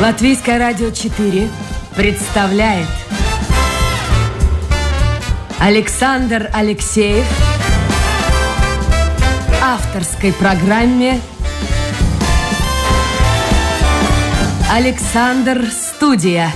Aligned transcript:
Латвийское 0.00 0.58
радио 0.58 0.90
4 0.90 1.48
представляет 1.96 2.86
Александр 5.58 6.50
Алексеев 6.52 7.24
авторской 9.62 10.34
программе 10.34 11.18
Александр 14.70 15.64
Студия. 15.70 16.52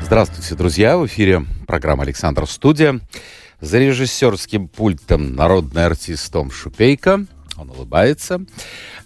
Здравствуйте, 0.00 0.54
друзья! 0.54 0.96
В 0.96 1.04
эфире 1.06 1.44
программа 1.66 2.04
«Александр 2.04 2.46
Студия». 2.46 3.00
За 3.60 3.78
режиссерским 3.78 4.66
пультом 4.66 5.36
народный 5.36 5.84
артист 5.84 6.32
Том 6.32 6.50
Шупейко. 6.50 7.26
Он 7.56 7.70
улыбается. 7.70 8.44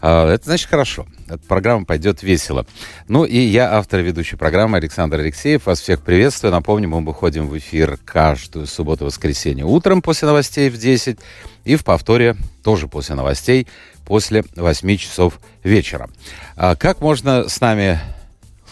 А, 0.01 0.33
это 0.33 0.45
значит 0.45 0.69
хорошо. 0.69 1.07
Эта 1.27 1.39
программа 1.39 1.85
пойдет 1.85 2.23
весело. 2.23 2.67
Ну 3.09 3.25
и 3.25 3.39
я, 3.39 3.75
автор 3.75 4.01
и 4.01 4.03
ведущей 4.05 4.37
программы 4.37 4.79
Александр 4.79 5.21
Алексеев. 5.21 5.67
Вас 5.67 5.81
всех 5.81 6.03
приветствую. 6.03 6.53
Напомню, 6.53 6.89
мы 6.89 7.05
выходим 7.05 7.49
в 7.49 7.59
эфир 7.59 7.99
каждую 8.05 8.67
субботу-воскресенье 8.67 9.65
утром 9.65 10.03
после 10.03 10.27
новостей 10.27 10.71
в 10.71 10.79
10 10.79 11.19
и 11.65 11.77
в 11.77 11.85
повторе 11.85 12.37
тоже 12.63 12.87
после 12.89 13.15
новостей 13.17 13.67
после 14.05 14.45
8 14.55 14.97
часов 14.97 15.41
вечера. 15.65 16.09
А 16.57 16.77
как 16.77 17.01
можно 17.01 17.49
с 17.49 17.61
нами 17.61 18.01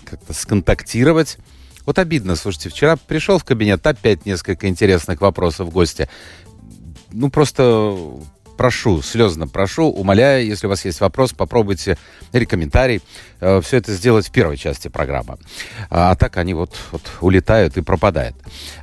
как-то 0.04 0.32
сконтактировать? 0.32 1.38
Вот 1.84 1.98
обидно, 1.98 2.36
слушайте, 2.36 2.70
вчера 2.70 2.96
пришел 2.96 3.38
в 3.38 3.44
кабинет, 3.44 3.86
опять 3.86 4.24
несколько 4.24 4.68
интересных 4.68 5.20
вопросов 5.20 5.70
гостя. 5.70 6.08
Ну, 7.12 7.30
просто 7.30 7.96
прошу, 8.56 9.02
слезно 9.02 9.46
прошу, 9.46 9.84
умоляю, 9.84 10.46
если 10.46 10.66
у 10.66 10.70
вас 10.70 10.84
есть 10.84 11.00
вопрос, 11.00 11.32
попробуйте, 11.32 11.96
или 12.32 12.44
комментарий, 12.44 13.02
э, 13.40 13.60
все 13.60 13.78
это 13.78 13.92
сделать 13.92 14.28
в 14.28 14.32
первой 14.32 14.56
части 14.56 14.88
программы. 14.88 15.38
А, 15.90 16.10
а 16.10 16.14
так 16.16 16.36
они 16.36 16.54
вот, 16.54 16.76
вот 16.92 17.02
улетают 17.20 17.76
и 17.76 17.82
пропадают. 17.82 18.36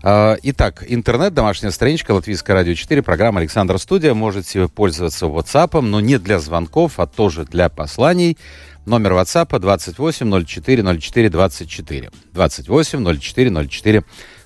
Э, 0.04 0.38
итак, 0.44 0.84
интернет, 0.88 1.34
домашняя 1.34 1.72
страничка, 1.72 2.12
Латвийское 2.12 2.56
радио 2.56 2.74
4, 2.74 3.02
программа 3.02 3.40
Александр 3.40 3.80
Студия. 3.80 4.14
Можете 4.14 4.68
пользоваться 4.68 5.26
WhatsApp, 5.26 5.82
но 5.82 6.00
не 6.00 6.18
для 6.18 6.40
звонков, 6.40 7.00
а 7.00 7.08
тоже 7.08 7.46
для 7.46 7.70
посланий. 7.70 8.38
Номер 8.86 9.14
WhatsApp 9.14 9.60
28 9.60 10.46
04 10.46 11.00
04 11.00 11.30
24. 11.30 12.12
28 12.34 13.20
04 13.20 13.68
04 13.70 14.04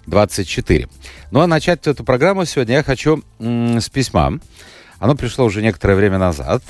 24. 0.07 0.87
Ну 1.31 1.39
а 1.39 1.47
начать 1.47 1.87
эту 1.87 2.03
программу 2.03 2.45
сегодня 2.45 2.75
я 2.75 2.83
хочу 2.83 3.23
с 3.39 3.89
письма. 3.89 4.39
Оно 4.99 5.15
пришло 5.15 5.45
уже 5.45 5.61
некоторое 5.61 5.95
время 5.95 6.17
назад. 6.17 6.63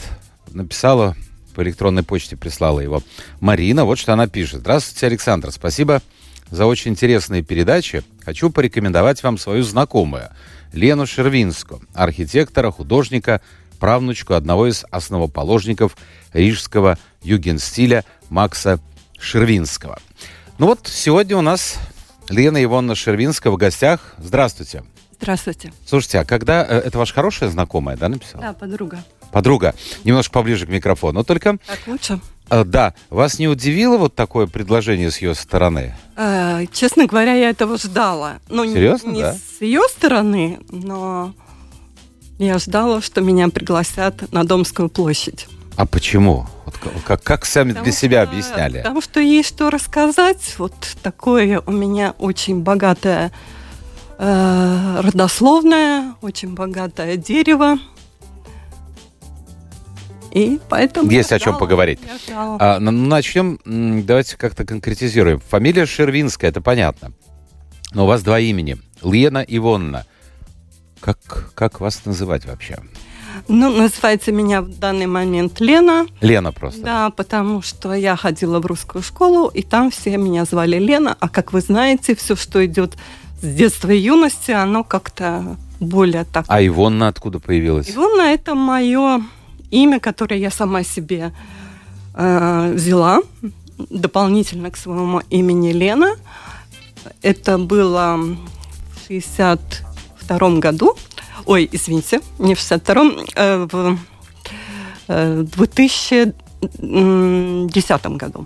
Написала 0.52 1.16
по 1.54 1.64
электронной 1.64 2.04
почте, 2.04 2.36
прислала 2.36 2.80
его 2.80 3.02
Марина. 3.40 3.86
Вот 3.86 3.98
что 3.98 4.14
она 4.14 4.28
пишет. 4.28 4.62
Здравствуйте, 4.62 5.08
Александр. 5.08 5.52
Спасибо 5.52 6.02
за 6.50 6.66
очень 6.66 6.92
интересные 6.92 7.44
передачи. 7.44 8.03
Хочу 8.23 8.50
порекомендовать 8.50 9.23
вам 9.23 9.38
свою 9.38 9.64
знакомую 9.64 10.30
Лену 10.73 11.06
Шервинскую, 11.06 11.81
архитектора, 11.94 12.72
художника, 12.72 13.42
правнучку 13.80 14.34
одного 14.34 14.68
из 14.68 14.86
основоположников 14.92 15.98
рижского 16.34 16.98
югенстиля 17.22 18.03
Макса 18.30 18.80
Шервинского. 19.20 20.00
Ну 20.58 20.68
вот, 20.68 20.81
сегодня 20.86 21.38
у 21.38 21.42
нас 21.42 21.78
Лена 22.30 22.64
Ивановна 22.64 22.96
Шервинская 22.96 23.52
в 23.52 23.58
гостях. 23.58 24.16
Здравствуйте. 24.18 24.84
Здравствуйте. 25.20 25.72
Слушайте, 25.86 26.20
а 26.20 26.26
когда... 26.26 26.66
Э, 26.66 26.80
это 26.80 26.98
ваша 26.98 27.14
хорошая 27.14 27.50
знакомая, 27.50 27.98
да, 27.98 28.10
написала? 28.10 28.42
Да, 28.44 28.54
подруга. 28.54 29.04
Подруга. 29.32 29.74
Немножко 30.04 30.34
поближе 30.34 30.66
к 30.66 30.70
микрофону. 30.70 31.24
Только... 31.24 31.58
Так 31.68 31.80
лучше? 31.88 32.20
Э, 32.50 32.64
да. 32.64 32.94
Вас 33.09 33.40
не 33.40 33.48
удивило 33.48 33.98
вот 33.98 34.16
такое 34.16 34.48
предложение 34.48 35.12
с 35.12 35.18
ее 35.20 35.34
стороны? 35.36 35.96
Э, 36.16 36.66
честно 36.72 37.08
говоря, 37.08 37.34
я 37.34 37.50
этого 37.50 37.78
ждала. 37.78 38.40
Ну, 38.50 38.66
Серьезно, 38.66 39.09
не, 39.09 39.16
не 39.16 39.22
да? 39.22 39.34
с 39.34 39.62
ее 39.62 39.81
стороны, 39.90 40.59
но 40.70 41.34
я 42.38 42.59
ждала, 42.59 43.02
что 43.02 43.22
меня 43.22 43.48
пригласят 43.50 44.31
на 44.31 44.44
Домскую 44.44 44.90
площадь. 44.90 45.48
А 45.78 45.86
почему? 45.86 46.48
Вот 46.66 46.78
как, 46.78 47.04
как, 47.04 47.24
как 47.24 47.46
сами 47.46 47.70
Потому 47.70 47.84
для 47.86 47.94
себя 47.94 48.24
что- 48.24 48.31
объясняли? 48.31 48.78
Потому 48.78 49.02
что 49.02 49.20
есть 49.20 49.50
что 49.50 49.70
рассказать. 49.70 50.56
Вот 50.58 50.74
такое 51.04 51.62
у 51.66 51.72
меня 51.72 52.14
очень 52.18 52.62
богатое 52.62 53.31
э, 54.18 55.02
родословное, 55.02 56.16
очень 56.22 56.53
богатое 56.53 57.18
дерево. 57.18 57.78
И 60.31 60.59
поэтому... 60.68 61.09
Есть 61.09 61.31
о 61.31 61.40
чем 61.40 61.58
поговорить. 61.58 62.00
А, 62.34 62.80
ну, 62.80 62.92
начнем, 62.92 63.58
давайте 64.06 64.36
как-то 64.36 64.66
конкретизируем. 64.66 65.40
Фамилия 65.40 65.86
Шервинская, 65.86 66.50
это 66.50 66.59
понятно. 66.59 67.14
Но 67.94 68.04
у 68.04 68.08
вас 68.08 68.22
два 68.22 68.40
имени. 68.42 68.78
Лена 69.02 69.46
Ивонна. 69.48 70.06
Как, 71.00 71.18
как 71.54 71.80
вас 71.80 72.04
называть 72.04 72.46
вообще? 72.46 72.80
Ну, 73.48 73.70
называется 73.70 74.31
меня 74.31 74.62
в 74.62 74.78
данный 74.78 75.06
момент 75.06 75.59
Лена. 75.59 76.06
Лена 76.20 76.52
просто. 76.52 76.81
Да, 76.81 77.09
потому 77.12 77.62
что 77.62 77.94
я 77.94 78.16
ходила 78.16 78.59
в 78.59 78.66
русскую 78.66 79.04
школу, 79.04 79.48
и 79.48 79.62
там 79.62 79.92
все 79.92 80.18
меня 80.18 80.46
звали 80.46 80.78
Лена. 80.80 81.16
А 81.20 81.30
как 81.30 81.54
вы 81.54 81.62
знаете, 81.62 82.16
все, 82.16 82.36
что 82.36 82.66
идет 82.66 82.98
с 83.45 83.56
детства 83.56 83.91
и 83.91 83.97
юности, 83.97 84.51
оно 84.51 84.83
как-то 84.83 85.57
более 85.79 86.25
так. 86.25 86.45
А 86.47 86.66
Ивонна 86.66 87.07
откуда 87.07 87.39
появилась? 87.39 87.89
Ивонна– 87.89 88.22
это 88.33 88.56
мое 88.56 89.22
имя, 89.72 90.00
которое 90.00 90.39
я 90.39 90.51
сама 90.51 90.83
себе 90.83 91.33
э, 92.13 92.72
взяла 92.73 93.22
дополнительно 93.89 94.72
к 94.72 94.78
своему 94.78 95.22
имени 95.29 95.73
Лена. 95.73 96.16
Это 97.22 97.57
было 97.57 98.17
в 98.17 98.38
62 99.07 100.59
году. 100.59 100.95
Ой, 101.45 101.69
извините, 101.72 102.22
не 102.39 102.56
в 102.56 102.59
62-м, 102.59 103.25
э, 103.35 103.67
в 103.72 103.97
э, 105.07 105.45
2010 105.56 108.06
году. 108.17 108.45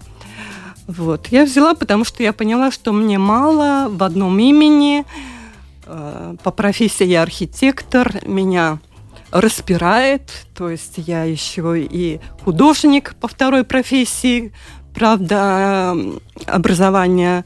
Вот. 0.90 1.28
Я 1.28 1.46
взяла, 1.46 1.76
потому 1.76 2.04
что 2.04 2.24
я 2.24 2.34
поняла, 2.34 2.72
что 2.72 2.92
мне 2.92 3.20
мало 3.20 3.90
в 3.90 4.02
одном 4.04 4.40
имени. 4.40 5.06
Э, 5.86 6.36
По 6.42 6.50
профессии 6.50 7.06
я 7.06 7.22
архитектор, 7.22 8.12
меня 8.26 8.80
распирает, 9.30 10.32
то 10.56 10.68
есть 10.68 10.96
я 10.98 11.26
еще 11.26 11.80
и 11.80 12.20
художник 12.44 13.14
по 13.22 13.28
второй 13.28 13.64
профессии. 13.64 14.52
Правда, 14.96 15.96
образование 16.48 17.46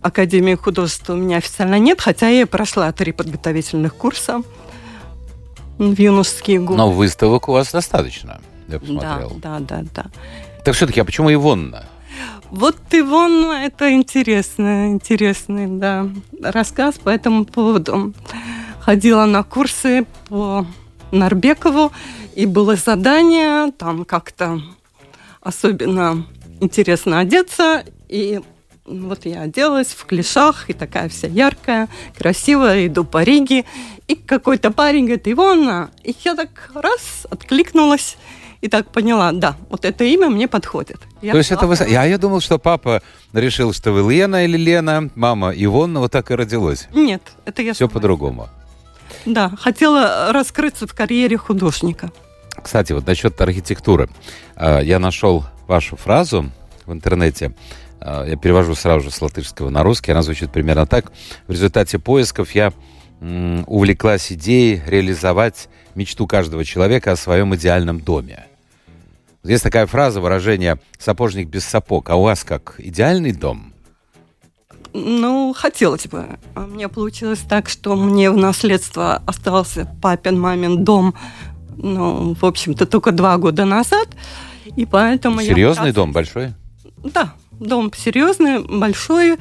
Академии 0.00 0.54
художеств 0.54 1.10
у 1.10 1.14
меня 1.14 1.36
официально 1.36 1.78
нет, 1.78 2.00
хотя 2.00 2.28
я 2.28 2.46
прошла 2.46 2.90
три 2.92 3.12
подготовительных 3.12 3.94
курса 3.94 4.40
в 5.76 6.00
юношеские 6.00 6.60
годы. 6.60 6.78
Но 6.78 6.90
выставок 6.90 7.50
у 7.50 7.52
вас 7.52 7.70
достаточно, 7.72 8.40
я 8.68 8.74
да, 8.74 8.78
посмотрел. 8.78 9.32
да, 9.36 9.58
да, 9.60 9.84
да. 9.94 10.06
Так 10.64 10.74
все-таки, 10.74 11.00
а 11.00 11.04
почему 11.04 11.30
Ивонна? 11.30 11.84
Вот 12.56 12.76
Ивон, 12.92 13.50
это 13.50 13.92
интересно, 13.92 14.92
интересный, 14.92 15.66
да, 15.66 16.08
рассказ 16.40 16.94
по 16.98 17.08
этому 17.08 17.46
поводу. 17.46 18.14
Ходила 18.78 19.24
на 19.24 19.42
курсы 19.42 20.06
по 20.28 20.64
Нарбекову, 21.10 21.90
и 22.36 22.46
было 22.46 22.76
задание 22.76 23.72
там 23.72 24.04
как-то 24.04 24.62
особенно 25.40 26.28
интересно 26.60 27.18
одеться, 27.18 27.84
и 28.08 28.40
вот 28.84 29.26
я 29.26 29.40
оделась 29.40 29.88
в 29.88 30.04
клешах, 30.04 30.70
и 30.70 30.74
такая 30.74 31.08
вся 31.08 31.26
яркая, 31.26 31.88
красивая, 32.16 32.86
иду 32.86 33.02
по 33.04 33.24
Риге, 33.24 33.64
и 34.06 34.14
какой-то 34.14 34.70
парень 34.70 35.06
говорит, 35.06 35.26
Ивона, 35.26 35.90
и 36.04 36.14
я 36.24 36.36
так 36.36 36.70
раз 36.76 37.26
откликнулась, 37.28 38.16
и 38.64 38.68
так 38.68 38.90
поняла, 38.90 39.30
да, 39.32 39.56
вот 39.68 39.84
это 39.84 40.04
имя 40.04 40.30
мне 40.30 40.48
подходит. 40.48 40.96
Я 41.20 41.32
То 41.32 41.38
есть 41.38 41.52
это 41.52 41.66
вы... 41.66 41.76
Я, 41.86 42.04
я 42.04 42.16
думал, 42.16 42.40
что 42.40 42.58
папа 42.58 43.02
решил, 43.34 43.74
что 43.74 43.92
вы 43.92 44.10
Лена 44.10 44.46
или 44.46 44.56
Лена, 44.56 45.10
мама 45.16 45.52
Ивонна, 45.54 46.00
вот 46.00 46.12
так 46.12 46.30
и 46.30 46.34
родилась. 46.34 46.88
Нет, 46.94 47.20
это 47.44 47.60
я 47.60 47.74
Все 47.74 47.90
по-другому. 47.90 48.48
Да, 49.26 49.50
хотела 49.50 50.32
раскрыться 50.32 50.86
в 50.86 50.94
карьере 50.94 51.36
художника. 51.36 52.10
Кстати, 52.62 52.94
вот 52.94 53.06
насчет 53.06 53.38
архитектуры. 53.38 54.08
А, 54.56 54.80
Я 54.80 54.98
нашел 54.98 55.44
вашу 55.66 55.96
фразу 55.96 56.50
в 56.86 56.92
интернете. 56.94 57.54
А, 58.00 58.24
Я 58.24 58.36
перевожу 58.36 58.74
сразу 58.74 59.04
же 59.04 59.10
с 59.10 59.20
латышского 59.20 59.68
на 59.68 59.82
русский. 59.82 60.12
Она 60.12 60.22
звучит 60.22 60.50
примерно 60.50 60.86
так. 60.86 61.12
В 61.48 61.52
результате 61.52 61.98
поисков 61.98 62.52
я 62.52 62.72
увлеклась 63.20 64.32
идеей 64.32 64.82
реализовать 64.86 65.68
мечту 65.94 66.26
каждого 66.26 66.64
человека 66.64 67.12
о 67.12 67.16
своем 67.16 67.54
идеальном 67.54 68.00
доме. 68.00 68.46
Есть 69.44 69.62
такая 69.62 69.86
фраза, 69.86 70.20
выражение 70.20 70.78
«сапожник 70.98 71.48
без 71.48 71.64
сапог». 71.64 72.10
А 72.10 72.16
у 72.16 72.22
вас 72.22 72.44
как, 72.44 72.76
идеальный 72.78 73.32
дом? 73.32 73.72
Ну, 74.92 75.54
хотелось 75.56 76.06
бы. 76.06 76.38
А 76.54 76.64
У 76.64 76.66
меня 76.66 76.88
получилось 76.88 77.40
так, 77.48 77.68
что 77.68 77.94
мне 77.94 78.30
в 78.30 78.36
наследство 78.36 79.22
остался 79.26 79.88
папин, 80.00 80.40
мамин 80.40 80.84
дом 80.84 81.14
ну, 81.76 82.34
в 82.40 82.44
общем-то, 82.44 82.86
только 82.86 83.12
два 83.12 83.36
года 83.36 83.64
назад. 83.64 84.08
И 84.76 84.86
поэтому 84.86 85.42
Серьезный 85.42 85.88
я... 85.88 85.92
дом 85.92 86.12
большой? 86.12 86.54
Да, 87.02 87.34
дом 87.52 87.92
серьезный, 87.94 88.60
большой. 88.60 89.38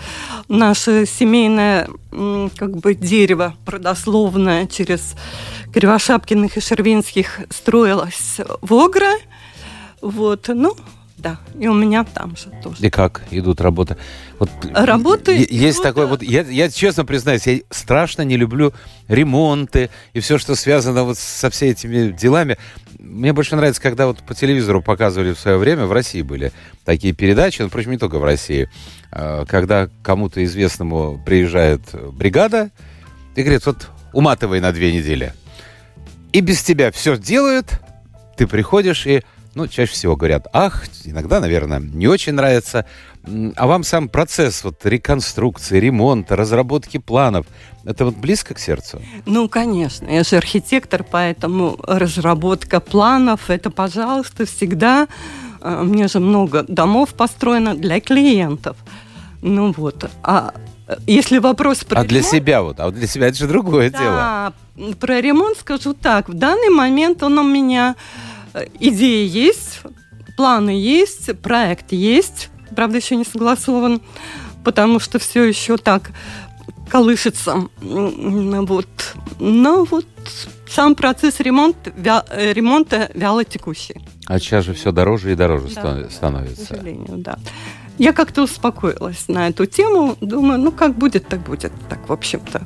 Наше 0.48 1.06
семейное 1.06 1.88
как 2.58 2.78
бы 2.78 2.94
дерево 2.94 3.56
продословное 3.66 4.68
через 4.68 5.16
Кривошапкиных 5.74 6.58
и 6.58 6.62
Шервинских 6.62 7.42
строилось 7.50 8.40
в 8.62 8.74
Огре. 8.74 9.14
Вот, 10.04 10.50
ну, 10.50 10.76
да, 11.18 11.38
и 11.58 11.70
у 11.70 11.74
меня 11.74 12.04
там 12.04 12.36
же 12.36 12.52
тоже. 12.62 12.86
И 12.86 12.90
как 12.90 13.22
идут 13.32 13.62
работы? 13.62 13.96
Вот 14.38 14.50
работы 14.74 15.48
есть 15.50 15.78
идут... 15.78 15.84
такой 15.84 16.08
вот. 16.08 16.22
Я, 16.22 16.42
я 16.42 16.70
честно 16.70 17.06
признаюсь, 17.06 17.48
я 17.48 17.62
страшно 17.70 18.24
не 18.24 18.36
люблю 18.36 18.74
ремонты 19.08 19.90
и 20.12 20.20
все, 20.20 20.38
что 20.38 20.56
связано 20.56 21.06
вот 21.06 21.18
со 21.18 21.50
всеми 21.50 21.70
этими 21.72 22.12
делами. 22.12 22.58
Мне 23.00 23.32
больше 23.32 23.56
нравится, 23.56 23.82
когда 23.82 24.08
вот 24.08 24.18
по 24.20 24.36
телевизору 24.36 24.82
показывали 24.82 25.32
в 25.32 25.40
свое 25.40 25.58
время, 25.58 25.86
в 25.86 25.94
России 25.94 26.22
были 26.22 26.52
такие 26.84 27.14
передачи, 27.14 27.62
ну, 27.62 27.70
впрочем, 27.70 27.92
не 27.92 27.98
только 27.98 28.20
в 28.20 28.26
России, 28.26 28.70
а, 29.10 29.46
когда 29.46 29.88
кому-то 30.02 30.44
известному 30.44 31.22
приезжает 31.26 31.82
бригада 32.12 32.72
и 33.38 33.42
говорит, 33.42 33.66
вот 33.66 33.88
уматывай 34.12 34.60
на 34.60 34.74
две 34.74 34.92
недели. 34.92 35.34
И 36.34 36.42
без 36.42 36.62
тебя 36.62 36.92
все 36.92 37.18
делают, 37.18 37.80
ты 38.36 38.48
приходишь 38.48 39.08
и 39.08 39.24
ну, 39.56 39.68
чаще 39.68 39.92
всего 39.94 40.16
говорят, 40.16 40.48
ах, 40.54 40.84
иногда, 41.06 41.40
наверное, 41.40 41.80
не 41.80 42.08
очень 42.08 42.34
нравится. 42.34 42.86
А 43.56 43.68
вам 43.68 43.84
сам 43.84 44.10
процесс 44.10 44.64
вот 44.64 44.86
реконструкции, 44.86 45.80
ремонта, 45.80 46.36
разработки 46.36 46.98
планов, 46.98 47.46
это 47.86 48.06
вот 48.06 48.16
близко 48.16 48.54
к 48.54 48.60
сердцу? 48.60 49.02
Ну, 49.26 49.48
конечно. 49.48 50.10
Я 50.10 50.24
же 50.24 50.38
архитектор, 50.38 51.04
поэтому 51.04 51.78
разработка 51.84 52.80
планов, 52.80 53.50
это, 53.50 53.70
пожалуйста, 53.70 54.46
всегда... 54.46 55.08
А, 55.64 55.82
мне 55.84 56.08
же 56.08 56.20
много 56.20 56.64
домов 56.64 57.14
построено 57.14 57.74
для 57.74 58.02
клиентов. 58.02 58.76
Ну 59.42 59.72
вот. 59.72 60.10
А 60.22 60.54
если 61.08 61.38
вопрос 61.38 61.86
про 61.86 62.02
А 62.02 62.04
ремонт, 62.04 62.10
для 62.10 62.22
себя 62.22 62.62
вот, 62.62 62.80
а 62.80 62.86
вот 62.86 62.96
для 62.96 63.08
себя 63.08 63.28
это 63.28 63.38
же 63.38 63.48
другое 63.48 63.90
да, 63.90 64.54
дело. 64.78 64.94
Про 64.96 65.22
ремонт 65.22 65.58
скажу 65.58 65.94
так. 65.94 66.28
В 66.28 66.34
данный 66.34 66.70
момент 66.70 67.24
он 67.24 67.40
у 67.40 67.44
меня 67.44 67.96
идеи 68.80 69.28
есть, 69.28 69.82
планы 70.38 70.72
есть, 70.72 71.40
проект 71.40 71.92
есть, 71.92 72.50
правда, 72.76 72.98
еще 72.98 73.16
не 73.16 73.26
согласован, 73.26 74.02
потому 74.64 75.00
что 75.00 75.20
все 75.20 75.44
еще 75.44 75.78
так 75.78 76.12
колышется. 76.90 77.68
Вот. 77.82 79.16
Но 79.40 79.84
вот 79.86 80.06
сам 80.70 80.96
процесс 80.96 81.40
ремонт, 81.40 81.76
вя, 81.96 82.26
ремонта 82.32 83.12
вяло 83.14 83.44
текущий. 83.44 84.02
А 84.28 84.40
сейчас 84.40 84.66
же 84.66 84.74
все 84.74 84.92
дороже 84.92 85.32
и 85.32 85.36
дороже 85.36 85.70
да, 85.76 86.10
становится. 86.10 86.66
К 86.66 86.68
сожалению, 86.68 87.18
да. 87.18 87.38
Я 87.98 88.12
как-то 88.12 88.44
успокоилась 88.44 89.28
на 89.28 89.50
эту 89.50 89.66
тему. 89.66 90.18
Думаю, 90.20 90.60
ну 90.60 90.72
как 90.72 90.98
будет, 90.98 91.28
так 91.28 91.44
будет. 91.44 91.72
Так, 91.90 92.10
в 92.10 92.14
общем-то. 92.14 92.66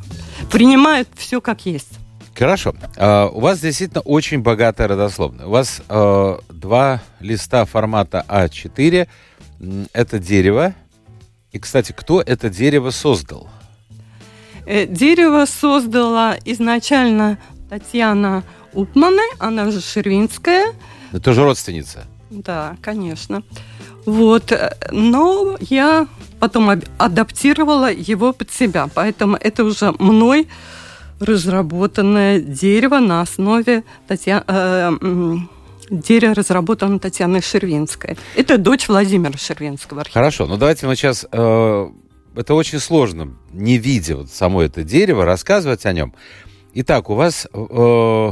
Принимают 0.52 1.10
все 1.16 1.42
как 1.42 1.66
есть. 1.66 2.00
Хорошо. 2.38 2.76
Uh, 2.98 3.32
у 3.34 3.40
вас 3.40 3.60
действительно 3.60 4.02
очень 4.02 4.42
богатая 4.42 4.88
родословная. 4.88 5.48
У 5.48 5.50
вас 5.50 5.82
uh, 5.88 6.40
два 6.50 7.02
листа 7.20 7.66
формата 7.66 8.24
А4. 8.28 9.08
Это 9.94 10.20
дерево. 10.20 10.74
И, 11.52 11.60
кстати, 11.60 11.94
кто 11.94 12.22
это 12.22 12.50
дерево 12.50 12.92
создал? 12.92 13.50
Э, 14.68 14.86
дерево 14.86 15.46
создала 15.46 16.38
изначально 16.46 17.40
Татьяна 17.70 18.44
Упманы, 18.74 19.24
она 19.40 19.72
же 19.72 19.82
Шервинская. 19.82 20.74
Это 21.12 21.22
тоже 21.22 21.44
родственница? 21.44 22.06
Да, 22.30 22.76
конечно. 22.82 23.42
Вот, 24.06 24.52
э, 24.52 24.76
но 24.92 25.58
я 25.62 26.08
потом 26.40 26.70
адаптировала 26.98 27.92
его 27.92 28.34
под 28.34 28.52
себя, 28.52 28.88
поэтому 28.94 29.38
это 29.38 29.64
уже 29.64 29.94
мной 29.98 30.48
разработанное 31.20 32.40
дерево 32.40 33.00
на 33.00 33.22
основе 33.22 33.84
Татьяны... 34.08 34.44
Э, 34.48 34.92
дерево 35.90 36.36
разработано 36.36 37.00
Татьяной 37.00 37.42
Шервинской. 37.42 38.18
Это 38.36 38.58
дочь 38.58 38.88
Владимира 38.88 39.38
Шервинского. 39.38 40.04
Хорошо, 40.12 40.46
ну 40.48 40.58
давайте 40.58 40.86
мы 40.88 40.96
сейчас... 40.96 41.26
Э, 41.32 41.90
это 42.36 42.54
очень 42.54 42.80
сложно, 42.80 43.34
не 43.52 43.78
видя 43.80 44.18
вот 44.18 44.30
само 44.30 44.62
это 44.62 44.84
дерево, 44.84 45.26
рассказывать 45.26 45.86
о 45.86 45.94
нем. 45.94 46.14
Итак, 46.74 47.10
у 47.10 47.16
вас 47.16 47.48
э, 47.52 48.32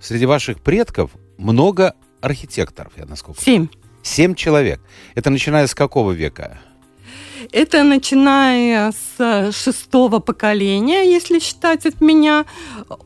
среди 0.00 0.24
ваших 0.24 0.60
предков 0.60 1.10
много 1.36 1.94
архитекторов, 2.22 2.92
я 2.96 3.04
насколько 3.04 3.42
Семь. 3.42 3.68
Семь 4.02 4.34
человек. 4.34 4.80
Это 5.14 5.30
начиная 5.30 5.66
с 5.66 5.74
какого 5.74 6.12
века? 6.12 6.58
Это 7.52 7.82
начиная 7.82 8.92
с 8.92 9.52
шестого 9.52 10.18
поколения, 10.18 11.10
если 11.10 11.38
считать 11.38 11.86
от 11.86 12.00
меня, 12.00 12.44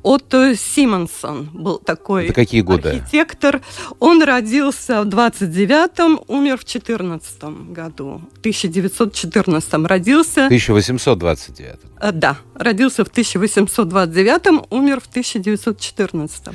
от 0.02 0.35
Симонсон 0.56 1.50
был 1.52 1.79
такой 1.79 2.26
Это 2.26 2.35
какие 2.35 2.61
годы? 2.61 2.88
архитектор. 2.90 3.61
Он 3.99 4.23
родился 4.23 5.02
в 5.02 5.08
29-м, 5.08 6.20
умер 6.29 6.58
в 6.58 6.64
14 6.64 7.44
году. 7.73 8.23
В 8.37 8.38
1914 8.40 9.75
родился. 9.87 10.46
1829. 10.46 11.76
Э, 12.00 12.12
да, 12.12 12.38
родился 12.55 13.05
в 13.05 13.08
1829, 13.08 14.67
умер 14.70 15.00
в 15.00 15.06
1914. 15.06 16.44
Да. 16.44 16.52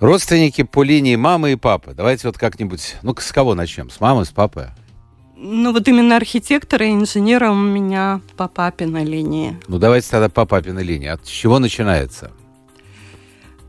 Родственники 0.00 0.62
по 0.62 0.82
линии 0.82 1.16
мамы 1.16 1.52
и 1.52 1.56
папы. 1.56 1.92
Давайте 1.94 2.26
вот 2.28 2.38
как-нибудь, 2.38 2.96
ну 3.02 3.14
с 3.18 3.32
кого 3.32 3.54
начнем? 3.54 3.90
С 3.90 4.00
мамы, 4.00 4.24
с 4.24 4.30
папы? 4.30 4.70
Ну, 5.42 5.72
вот 5.72 5.88
именно 5.88 6.16
архитектора 6.16 6.86
и 6.86 6.92
инженера 6.92 7.50
у 7.50 7.54
меня 7.54 8.20
по 8.36 8.46
папиной 8.46 9.04
линии. 9.04 9.58
Ну, 9.68 9.78
давайте 9.78 10.10
тогда 10.10 10.28
по 10.28 10.44
папиной 10.44 10.84
линии. 10.84 11.08
От 11.08 11.24
чего 11.24 11.58
начинается? 11.58 12.30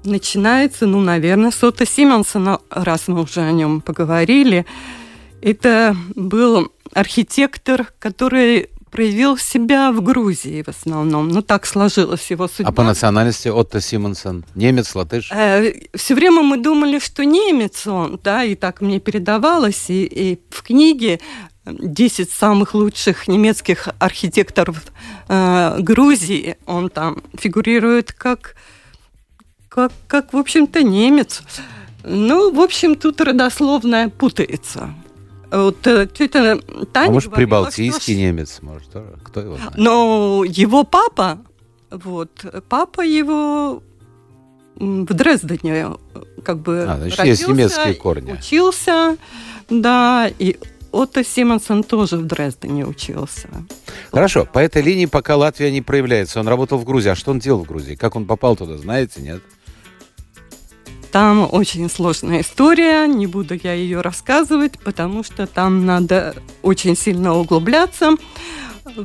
Начинается, 0.04 0.86
ну, 0.86 1.00
наверное, 1.00 1.52
с 1.52 1.64
Отто 1.64 1.86
Симонсона, 1.86 2.60
раз 2.70 3.08
мы 3.08 3.22
уже 3.22 3.40
о 3.40 3.52
нем 3.54 3.80
поговорили. 3.80 4.66
Это 5.42 5.96
был 6.14 6.74
архитектор, 6.94 7.88
который 8.00 8.70
проявил 8.92 9.38
себя 9.38 9.92
в 9.94 10.04
Грузии 10.04 10.64
в 10.64 10.68
основном. 10.68 11.30
Ну, 11.30 11.42
так 11.42 11.66
сложилась 11.66 12.30
его 12.30 12.50
судьба. 12.50 12.70
А 12.70 12.74
по 12.74 12.84
национальности 12.84 13.48
Отто 13.48 13.80
Симонсон? 13.80 14.44
Немец, 14.56 14.94
латыш? 14.94 15.32
Э, 15.32 15.72
все 15.96 16.16
время 16.16 16.42
мы 16.42 16.58
думали, 16.58 17.00
что 17.00 17.24
немец 17.24 17.88
он, 17.88 18.20
да, 18.22 18.44
и 18.44 18.56
так 18.56 18.82
мне 18.82 19.00
передавалось. 19.00 19.90
И, 19.90 20.04
и 20.04 20.40
в 20.50 20.62
книге 20.62 21.22
10 21.66 22.32
самых 22.32 22.74
лучших 22.74 23.28
немецких 23.28 23.90
архитекторов 24.00 24.82
э, 25.28 25.78
Грузии. 25.80 26.58
Он 26.66 26.90
там 26.90 27.22
фигурирует 27.38 28.12
как, 28.12 28.56
как, 29.70 29.92
как, 30.08 30.34
в 30.34 30.38
общем-то, 30.38 30.84
немец. 30.84 31.44
Ну, 32.04 32.52
в 32.52 32.60
общем, 32.60 32.96
тут 32.96 33.22
родословная 33.22 34.10
путается. 34.10 34.94
Вот 35.52 35.86
э, 35.86 36.08
тетя 36.08 36.58
Таня 36.94 37.10
а 37.10 37.12
может, 37.12 37.30
говорила, 37.30 37.48
прибалтийский 37.48 38.14
что... 38.14 38.22
немец, 38.22 38.60
может, 38.62 38.90
кто 39.24 39.42
его 39.42 39.58
знает? 39.58 39.78
Но 39.78 40.44
его 40.48 40.84
папа, 40.84 41.40
вот, 41.92 42.46
папа 42.70 43.02
его 43.02 43.84
в 44.78 45.14
Дрездене 45.14 45.88
как 46.44 46.60
бы 46.60 46.86
а, 46.88 46.98
значит, 46.98 47.20
родился, 47.20 47.42
есть 47.44 47.48
немецкие 47.48 47.94
корни. 47.96 48.32
учился, 48.32 49.18
да, 49.70 50.30
и 50.40 50.58
Отто 50.92 51.24
Симонсон 51.24 51.84
тоже 51.84 52.18
в 52.18 52.26
Дрездене 52.26 52.86
учился. 52.86 53.48
Хорошо, 54.12 54.46
по 54.46 54.60
этой 54.60 54.82
линии 54.82 55.06
пока 55.06 55.38
Латвия 55.38 55.72
не 55.72 55.82
проявляется. 55.82 56.40
Он 56.40 56.48
работал 56.48 56.78
в 56.78 56.84
Грузии. 56.84 57.10
А 57.10 57.16
что 57.16 57.32
он 57.32 57.40
делал 57.40 57.64
в 57.64 57.68
Грузии? 57.68 57.96
Как 57.96 58.16
он 58.16 58.26
попал 58.26 58.56
туда, 58.56 58.78
знаете, 58.78 59.22
нет? 59.22 59.42
Там 61.12 61.48
очень 61.52 61.90
сложная 61.90 62.42
история, 62.42 63.06
не 63.06 63.28
буду 63.28 63.60
я 63.62 63.74
ее 63.74 64.00
рассказывать, 64.00 64.80
потому 64.80 65.24
что 65.24 65.46
там 65.46 65.86
надо 65.86 66.36
очень 66.62 66.96
сильно 66.96 67.36
углубляться. 67.36 68.12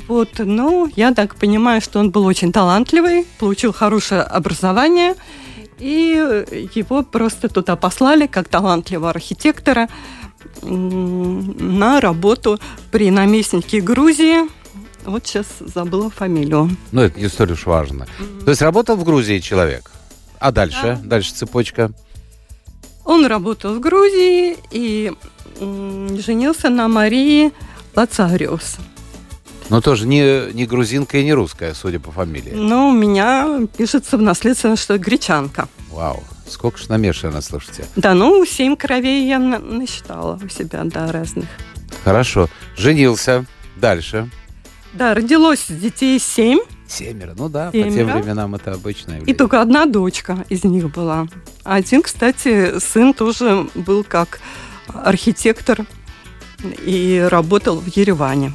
Вот, 0.09 0.39
но 0.39 0.89
я 0.95 1.13
так 1.13 1.35
понимаю, 1.35 1.81
что 1.81 1.99
он 1.99 2.11
был 2.11 2.25
очень 2.25 2.53
талантливый, 2.53 3.27
получил 3.39 3.73
хорошее 3.73 4.23
образование, 4.23 5.15
и 5.79 6.45
его 6.75 7.03
просто 7.03 7.49
туда 7.49 7.75
послали 7.77 8.27
как 8.27 8.49
талантливого 8.49 9.11
архитектора 9.11 9.89
на 10.63 12.01
работу 12.01 12.59
при 12.91 13.11
наместнике 13.11 13.81
Грузии. 13.81 14.49
Вот 15.05 15.27
сейчас 15.27 15.47
забыла 15.61 16.11
фамилию. 16.11 16.71
Ну, 16.91 17.03
это 17.03 17.21
не 17.21 17.29
столь 17.29 17.53
уж 17.53 17.67
важно. 17.67 18.05
Mm-hmm. 18.05 18.45
То 18.45 18.51
есть 18.51 18.63
работал 18.63 18.97
в 18.97 19.05
Грузии 19.05 19.39
человек? 19.39 19.91
А 20.41 20.51
дальше? 20.51 20.99
Да. 21.03 21.09
Дальше 21.09 21.33
цепочка? 21.33 21.93
Он 23.05 23.25
работал 23.27 23.75
в 23.75 23.81
Грузии 23.81 24.57
и 24.73 25.13
женился 25.61 26.71
на 26.71 26.89
Марии 26.89 27.53
Лацариус. 27.95 28.77
Но 29.69 29.81
тоже 29.81 30.07
не, 30.07 30.53
не 30.53 30.67
грузинка 30.67 31.19
и 31.19 31.25
не 31.25 31.33
русская, 31.33 31.75
судя 31.75 31.99
по 31.99 32.13
фамилии. 32.13 32.53
Ну, 32.55 32.89
у 32.89 32.93
меня 32.93 33.67
пишется 33.77 34.17
в 34.17 34.23
наследство, 34.23 34.77
что 34.77 34.99
гречанка. 34.99 35.69
Вау. 35.91 36.23
Сколько 36.49 36.79
ж 36.79 36.89
намешано, 36.89 37.41
слушайте. 37.43 37.87
Да, 37.97 38.15
ну, 38.15 38.45
семь 38.47 38.77
кровей 38.77 39.27
я 39.29 39.39
на- 39.39 39.59
насчитала 39.59 40.39
у 40.43 40.49
себя, 40.49 40.83
да, 40.85 41.11
разных. 41.13 41.47
Хорошо. 42.05 42.49
Женился. 42.77 43.45
Дальше. 43.77 44.31
Да, 44.93 45.13
родилось 45.15 45.67
детей 45.69 46.19
семь, 46.19 46.59
Семеро. 46.89 47.35
Ну 47.37 47.49
да, 47.49 47.67
по 47.67 47.73
тем 47.73 47.91
Семеро. 47.91 48.19
временам 48.19 48.55
это 48.55 48.73
обычное 48.73 49.21
и 49.21 49.35
только 49.35 49.61
одна 49.61 49.87
дочка 49.87 50.45
из 50.49 50.63
них 50.63 50.91
была. 50.93 51.27
Один, 51.65 52.01
кстати, 52.01 52.79
сын 52.79 53.13
тоже 53.13 53.67
был 53.75 54.05
как 54.05 54.41
архитектор 54.95 55.85
и 56.85 57.27
работал 57.29 57.81
в 57.81 57.89
Ереване. 57.89 58.53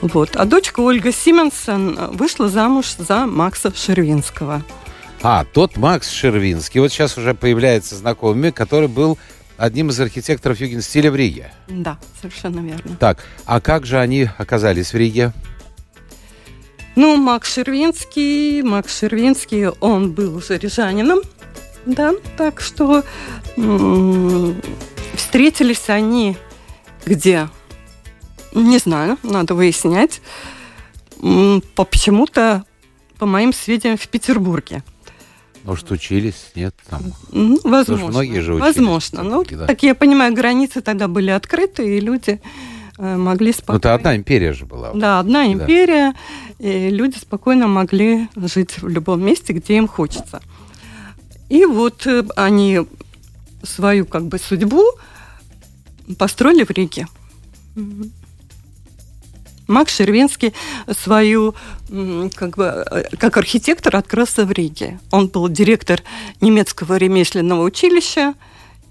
Вот. 0.00 0.36
А 0.36 0.44
дочка 0.46 0.80
Ольга 0.80 1.12
Сименсон 1.12 2.16
вышла 2.16 2.48
замуж 2.48 2.94
за 2.98 3.26
Макса 3.26 3.72
Шервинского. 3.76 4.62
А, 5.22 5.44
тот 5.44 5.76
Макс 5.76 6.10
Шервинский. 6.10 6.80
Вот 6.80 6.92
сейчас 6.92 7.16
уже 7.18 7.34
появляется 7.34 7.96
знакомый, 7.96 8.52
который 8.52 8.88
был 8.88 9.18
одним 9.56 9.88
из 9.90 9.98
архитекторов 10.00 10.60
югенстиля 10.60 11.10
в 11.10 11.16
Риге. 11.16 11.52
Да, 11.68 11.98
совершенно 12.20 12.60
верно. 12.60 12.96
Так, 12.98 13.24
а 13.44 13.60
как 13.60 13.86
же 13.86 13.98
они 13.98 14.28
оказались 14.38 14.92
в 14.92 14.96
Риге? 14.96 15.32
Ну, 16.94 17.16
Макс 17.16 17.52
Шервинский, 17.52 18.62
Макс 18.62 18.98
Шервинский, 18.98 19.68
он 19.68 20.12
был 20.12 20.36
уже 20.36 20.56
рижанином, 20.58 21.20
да, 21.84 22.12
так 22.38 22.60
что 22.60 23.04
м, 23.56 24.60
встретились 25.14 25.88
они 25.88 26.36
где? 27.04 27.48
Не 28.54 28.78
знаю, 28.78 29.18
надо 29.22 29.54
выяснять. 29.54 30.22
М, 31.20 31.62
По 31.74 31.84
почему-то, 31.84 32.64
по 33.18 33.26
моим 33.26 33.52
сведениям, 33.52 33.98
в 33.98 34.08
Петербурге. 34.08 34.82
Может, 35.66 35.90
учились? 35.90 36.52
Нет? 36.54 36.74
Там. 36.88 37.02
Ну, 37.32 37.58
возможно. 37.64 38.06
многие 38.06 38.40
же 38.40 38.54
учились 38.54 38.76
Возможно. 38.76 39.22
Ну, 39.24 39.44
да. 39.50 39.66
так 39.66 39.82
я 39.82 39.94
понимаю, 39.96 40.32
границы 40.32 40.80
тогда 40.80 41.08
были 41.08 41.30
открыты, 41.30 41.96
и 41.96 42.00
люди 42.00 42.40
э, 42.98 43.16
могли 43.16 43.52
спокойно... 43.52 43.74
Ну, 43.74 43.78
это 43.78 43.94
одна 43.94 44.16
империя 44.16 44.52
же 44.52 44.64
была. 44.64 44.92
Да, 44.94 45.18
одна 45.18 45.52
империя, 45.52 46.14
и 46.60 46.90
люди 46.90 47.18
спокойно 47.18 47.66
могли 47.66 48.28
жить 48.36 48.80
в 48.80 48.88
любом 48.88 49.24
месте, 49.24 49.52
где 49.52 49.76
им 49.76 49.88
хочется. 49.88 50.40
И 51.48 51.64
вот 51.64 52.06
э, 52.06 52.24
они 52.36 52.86
свою 53.64 54.06
как 54.06 54.26
бы 54.26 54.38
судьбу 54.38 54.84
построили 56.16 56.64
в 56.64 56.70
Риге. 56.70 57.08
Макс 59.66 59.94
Шервинский 59.96 60.52
свою, 60.90 61.54
как 62.34 62.56
бы, 62.56 62.64
э, 62.90 63.16
как 63.18 63.36
архитектор 63.36 63.96
открылся 63.96 64.44
в 64.44 64.52
Риге. 64.52 64.98
Он 65.10 65.26
был 65.28 65.48
директор 65.48 66.02
немецкого 66.40 66.96
ремесленного 66.96 67.62
училища 67.64 68.34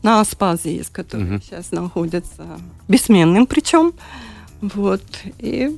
на 0.03 0.19
Аспазии, 0.19 0.83
который 0.91 1.23
Мгм. 1.25 1.41
сейчас 1.41 1.71
находится 1.71 2.45
бессменным 2.87 3.47
причем. 3.47 3.93
Вот. 4.61 5.01
И 5.39 5.75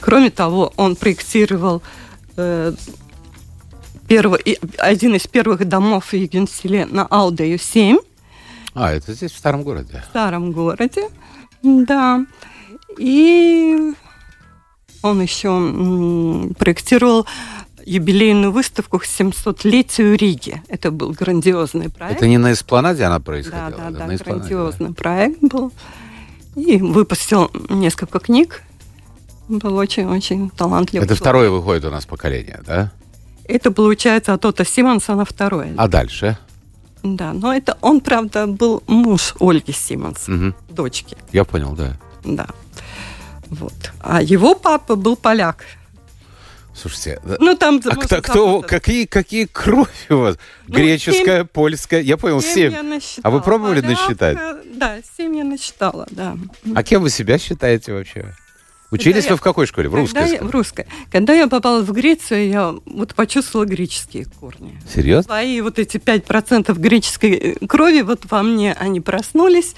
кроме 0.00 0.30
того, 0.30 0.72
он 0.76 0.94
проектировал 0.96 1.82
э, 2.36 2.72
первый, 4.06 4.40
один 4.78 5.14
из 5.16 5.26
первых 5.26 5.66
домов 5.68 6.12
в 6.12 6.14
Югенстиле 6.14 6.86
на 6.86 7.06
Алдею 7.06 7.58
7 7.58 7.98
А, 8.74 8.92
это 8.92 9.12
здесь, 9.14 9.32
в 9.32 9.36
старом 9.38 9.62
городе. 9.64 10.02
в 10.06 10.10
старом 10.10 10.52
городе. 10.52 11.08
Да. 11.62 12.24
И 12.98 13.92
он 15.02 15.20
еще 15.22 16.52
проектировал 16.58 17.26
юбилейную 17.86 18.52
выставку 18.52 18.98
к 18.98 19.04
700-летию 19.06 20.16
Риги. 20.16 20.62
Это 20.68 20.90
был 20.90 21.12
грандиозный 21.12 21.88
проект. 21.88 22.16
Это 22.16 22.26
не 22.28 22.36
на 22.38 22.52
Эспланаде 22.52 23.04
она 23.04 23.18
Да, 23.18 23.24
происходила? 23.24 23.70
да, 23.70 23.90
да, 23.90 24.06
на 24.06 24.14
Эспланаде, 24.16 24.48
грандиозный 24.48 24.92
проект 24.94 25.40
был. 25.40 25.72
И 26.56 26.76
выпустил 26.78 27.50
несколько 27.70 28.18
книг. 28.18 28.62
Был 29.48 29.76
очень-очень 29.76 30.50
талантливый. 30.50 31.06
Это 31.06 31.14
человек. 31.14 31.22
второе 31.22 31.50
выходит 31.50 31.84
у 31.86 31.90
нас 31.90 32.04
поколение, 32.04 32.60
да? 32.66 32.92
Это 33.44 33.70
получается 33.70 34.34
от 34.34 34.44
Ота 34.44 34.64
Симонсона 34.66 35.24
второе. 35.24 35.72
А 35.78 35.88
дальше? 35.88 36.36
Да, 37.02 37.32
но 37.32 37.54
это 37.54 37.78
он, 37.80 38.00
правда, 38.02 38.46
был 38.46 38.82
муж 38.86 39.34
Ольги 39.40 39.72
Симонс, 39.72 40.28
Мгм. 40.28 40.54
дочки. 40.68 41.16
Я 41.32 41.44
понял, 41.44 41.72
да. 41.72 41.96
Да. 42.24 42.46
Вот. 43.50 43.72
А 44.00 44.22
его 44.22 44.54
папа 44.54 44.96
был 44.96 45.16
поляк. 45.16 45.64
Слушайте, 46.74 47.20
Ну, 47.40 47.56
там... 47.56 47.80
а 47.86 47.96
кто, 47.96 48.20
кто- 48.22 48.60
какие, 48.62 49.06
какие 49.06 49.46
крови 49.46 49.88
у 50.10 50.18
вас? 50.18 50.36
Ну, 50.68 50.74
Греческая, 50.76 51.44
польская, 51.44 52.00
я 52.02 52.16
понял, 52.16 52.40
Семь 52.40 52.72
я. 52.72 53.00
А 53.24 53.30
вы 53.30 53.40
пробовали 53.40 53.80
Поляк, 53.80 53.98
насчитать? 54.00 54.38
э, 54.40 54.62
Да, 54.74 54.98
семь 55.16 55.36
я 55.36 55.42
насчитала, 55.44 56.06
да. 56.12 56.36
А 56.76 56.82
кем 56.84 57.02
вы 57.02 57.10
себя 57.10 57.36
считаете 57.38 57.92
вообще? 57.94 58.32
Учились 58.92 59.24
я- 59.24 59.32
вы 59.32 59.36
в 59.38 59.40
какой 59.42 59.66
школе? 59.66 59.88
В 59.88 59.92
Когда 59.92 60.20
русской? 60.22 60.34
я- 60.36 60.42
в 60.44 60.50
русской. 60.50 60.86
Когда 61.10 61.34
я 61.34 61.48
попала 61.48 61.82
в 61.82 61.90
Грецию, 61.92 62.48
я 62.48 62.74
вот 62.86 63.14
почувствовала 63.14 63.66
греческие 63.66 64.26
корни. 64.40 64.80
Серьезно? 64.94 65.24
Свои 65.24 65.60
вот 65.60 65.78
эти 65.80 65.96
5% 65.98 66.78
греческой 66.78 67.32
э, 67.60 67.66
крови 67.66 68.02
вот 68.02 68.20
во 68.30 68.42
мне 68.44 68.72
они 68.72 69.00
проснулись. 69.00 69.74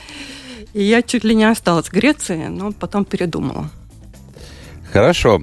И 0.73 0.83
я 0.83 1.03
чуть 1.03 1.25
ли 1.25 1.35
не 1.35 1.45
осталась 1.45 1.89
в 1.89 1.93
Греции, 1.93 2.47
но 2.47 2.73
потом 2.73 3.05
передумала. 3.05 3.71
Хорошо. 4.93 5.43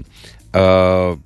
А, 0.53 1.17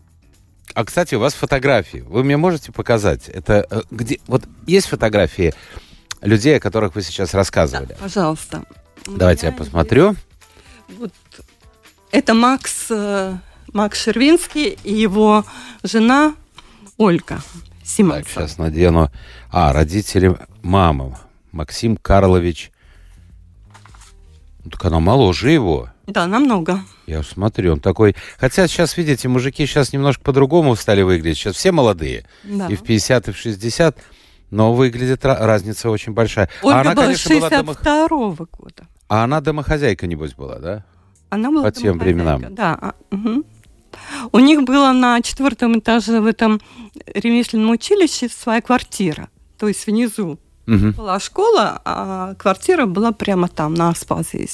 а, 0.73 0.85
кстати, 0.85 1.15
у 1.15 1.19
вас 1.19 1.33
фотографии. 1.33 1.99
Вы 1.99 2.23
мне 2.23 2.37
можете 2.37 2.71
показать? 2.71 3.29
Это 3.29 3.65
э, 3.69 3.81
где? 3.91 4.19
Вот 4.27 4.43
есть 4.67 4.87
фотографии 4.87 5.53
людей, 6.21 6.57
о 6.57 6.59
которых 6.59 6.95
вы 6.95 7.01
сейчас 7.01 7.33
рассказывали. 7.33 7.95
Пожалуйста. 7.99 8.63
У 9.07 9.11
Давайте 9.11 9.47
я 9.47 9.51
меня 9.51 9.63
посмотрю. 9.63 10.09
есть 10.09 10.19
Вот. 10.99 11.13
Это 12.11 12.33
Макс, 12.33 12.87
э, 12.89 13.37
Макс 13.73 13.99
Шервинский 14.01 14.77
и 14.83 14.93
его 14.93 15.45
жена 15.83 16.35
Ольга 16.97 17.37
Так, 17.37 17.43
Симонсон. 17.83 18.25
сейчас 18.25 18.57
надену. 18.57 19.11
А, 19.51 19.73
родители 19.73 20.37
мамы. 20.61 21.15
Максим 21.51 21.97
Карлович. 21.97 22.71
Ну, 24.63 24.69
так 24.71 24.85
она 24.85 24.99
моложе 24.99 25.51
его. 25.51 25.89
Да, 26.07 26.27
намного. 26.27 26.81
Я 27.07 27.23
смотрю, 27.23 27.73
он 27.73 27.79
такой... 27.79 28.15
Хотя 28.37 28.67
сейчас, 28.67 28.97
видите, 28.97 29.27
мужики 29.27 29.65
сейчас 29.65 29.93
немножко 29.93 30.23
по-другому 30.23 30.75
стали 30.75 31.01
выглядеть. 31.01 31.37
Сейчас 31.37 31.55
все 31.55 31.71
молодые. 31.71 32.25
Да. 32.43 32.67
И 32.67 32.75
в 32.75 32.83
50, 32.83 33.29
и 33.29 33.31
в 33.31 33.37
60. 33.37 33.97
Но 34.51 34.73
выглядит 34.73 35.23
ра- 35.23 35.37
разница 35.39 35.89
очень 35.89 36.13
большая. 36.13 36.49
Ольга 36.61 36.77
а 36.77 36.81
она, 36.81 36.93
была 36.93 37.05
конечно, 37.05 37.35
была 37.35 37.49
домо- 37.49 37.73
62 37.73 38.07
года. 38.51 38.87
А 39.07 39.23
она 39.23 39.41
домохозяйка, 39.41 40.07
небось, 40.07 40.33
была, 40.33 40.59
да? 40.59 40.85
Она 41.29 41.49
была 41.49 41.63
По 41.63 41.71
тем 41.71 41.97
временам. 41.97 42.53
Да. 42.53 42.77
а, 42.81 42.93
мгм. 43.09 43.45
У 44.31 44.39
них 44.39 44.63
было 44.63 44.91
на 44.91 45.21
четвертом 45.21 45.79
этаже 45.79 46.21
в 46.21 46.25
этом 46.25 46.61
ремесленном 47.05 47.71
училище 47.71 48.29
своя 48.29 48.61
квартира. 48.61 49.29
То 49.57 49.67
есть 49.67 49.85
внизу 49.85 50.39
Мгм. 50.65 50.91
была 50.91 51.19
школа, 51.19 51.81
а 51.83 52.35
квартира 52.35 52.85
была 52.85 53.11
прямо 53.11 53.47
там, 53.47 53.73
на 53.73 53.89
Аспазии. 53.89 54.47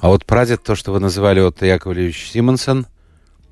А 0.00 0.08
вот 0.08 0.24
прадед, 0.24 0.62
то, 0.62 0.74
что 0.74 0.92
вы 0.92 1.00
называли 1.00 1.40
Отто 1.40 1.66
Яковлевич 1.66 2.30
Симонсон, 2.30 2.86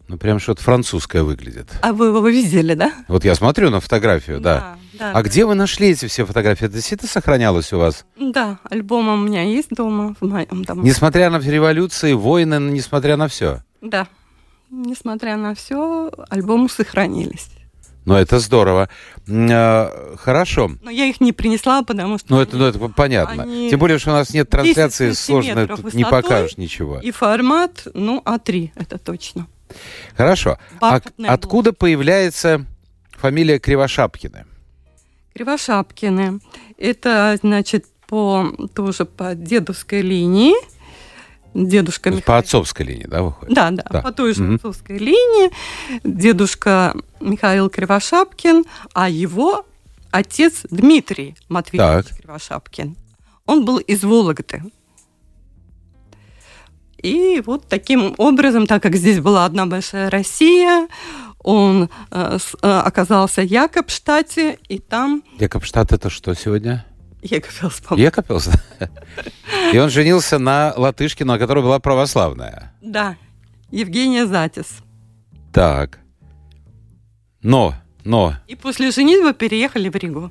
ну, 0.08 0.16
прям 0.16 0.40
что-то 0.40 0.62
французское 0.62 1.22
выглядит. 1.22 1.68
А 1.82 1.92
вы 1.92 2.06
его 2.06 2.26
видели, 2.28 2.74
да? 2.74 2.92
Вот 3.06 3.24
я 3.24 3.36
смотрю 3.36 3.70
на 3.70 3.78
фотографию, 3.78 4.40
да. 4.40 4.76
да. 4.98 5.12
А 5.12 5.22
где 5.22 5.44
вы 5.44 5.54
нашли 5.54 5.90
эти 5.90 6.06
все 6.06 6.26
фотографии? 6.26 6.64
Это 6.64 6.74
действительно 6.74 7.08
сохранялось 7.08 7.72
у 7.72 7.78
вас? 7.78 8.04
Да, 8.18 8.58
альбом 8.68 9.08
у 9.08 9.16
меня 9.16 9.42
есть 9.44 9.70
дома, 9.70 10.16
в 10.20 10.26
моем 10.26 10.64
дому. 10.64 10.82
Несмотря 10.82 11.30
на 11.30 11.38
революции, 11.38 12.12
войны, 12.12 12.56
несмотря 12.72 13.16
на 13.16 13.28
все. 13.28 13.62
Да. 13.80 14.08
Несмотря 14.68 15.36
на 15.36 15.54
все, 15.54 16.10
альбомы 16.28 16.68
сохранились. 16.68 17.48
Ну, 18.04 18.14
это 18.14 18.38
здорово. 18.38 18.88
А, 19.28 20.16
Хорошо. 20.18 20.70
Но 20.82 20.90
я 20.90 21.04
их 21.06 21.20
не 21.20 21.32
принесла, 21.32 21.82
потому 21.82 22.18
что 22.18 22.34
Ну, 22.34 22.40
это, 22.40 22.56
ну, 22.56 22.64
это 22.66 22.78
понятно. 22.88 23.42
они 23.44 23.70
Тем 23.70 23.78
более, 23.78 23.98
что 23.98 24.10
у 24.10 24.14
нас 24.14 24.32
нет 24.32 24.48
трансляции, 24.48 25.10
10 25.10 25.18
сложно 25.18 25.54
сантиметров 25.54 25.80
тут 25.82 25.94
не 25.94 26.04
покажешь 26.04 26.56
ничего. 26.56 26.98
и 27.00 27.10
формат, 27.10 27.86
ну, 27.94 28.22
А3, 28.24 28.70
это 28.74 28.98
точно. 28.98 29.46
Хорошо. 30.16 30.58
А 30.80 31.00
откуда 31.26 31.72
появляется 31.72 32.64
фамилия 33.12 33.58
Кривошапкины? 33.58 34.46
Кривошапкины. 35.34 36.40
Это, 36.78 37.38
значит, 37.40 37.86
по 38.08 38.52
тоже 38.74 39.04
по 39.04 39.34
дедовской 39.34 40.02
линии. 40.02 40.54
Дедушка 41.54 42.10
есть 42.10 42.24
По 42.24 42.30
Михаил- 42.32 42.38
отцовской 42.44 42.82
линии, 42.86 43.06
да, 43.08 43.22
выходит? 43.22 43.54
Да, 43.54 43.70
да, 43.70 43.84
Да. 43.90 44.02
по 44.02 44.12
той 44.12 44.34
же 44.34 44.42
Мгм. 44.44 44.54
отцовской 44.56 44.98
линии. 44.98 45.50
Дедушка 46.04 46.94
Михаил 47.20 47.68
Кривошапкин, 47.70 48.64
а 48.94 49.08
его 49.08 49.66
отец 50.12 50.62
Дмитрий 50.70 51.34
Матвеевич 51.48 52.06
Так. 52.06 52.16
Кривошапкин. 52.20 52.96
Он 53.46 53.64
был 53.64 53.78
из 53.78 54.04
Вологды. 54.04 54.62
И 57.02 57.42
вот 57.46 57.66
таким 57.68 58.14
образом, 58.18 58.66
так 58.66 58.82
как 58.82 58.94
здесь 58.94 59.20
была 59.20 59.44
одна 59.46 59.66
большая 59.66 60.10
Россия, 60.10 60.86
он 61.42 61.88
э, 62.10 62.38
с- 62.38 62.54
э, 62.60 62.68
оказался 62.80 63.40
в 63.40 63.46
Якобштате, 63.46 64.58
и 64.68 64.78
там... 64.78 65.22
Якобштадт 65.38 65.92
это 65.92 66.10
что 66.10 66.34
сегодня? 66.34 66.84
Якобелс, 67.22 67.80
по-моему. 67.80 68.04
Якобелс? 68.04 68.50
И 69.72 69.78
он 69.78 69.90
женился 69.90 70.38
на 70.38 70.72
латышке, 70.76 71.24
но 71.24 71.38
которая 71.38 71.62
была 71.62 71.78
православная. 71.78 72.72
Да, 72.80 73.16
Евгения 73.70 74.26
Затис. 74.26 74.78
Так. 75.52 75.98
Но, 77.42 77.74
но, 78.04 78.34
И 78.48 78.54
после 78.56 78.90
женитьбы 78.90 79.32
переехали 79.34 79.88
в 79.88 79.96
Ригу. 79.96 80.30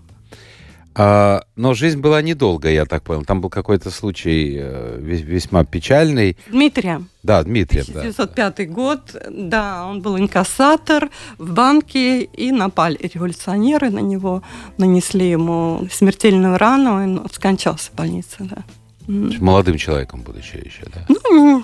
А, 1.02 1.44
но 1.56 1.74
жизнь 1.74 2.02
была 2.02 2.22
недолгая, 2.22 2.74
я 2.74 2.86
так 2.86 3.04
понял. 3.04 3.24
Там 3.24 3.40
был 3.40 3.50
какой-то 3.50 3.90
случай 3.90 4.58
э, 4.60 4.98
вес- 5.00 5.22
весьма 5.22 5.64
печальный. 5.64 6.36
Дмитрия. 6.50 7.02
Да, 7.24 7.42
Дмитрий, 7.42 7.84
да. 7.88 8.02
1905 8.02 8.70
год, 8.70 9.16
да, 9.30 9.86
он 9.88 10.02
был 10.02 10.18
инкассатор 10.18 11.10
в 11.38 11.54
банке, 11.54 12.24
и 12.24 12.52
напали 12.52 12.98
революционеры 13.14 13.90
на 13.92 14.00
него, 14.00 14.44
нанесли 14.78 15.30
ему 15.30 15.88
смертельную 15.90 16.58
рану, 16.58 17.00
и 17.00 17.04
он 17.06 17.28
скончался 17.32 17.92
в 17.92 17.96
больнице, 17.96 18.36
да. 18.42 18.64
Молодым 19.08 19.78
человеком 19.78 20.22
будучи 20.22 20.58
еще, 20.58 20.84
да. 20.94 21.06
Ну, 21.08 21.64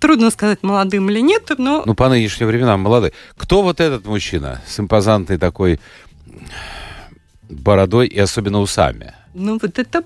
трудно 0.00 0.30
сказать, 0.30 0.62
молодым 0.62 1.10
или 1.10 1.20
нет, 1.20 1.50
но 1.58 1.82
Ну, 1.84 1.94
по 1.94 2.08
нынешним 2.08 2.46
временам 2.46 2.80
молодой. 2.80 3.12
Кто 3.36 3.62
вот 3.62 3.78
этот 3.80 4.06
мужчина 4.06 4.62
с 4.66 4.80
импозантной 4.80 5.36
такой 5.36 5.80
бородой 7.48 8.06
и 8.06 8.18
особенно 8.18 8.60
усами? 8.60 9.14
ну, 9.34 9.58
вот 9.60 9.78
это 9.78 10.02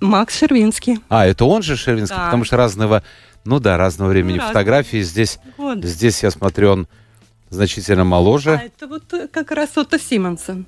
Макс 0.00 0.36
Шервинский. 0.36 0.98
А, 1.08 1.26
это 1.26 1.44
он 1.44 1.62
же 1.62 1.76
Шервинский, 1.76 2.16
Да. 2.16 2.24
потому 2.26 2.44
что 2.44 2.56
разного, 2.56 3.02
ну 3.44 3.60
да, 3.60 3.76
разного 3.76 4.08
времени 4.10 4.32
разного. 4.38 4.48
фотографии. 4.48 5.02
Здесь, 5.02 5.38
Вот. 5.56 5.84
здесь 5.84 6.22
я 6.22 6.30
смотрю, 6.32 6.70
он 6.72 6.88
значительно 7.50 8.02
А 8.02 8.04
моложе. 8.04 8.60
это 8.64 8.86
вот 8.88 9.12
э, 9.12 9.28
как 9.28 9.52
раз 9.52 9.76
Отто 9.76 9.98
Симонсон, 10.00 10.66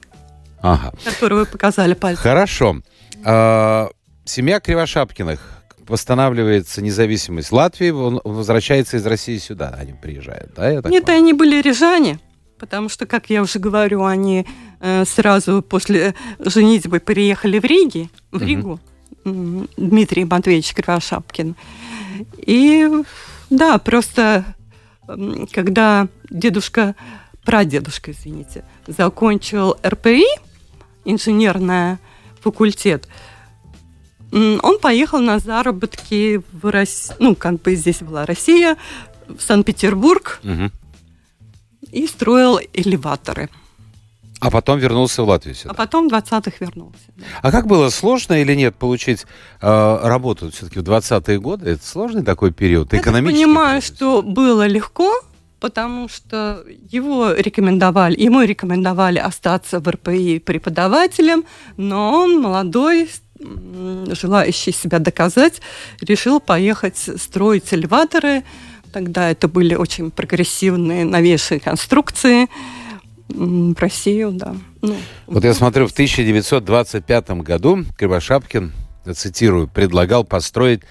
Ага. 0.60 0.92
который 1.04 1.38
вы 1.38 1.46
показали 1.46 1.94
пальцем. 1.94 2.22
Хорошо. 2.22 2.76
А, 3.24 3.88
семья 4.24 4.60
Кривошапкиных 4.60 5.40
восстанавливается 5.88 6.80
независимость 6.82 7.52
Латвии, 7.52 7.90
он 7.90 8.20
возвращается 8.24 8.96
из 8.96 9.06
России 9.06 9.38
сюда, 9.38 9.74
они 9.78 9.92
приезжают, 9.92 10.52
да? 10.54 10.72
Нет, 10.72 10.82
понял? 11.04 11.18
они 11.18 11.32
были 11.32 11.60
рижане, 11.60 12.20
потому 12.58 12.88
что, 12.88 13.06
как 13.06 13.28
я 13.30 13.42
уже 13.42 13.58
говорю, 13.58 14.04
они 14.04 14.46
сразу 15.06 15.62
после 15.62 16.14
женитьбы 16.38 17.00
переехали 17.00 17.58
в 17.58 17.64
Риги, 17.64 18.10
в. 18.32 18.42
Ригу, 18.42 18.80
М, 19.24 19.68
Дмитрий 19.76 20.24
Матвеевич 20.24 20.74
Кривошапкин. 20.74 21.56
И 22.38 22.88
да, 23.50 23.78
просто 23.78 24.44
когда 25.52 26.08
дедушка, 26.30 26.94
прадедушка, 27.44 28.12
извините, 28.12 28.64
закончил 28.86 29.76
РПИ, 29.84 30.24
инженерный 31.04 31.98
факультет, 32.40 33.08
он 34.32 34.78
поехал 34.80 35.20
на 35.20 35.38
заработки 35.38 36.42
в 36.52 36.70
Россию, 36.70 37.16
ну, 37.20 37.34
как 37.36 37.62
бы 37.62 37.74
здесь 37.76 38.00
была 38.00 38.26
Россия, 38.26 38.76
в 39.28 39.40
Санкт-Петербург, 39.40 40.40
Мгм. 40.42 40.70
и 41.92 42.06
строил 42.06 42.58
элеваторы. 42.72 43.48
А 44.44 44.50
потом 44.50 44.78
вернулся 44.78 45.22
в 45.22 45.28
Латвию 45.28 45.54
сюда. 45.54 45.70
А 45.70 45.74
потом 45.74 46.08
в 46.08 46.12
20-х 46.12 46.52
вернулся. 46.60 46.98
да. 47.16 47.24
А 47.42 47.50
как 47.50 47.66
было, 47.66 47.88
сложно 47.90 48.34
или 48.40 48.54
нет 48.54 48.76
получить 48.76 49.24
э, 49.60 49.98
работу 50.02 50.50
все-таки 50.50 50.78
в 50.80 50.82
20-е 50.82 51.40
годы? 51.40 51.70
Это 51.70 51.86
сложный 51.86 52.22
такой 52.22 52.52
период, 52.52 52.92
Я 52.92 53.00
экономический 53.00 53.44
понимаю, 53.44 53.80
кризис. 53.80 53.96
что 53.96 54.22
было 54.22 54.66
легко, 54.66 55.12
потому 55.60 56.08
что 56.10 56.62
его 56.90 57.32
рекомендовали, 57.32 58.20
ему 58.20 58.42
рекомендовали 58.42 59.18
остаться 59.18 59.80
в 59.80 59.88
РПИ 59.88 60.40
преподавателем, 60.40 61.44
но 61.78 62.12
он 62.12 62.40
молодой, 62.42 63.08
желающий 64.12 64.72
себя 64.72 64.98
доказать, 64.98 65.60
решил 66.00 66.40
поехать 66.40 66.98
строить 66.98 67.72
элеваторы. 67.72 68.44
Тогда 68.92 69.30
это 69.30 69.48
были 69.48 69.74
очень 69.74 70.10
прогрессивные, 70.10 71.04
новейшие 71.04 71.58
конструкции 71.60 72.48
в 73.28 73.78
Россию, 73.78 74.32
да. 74.32 74.54
Ну, 74.82 74.96
Вот 75.26 75.44
я 75.44 75.54
смотрю, 75.54 75.86
в 75.86 75.92
1925 75.92 77.30
году 77.42 77.84
Кривошапкин, 77.96 78.72
цитирую, 79.14 79.68
предлагал 79.68 80.24
построить 80.24 80.82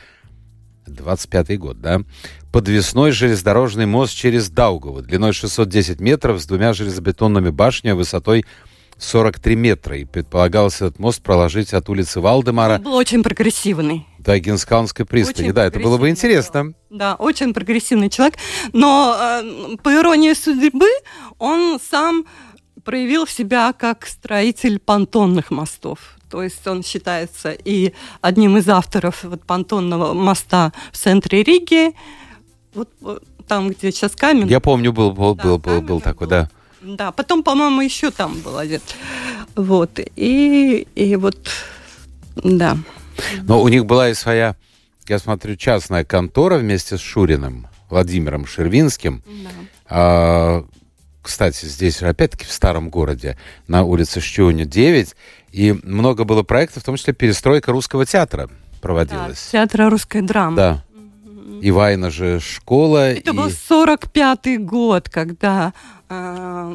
25 0.87 1.59
год, 1.59 1.81
да, 1.81 2.01
подвесной 2.51 3.11
железнодорожный 3.11 3.85
мост 3.85 4.13
через 4.15 4.49
Даугаву 4.49 5.01
длиной 5.01 5.33
610 5.33 5.99
метров 5.99 6.41
с 6.41 6.45
двумя 6.45 6.73
железобетонными 6.73 7.49
башнями 7.49 7.93
высотой 7.93 8.45
43 8.97 9.55
метра. 9.55 9.97
И 9.97 10.05
предполагалось 10.05 10.75
этот 10.75 10.99
мост 10.99 11.21
проложить 11.21 11.73
от 11.73 11.89
улицы 11.89 12.19
Валдемара 12.21 12.75
Он 12.75 12.83
был 12.83 12.93
очень 12.95 13.23
прогрессивный. 13.23 14.05
до 14.19 14.39
Генскаунской 14.39 15.05
пристани. 15.05 15.47
Очень 15.47 15.53
да, 15.53 15.65
это 15.65 15.79
было 15.79 15.97
бы 15.97 16.09
интересно. 16.09 16.73
Да, 16.89 17.15
очень 17.15 17.53
прогрессивный 17.53 18.09
человек. 18.09 18.35
Но 18.71 19.15
э, 19.19 19.77
по 19.83 19.93
иронии 19.93 20.33
судьбы, 20.33 20.87
он 21.39 21.79
сам 21.91 22.25
проявил 22.83 23.27
себя 23.27 23.73
как 23.73 24.05
строитель 24.05 24.79
понтонных 24.79 25.51
мостов. 25.51 25.99
То 26.29 26.41
есть 26.41 26.65
он 26.67 26.83
считается 26.83 27.51
и 27.51 27.93
одним 28.21 28.57
из 28.57 28.67
авторов 28.67 29.23
вот 29.23 29.43
понтонного 29.43 30.13
моста 30.13 30.73
в 30.91 30.97
центре 30.97 31.43
Риги, 31.43 31.93
вот, 32.73 32.89
там, 33.47 33.69
где 33.69 33.91
сейчас 33.91 34.13
камень. 34.15 34.47
Я 34.47 34.59
помню, 34.59 34.91
был, 34.91 35.11
был, 35.11 35.35
Да, 35.35 35.43
был, 35.43 35.57
был, 35.59 35.81
был 35.81 36.01
такой, 36.01 36.27
был. 36.27 36.31
да. 36.31 36.49
Да, 36.83 37.11
потом, 37.11 37.43
по-моему, 37.43 37.81
еще 37.81 38.11
там 38.11 38.39
был 38.41 38.57
один. 38.57 38.81
Вот. 39.55 39.99
И, 40.15 40.87
и 40.95 41.15
вот, 41.15 41.49
да. 42.35 42.77
Но 43.43 43.61
у 43.61 43.67
них 43.67 43.85
была 43.85 44.09
и 44.09 44.13
своя, 44.13 44.55
я 45.07 45.19
смотрю, 45.19 45.55
частная 45.55 46.03
контора 46.03 46.57
вместе 46.57 46.97
с 46.97 47.01
Шуриным, 47.01 47.67
Владимиром 47.89 48.45
Шервинским. 48.45 49.23
да. 49.25 49.49
А, 49.87 50.65
кстати, 51.21 51.65
здесь 51.65 52.01
опять-таки 52.01 52.45
в 52.45 52.51
старом 52.51 52.89
городе, 52.89 53.37
на 53.67 53.83
улице 53.83 54.19
Щуня 54.19 54.65
9, 54.65 55.15
и 55.51 55.71
много 55.83 56.23
было 56.25 56.43
проектов, 56.43 56.83
в 56.83 56.85
том 56.85 56.97
числе 56.97 57.13
перестройка 57.13 57.71
русского 57.71 58.05
театра 58.05 58.47
Да, 58.47 58.53
проводилась. 58.81 59.49
театра 59.51 59.89
русской 59.89 60.21
драмы. 60.21 60.57
Да. 60.57 60.83
И 61.61 61.71
Вайна 61.71 62.09
же 62.09 62.39
школа. 62.41 63.11
Это 63.11 63.31
и... 63.31 63.33
был 63.33 63.47
45-й 63.47 64.57
год, 64.57 65.09
когда 65.09 65.73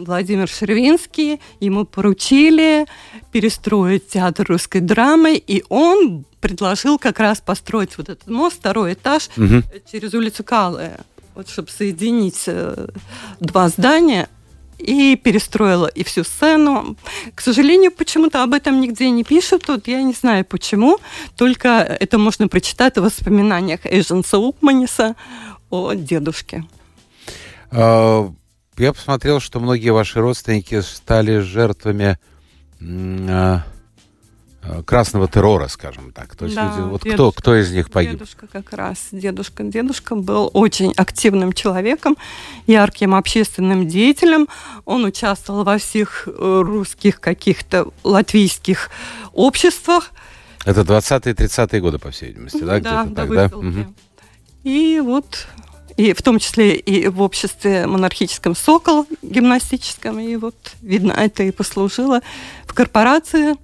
Владимир 0.06 0.48
Шервинский, 0.48 1.40
ему 1.60 1.84
поручили 1.84 2.86
перестроить 3.32 4.08
театр 4.08 4.46
русской 4.48 4.80
драмы, 4.80 5.34
и 5.36 5.64
он 5.68 6.24
предложил 6.40 6.98
как 6.98 7.18
раз 7.18 7.40
построить 7.40 7.98
вот 7.98 8.08
этот 8.08 8.28
мост, 8.28 8.56
второй 8.58 8.92
этаж, 8.94 9.28
Мгм. 9.36 9.64
через 9.90 10.14
улицу 10.14 10.44
Калая, 10.44 11.00
вот 11.34 11.48
чтобы 11.48 11.68
соединить 11.70 12.44
э, 12.46 12.88
два 13.40 13.68
здания, 13.68 14.28
и 14.78 15.16
перестроила 15.16 15.86
и 15.86 16.04
всю 16.04 16.22
сцену. 16.22 16.96
К 17.34 17.40
сожалению, 17.40 17.90
почему-то 17.90 18.44
об 18.44 18.54
этом 18.54 18.80
нигде 18.80 19.10
не 19.10 19.24
пишут. 19.24 19.64
Тут 19.66 19.88
я 19.88 20.00
не 20.02 20.12
знаю 20.12 20.44
почему. 20.44 20.98
Только 21.36 21.68
это 21.68 22.16
можно 22.16 22.46
прочитать 22.46 22.96
в 22.96 23.02
воспоминаниях 23.02 23.84
Эйженса 23.84 24.38
Укманиса 24.38 25.16
о 25.68 25.94
дедушке. 25.94 26.64
А, 27.72 28.32
Я 28.78 28.92
посмотрел, 28.92 29.40
что 29.40 29.58
многие 29.60 29.90
ваши 29.90 30.20
родственники 30.20 30.80
стали 30.82 31.38
жертвами 31.38 32.18
а, 32.80 33.64
а, 34.62 34.82
красного 34.84 35.26
террора, 35.26 35.66
скажем 35.66 36.12
так. 36.12 36.36
То 36.36 36.44
есть 36.44 36.56
Да, 36.56 36.72
люди- 36.76 36.88
вот 36.88 37.00
кто, 37.00 37.10
дедушка. 37.10 37.40
кто 37.40 37.56
из 37.56 37.72
них 37.72 37.90
погиб? 37.90 38.12
Дедушка 38.12 38.46
как 38.46 38.72
раз. 38.72 39.08
Дедушка. 39.10 39.64
Дедушка 39.64 40.14
был 40.14 40.50
очень 40.52 40.92
активным 40.96 41.52
человеком, 41.52 42.16
ярким 42.66 43.14
общественным 43.14 43.88
деятелем. 43.88 44.46
Он 44.84 45.04
участвовал 45.04 45.64
во 45.64 45.78
всех 45.78 46.28
э, 46.28 46.60
русских 46.64 47.20
каких-то 47.20 47.88
латвийских 48.04 48.90
обществах. 49.32 50.12
Это 50.64 50.82
20-е 50.82 51.34
30-е 51.34 51.80
годы, 51.80 51.98
по 51.98 52.10
всей 52.10 52.28
видимости, 52.28 52.60
да? 52.60 52.78
да, 52.78 53.04
до 53.04 53.14
так, 53.14 53.30
да? 53.30 53.56
Мгм. 53.56 53.94
И 54.64 55.00
вот, 55.02 55.46
и 55.98 56.12
в 56.12 56.22
том 56.22 56.38
числе 56.38 56.76
и 56.76 57.08
в 57.08 57.20
обществе 57.20 57.86
монархическом 57.86 58.54
«Сокол» 58.54 59.06
гимнастическом. 59.20 60.20
И 60.20 60.36
вот, 60.36 60.54
видно, 60.80 61.10
это 61.10 61.42
и 61.42 61.50
послужило 61.50 62.20
в 62.66 62.72
корпорации 62.72 63.56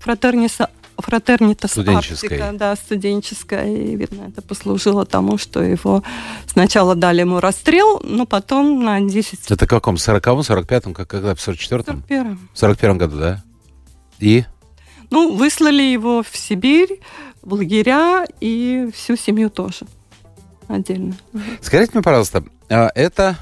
Фратерниса 0.00 0.70
Фратернитас 0.96 1.72
Студенческой. 1.72 2.38
Арктика, 2.38 2.52
да, 2.54 2.76
студенческая, 2.76 3.66
и, 3.66 3.96
видно, 3.96 4.28
это 4.28 4.40
послужило 4.40 5.04
тому, 5.04 5.36
что 5.36 5.62
его 5.62 6.02
сначала 6.46 6.94
дали 6.94 7.20
ему 7.20 7.40
расстрел, 7.40 8.00
но 8.02 8.24
потом 8.24 8.82
на 8.82 9.00
10 9.00 9.50
Это 9.50 9.66
в 9.66 9.68
каком? 9.68 9.96
40-м, 9.96 10.40
45-м, 10.40 10.94
как, 10.94 11.08
когда? 11.08 11.34
В 11.34 11.38
44-м? 11.38 12.04
41 12.08 12.38
В 12.54 12.58
41 12.58 12.98
году, 12.98 13.18
да? 13.18 13.44
И? 14.18 14.44
Ну, 15.10 15.34
выслали 15.34 15.82
его 15.82 16.22
в 16.22 16.34
Сибирь, 16.36 17.00
в 17.42 17.52
лагеря, 17.52 18.24
и 18.40 18.88
всю 18.94 19.16
семью 19.16 19.50
тоже 19.50 19.86
отдельно. 20.72 21.14
Скажите 21.60 21.92
мне, 21.94 22.02
пожалуйста, 22.02 22.44
а 22.68 22.90
это 22.94 23.36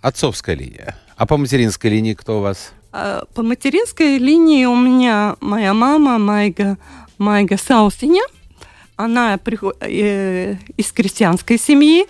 отцовская 0.00 0.54
линия. 0.54 0.96
А 1.16 1.26
по 1.26 1.36
материнской 1.36 1.90
линии 1.90 2.14
кто 2.14 2.38
у 2.38 2.42
вас? 2.42 2.72
А, 2.92 3.24
По 3.34 3.42
материнской 3.42 4.18
линии 4.18 4.64
у 4.64 4.76
меня 4.76 5.36
моя 5.40 5.74
мама 5.74 6.18
Майга, 6.18 6.78
Майга 7.18 7.56
Саусиня. 7.56 8.22
Она 8.96 9.38
э, 9.80 10.56
из 10.76 10.92
крестьянской 10.92 11.58
семьи, 11.58 12.06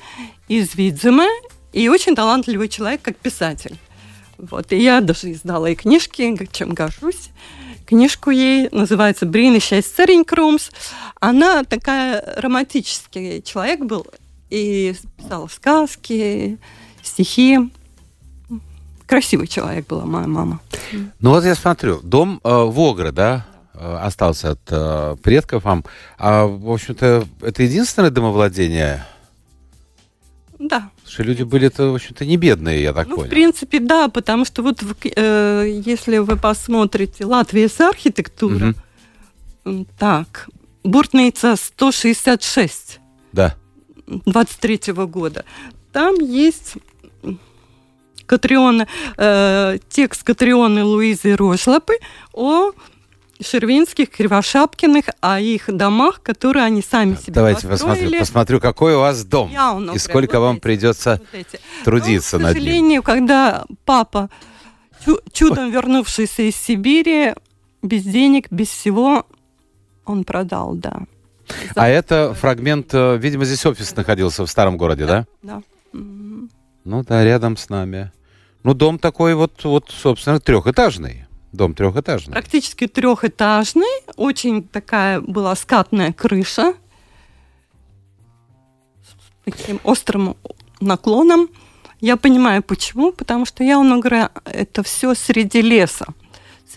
из 0.48 0.74
Видзема, 0.74 1.26
и 1.72 1.88
очень 1.88 2.14
талантливый 2.14 2.68
человек, 2.68 3.02
как 3.02 3.16
писатель. 3.16 3.76
Вот, 4.38 4.72
и 4.72 4.76
я 4.76 5.00
даже 5.00 5.32
издала 5.32 5.68
и 5.68 5.74
книжки, 5.74 6.48
чем 6.52 6.72
горжусь. 6.72 7.30
Книжку 7.84 8.30
ей 8.30 8.68
называется 8.70 9.26
«Брин 9.26 9.56
и 9.56 9.60
счастье 9.60 9.94
царень 9.96 10.24
Крумс». 10.24 10.70
Она 11.20 11.64
такая 11.64 12.22
романтический 12.36 13.42
человек 13.42 13.80
был, 13.80 14.06
и 14.50 14.94
писала 15.16 15.46
сказки, 15.48 16.58
стихи. 17.02 17.70
Красивый 19.06 19.46
человек 19.46 19.86
была 19.86 20.04
моя 20.04 20.26
мама. 20.26 20.60
Ну 21.20 21.30
вот 21.30 21.44
я 21.44 21.54
смотрю, 21.54 22.00
дом 22.02 22.40
э, 22.44 22.48
Вогра, 22.64 23.10
да, 23.10 23.46
э, 23.72 23.96
остался 24.02 24.50
от 24.50 24.60
э, 24.70 25.16
предков 25.22 25.64
вам. 25.64 25.84
А, 26.18 26.44
в 26.46 26.70
общем-то, 26.70 27.26
это 27.40 27.62
единственное 27.62 28.10
домовладение? 28.10 29.06
Да. 30.58 30.90
Потому 30.96 31.10
что 31.12 31.22
люди 31.22 31.42
были-то, 31.42 31.90
в 31.90 31.94
общем-то, 31.94 32.26
не 32.26 32.36
бедные, 32.36 32.82
я 32.82 32.92
так 32.92 33.08
ну, 33.08 33.16
понял. 33.16 33.28
в 33.28 33.30
принципе, 33.30 33.80
да, 33.80 34.08
потому 34.08 34.44
что 34.44 34.62
вот 34.62 34.82
э, 35.04 35.80
если 35.86 36.18
вы 36.18 36.36
посмотрите 36.36 37.24
Латвия 37.24 37.68
с 37.68 37.80
архитектура, 37.80 38.54
Мгм. 38.56 38.76
м, 39.64 39.86
так, 39.98 40.48
Буртница 40.84 41.56
166 41.56 43.00
Да. 43.32 43.54
23 44.26 44.92
года, 45.06 45.44
там 45.92 46.14
есть 46.16 46.74
м, 47.22 47.38
Катрионы, 48.26 48.86
э, 49.16 49.78
текст 49.88 50.22
Катрионы 50.22 50.84
Луизы 50.84 51.34
Рошлапы 51.36 51.94
о 52.32 52.72
Шервинских, 53.40 54.10
Кривошапкиных, 54.10 55.04
о 55.20 55.38
их 55.40 55.66
домах, 55.68 56.22
которые 56.22 56.64
они 56.64 56.82
сами 56.82 57.14
себе 57.14 57.34
Давайте 57.34 57.68
посмотрю, 57.68 57.88
построили. 58.02 58.18
посмотрю, 58.18 58.60
какой 58.60 58.96
у 58.96 58.98
вас 58.98 59.24
дом. 59.24 59.50
Явно 59.52 59.84
И 59.90 59.94
прям 59.94 59.98
сколько 60.00 60.40
вот 60.40 60.46
вам 60.46 60.56
эти, 60.56 60.62
придется 60.62 61.20
вот 61.20 61.28
эти. 61.40 61.60
трудиться 61.84 62.38
Но, 62.38 62.42
к 62.42 62.46
над 62.48 62.54
ним. 62.56 62.64
сожалению, 62.64 63.02
когда 63.04 63.64
папа, 63.84 64.28
чу- 65.06 65.20
чудом 65.32 65.70
вернувшийся 65.70 66.42
из 66.42 66.56
Сибири, 66.56 67.34
без 67.80 68.02
денег, 68.02 68.48
без 68.50 68.68
всего, 68.68 69.24
он 70.04 70.24
продал, 70.24 70.74
да. 70.74 71.02
А 71.74 71.88
это 71.88 72.34
фрагмент, 72.34 72.92
э, 72.92 73.16
видимо, 73.16 73.44
здесь 73.44 73.64
офис 73.66 73.94
находился 73.96 74.44
в 74.44 74.50
старом 74.50 74.76
городе, 74.76 75.06
да? 75.06 75.26
Да. 75.42 75.62
Ну 75.92 77.04
да, 77.04 77.24
рядом 77.24 77.56
с 77.56 77.68
нами. 77.68 78.12
Ну, 78.62 78.74
дом 78.74 78.98
такой 78.98 79.34
вот, 79.34 79.64
вот, 79.64 79.90
собственно, 79.90 80.40
трехэтажный. 80.40 81.26
Дом 81.52 81.74
трехэтажный. 81.74 82.32
Практически 82.32 82.86
трехэтажный, 82.86 84.02
очень 84.16 84.62
такая 84.62 85.20
была 85.20 85.54
скатная 85.56 86.12
крыша 86.12 86.74
с 89.02 89.44
таким 89.44 89.80
острым 89.84 90.36
наклоном. 90.80 91.48
Я 92.00 92.16
понимаю, 92.16 92.62
почему, 92.62 93.12
потому 93.12 93.46
что 93.46 93.64
я 93.64 93.78
говорю, 93.78 94.28
это 94.44 94.82
все 94.82 95.14
среди 95.14 95.62
леса. 95.62 96.06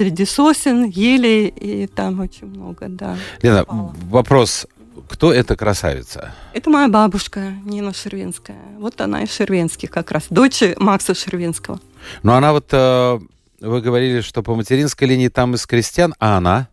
Среди 0.01 0.25
сосен, 0.25 0.85
елей, 0.85 1.47
и 1.49 1.85
там 1.85 2.21
очень 2.21 2.47
много, 2.47 2.87
да. 2.89 3.15
Лена, 3.43 3.65
попало. 3.65 3.95
вопрос. 4.09 4.65
Кто 5.07 5.31
эта 5.31 5.55
красавица? 5.55 6.33
Это 6.53 6.71
моя 6.71 6.87
бабушка 6.87 7.53
Нина 7.63 7.93
Шервинская. 7.93 8.57
Вот 8.79 8.99
она 8.99 9.21
из 9.21 9.31
Шервинских 9.31 9.91
как 9.91 10.09
раз, 10.09 10.23
дочь 10.31 10.63
Макса 10.77 11.13
Шервинского. 11.13 11.79
Ну, 12.23 12.31
она 12.31 12.51
вот, 12.51 12.69
э, 12.71 13.19
вы 13.59 13.81
говорили, 13.81 14.21
что 14.21 14.41
по 14.41 14.55
материнской 14.55 15.07
линии 15.07 15.27
там 15.27 15.53
из 15.53 15.67
крестьян, 15.67 16.15
а 16.17 16.37
она 16.37 16.67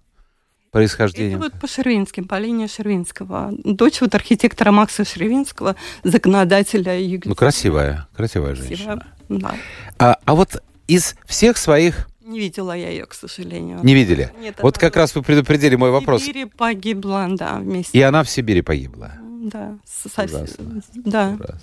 происхождение? 0.70 1.36
Это 1.36 1.50
вот 1.50 1.60
по 1.60 1.68
Шервинским, 1.68 2.24
по 2.26 2.38
линии 2.38 2.66
Шервинского. 2.66 3.50
Дочь 3.62 4.00
вот 4.00 4.14
архитектора 4.14 4.72
Макса 4.72 5.04
Шервинского, 5.04 5.76
законодателя 6.02 6.98
Юга. 6.98 7.28
Ну, 7.28 7.34
красивая, 7.34 8.08
красивая 8.16 8.54
женщина. 8.54 9.06
Да. 9.28 9.54
А, 9.98 10.16
а 10.24 10.34
вот 10.34 10.62
из 10.86 11.14
всех 11.26 11.58
своих 11.58 12.07
Не 12.28 12.38
видела 12.40 12.76
я 12.76 12.90
ее, 12.90 13.06
к 13.06 13.14
сожалению. 13.14 13.80
не 13.82 13.94
видели? 13.94 14.30
Нет, 14.38 14.56
Вот 14.60 14.76
как 14.76 14.96
раз 14.96 15.14
вы 15.14 15.22
предупредили 15.22 15.76
мой 15.76 15.90
вопрос. 15.90 16.20
В 16.20 16.26
Сибири 16.26 16.44
погибла, 16.44 17.26
да, 17.30 17.56
вместе. 17.58 17.96
И 17.98 18.02
она 18.02 18.22
в 18.22 18.28
Сибири 18.28 18.60
погибла. 18.60 19.12
Да, 19.40 19.78
со- 19.86 20.24
Ужасно. 20.24 20.82
да, 20.94 21.36
Ужасно. 21.38 21.58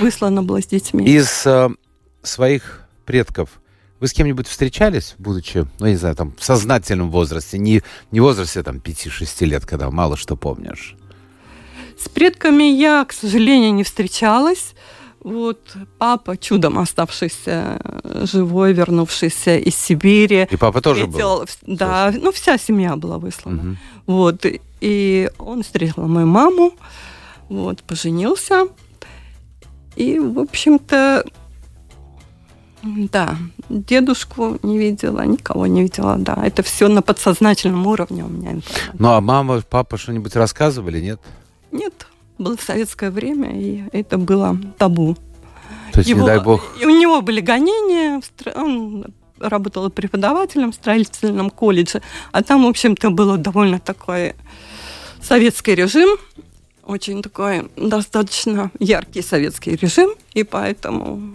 выслана 0.00 0.42
была 0.42 0.60
с 0.60 0.66
детьми. 0.66 1.04
Из 1.06 1.46
э, 1.46 1.68
своих 2.24 2.88
предков 3.06 3.60
вы 4.00 4.08
с 4.08 4.12
кем-нибудь 4.12 4.48
встречались, 4.48 5.14
будучи, 5.18 5.64
ну, 5.78 5.86
я 5.86 5.92
не 5.92 5.98
знаю, 5.98 6.16
там, 6.16 6.34
в 6.36 6.42
сознательном 6.42 7.10
возрасте, 7.12 7.58
не, 7.58 7.82
не 8.10 8.18
в 8.18 8.24
возрасте, 8.24 8.64
там, 8.64 8.78
5-6 8.78 9.44
лет, 9.44 9.64
когда 9.64 9.90
мало 9.92 10.16
что 10.16 10.34
помнишь? 10.34 10.96
С 11.96 12.08
предками 12.08 12.64
я, 12.64 13.04
к 13.04 13.12
сожалению, 13.12 13.74
не 13.74 13.84
встречалась. 13.84 14.74
Вот 15.22 15.76
папа, 15.98 16.36
чудом 16.36 16.78
оставшийся 16.78 17.78
э, 17.84 18.24
живой, 18.26 18.72
вернувшийся 18.72 19.58
из 19.58 19.76
Сибири. 19.76 20.48
И 20.50 20.56
папа 20.56 20.80
тоже 20.80 21.06
был? 21.06 21.44
встретил- 21.46 21.76
Да, 21.76 22.12
ну 22.14 22.32
вся 22.32 22.56
семья 22.58 22.96
была 22.96 23.18
выслана. 23.18 23.62
Мгм. 23.62 23.78
Вот, 24.06 24.46
и 24.80 25.30
он 25.38 25.62
встретил 25.62 26.06
мою 26.06 26.26
маму, 26.26 26.72
вот, 27.48 27.82
поженился. 27.82 28.68
И, 29.96 30.18
в 30.18 30.38
общем-то, 30.38 31.24
да, 32.82 33.36
дедушку 33.68 34.58
не 34.62 34.78
видела, 34.78 35.24
никого 35.26 35.66
не 35.66 35.82
видела, 35.82 36.16
да. 36.16 36.38
Это 36.42 36.62
все 36.62 36.88
на 36.88 37.02
подсознательном 37.02 37.86
уровне 37.86 38.24
у 38.24 38.28
меня. 38.28 38.52
информация. 38.52 38.94
Ну, 38.98 39.10
а 39.10 39.20
мама, 39.20 39.60
папа 39.68 39.98
что-нибудь 39.98 40.34
рассказывали, 40.34 41.00
нет? 41.00 41.20
Нет, 41.72 42.06
было 42.40 42.56
советское 42.60 43.10
время, 43.10 43.50
и 43.52 43.84
это 43.92 44.18
было 44.18 44.58
табу. 44.78 45.16
То 45.92 46.00
есть, 46.00 46.12
не 46.12 46.26
дай 46.26 46.40
бог... 46.40 46.62
И 46.80 46.86
у 46.86 46.90
него 46.90 47.20
были 47.20 47.40
гонения, 47.40 48.20
в 48.20 48.58
он 48.58 49.06
работал 49.38 49.90
преподавателем 49.90 50.72
в 50.72 50.74
строительном 50.74 51.50
колледже, 51.50 52.02
а 52.32 52.42
там, 52.42 52.64
в 52.64 52.68
общем-то, 52.68 53.10
был 53.10 53.36
довольно 53.36 53.78
такой 53.78 54.34
советский 55.22 55.74
режим, 55.74 56.10
очень 56.84 57.22
такой 57.22 57.70
достаточно 57.76 58.70
яркий 58.78 59.22
советский 59.22 59.76
режим, 59.76 60.10
и 60.34 60.44
поэтому 60.44 61.34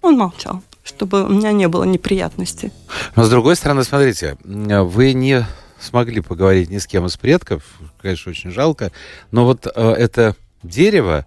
он 0.00 0.16
молчал, 0.16 0.62
чтобы 0.82 1.24
у 1.24 1.28
меня 1.28 1.52
не 1.52 1.68
было 1.68 1.84
неприятностей. 1.84 2.72
Но, 3.16 3.24
с 3.24 3.30
другой 3.30 3.56
стороны, 3.56 3.84
смотрите, 3.84 4.36
вы 4.44 5.12
не 5.12 5.46
смогли 5.82 6.20
поговорить 6.20 6.70
ни 6.70 6.78
с 6.78 6.86
кем 6.86 7.06
из 7.06 7.16
предков, 7.16 7.62
конечно, 8.00 8.30
очень 8.30 8.50
жалко, 8.50 8.92
но 9.30 9.44
вот 9.44 9.66
э, 9.66 9.90
это 9.92 10.36
дерево 10.62 11.26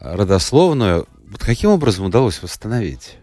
э, 0.00 0.14
родословное, 0.14 1.04
вот 1.30 1.40
каким 1.40 1.70
образом 1.70 2.06
удалось 2.06 2.42
восстановить? 2.42 3.16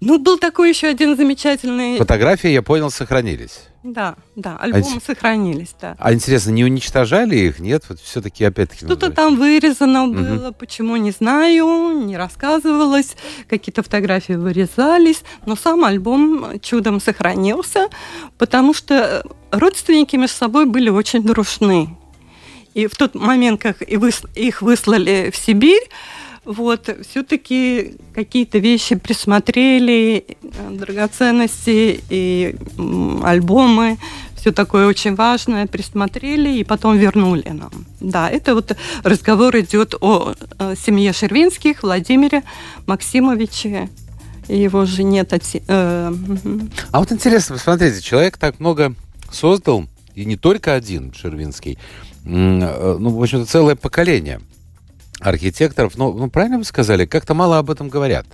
Ну, 0.00 0.18
был 0.18 0.38
такой 0.38 0.68
еще 0.68 0.88
один 0.88 1.16
замечательный... 1.16 1.96
Фотографии, 1.96 2.50
я 2.50 2.62
понял, 2.62 2.90
сохранились. 2.90 3.62
Да, 3.86 4.16
да, 4.34 4.56
альбомы 4.56 4.96
А 4.96 5.00
сохранились, 5.00 5.72
да. 5.80 5.94
А 6.00 6.12
интересно, 6.12 6.50
не 6.50 6.64
уничтожали 6.64 7.36
их, 7.36 7.60
нет? 7.60 7.84
Вот 7.88 8.00
все-таки 8.00 8.44
опять-таки... 8.44 8.84
Что-то 8.84 9.12
там 9.12 9.36
вырезано 9.36 10.08
было, 10.08 10.50
почему 10.50 10.96
не 10.96 11.12
знаю, 11.12 12.04
не 12.04 12.16
рассказывалось, 12.16 13.16
какие-то 13.48 13.84
фотографии 13.84 14.32
вырезались, 14.32 15.22
но 15.46 15.54
сам 15.54 15.84
альбом 15.84 16.58
чудом 16.60 17.00
сохранился, 17.00 17.88
потому 18.38 18.74
что 18.74 19.22
родственники 19.52 20.16
между 20.16 20.36
собой 20.36 20.66
были 20.66 20.88
очень 20.88 21.22
дружны. 21.22 21.96
И 22.74 22.88
в 22.88 22.96
тот 22.96 23.14
момент, 23.14 23.62
как 23.62 23.82
их 23.82 24.62
выслали 24.62 25.30
в 25.32 25.36
Сибирь, 25.36 25.88
вот, 26.46 26.88
все-таки 27.08 27.96
какие-то 28.14 28.58
вещи 28.58 28.94
присмотрели, 28.94 30.24
э, 30.42 30.70
драгоценности 30.70 32.00
и 32.08 32.54
альбомы, 33.22 33.98
все 34.36 34.52
такое 34.52 34.86
очень 34.86 35.16
важное 35.16 35.66
присмотрели 35.66 36.58
и 36.58 36.64
потом 36.64 36.96
вернули 36.96 37.48
нам. 37.48 37.72
Да, 38.00 38.30
это 38.30 38.54
вот 38.54 38.76
разговор 39.02 39.56
идет 39.56 39.94
о 40.00 40.34
э, 40.58 40.74
семье 40.76 41.12
Шервинских, 41.12 41.82
Владимире 41.82 42.44
Максимовиче 42.86 43.88
и 44.46 44.56
его 44.56 44.84
жене 44.84 45.24
Тати... 45.24 45.62
э. 45.66 46.12
А 46.92 46.98
вот 47.00 47.10
интересно, 47.10 47.56
посмотрите, 47.56 48.00
человек 48.00 48.38
так 48.38 48.60
много 48.60 48.94
создал, 49.32 49.86
и 50.14 50.24
не 50.24 50.36
только 50.36 50.74
один, 50.74 51.12
Шервинский, 51.12 51.78
ну, 52.24 53.10
в 53.10 53.22
общем-то, 53.22 53.46
целое 53.46 53.74
поколение 53.74 54.40
архитекторов. 55.20 55.96
Ну, 55.96 56.12
ну, 56.12 56.30
правильно 56.30 56.58
вы 56.58 56.64
сказали, 56.64 57.06
как-то 57.06 57.34
мало 57.34 57.58
об 57.58 57.70
этом 57.70 57.88
говорят. 57.88 58.26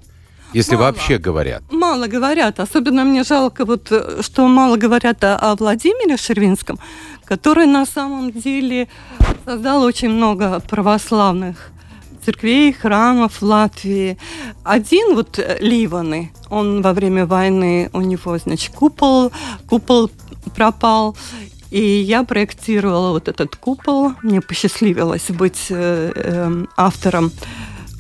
Если 0.55 0.75
Мало. 0.75 0.87
вообще 0.87 1.17
говорят. 1.17 1.63
Мало 1.71 2.07
говорят, 2.09 2.61
особенно 2.61 3.05
мне 3.05 3.25
жалко, 3.25 3.65
вот, 3.65 3.91
э, 3.91 4.21
что 4.21 4.47
мало 4.49 4.77
говорят 4.77 5.25
о, 5.25 5.37
о 5.37 5.57
Владимире 5.57 6.19
Шервинском, 6.19 6.79
который 7.25 7.67
на 7.67 7.87
самом 7.87 8.31
деле 8.33 8.89
создал 9.47 9.83
очень 9.83 10.11
много 10.11 10.61
православных 10.61 11.73
церквей, 12.25 12.73
храмов 12.73 13.41
в 13.41 13.43
Латвии. 13.43 14.19
Один 14.63 15.15
вот 15.15 15.39
э, 15.39 15.57
Ливаны, 15.61 16.33
он 16.51 16.83
во 16.83 16.93
время 16.93 17.25
войны, 17.27 17.89
у 17.93 18.03
него, 18.03 18.37
значит, 18.39 18.75
купол, 18.75 19.33
купол 19.69 20.11
пропал, 20.55 21.17
и 21.73 22.03
я 22.03 22.23
проектировала 22.23 23.13
вот 23.13 23.29
этот 23.29 23.57
купол. 23.57 24.13
Мне 24.23 24.43
посчастливилось 24.43 25.31
быть 25.31 25.67
э, 25.71 26.13
э, 26.15 26.65
автором 26.77 27.33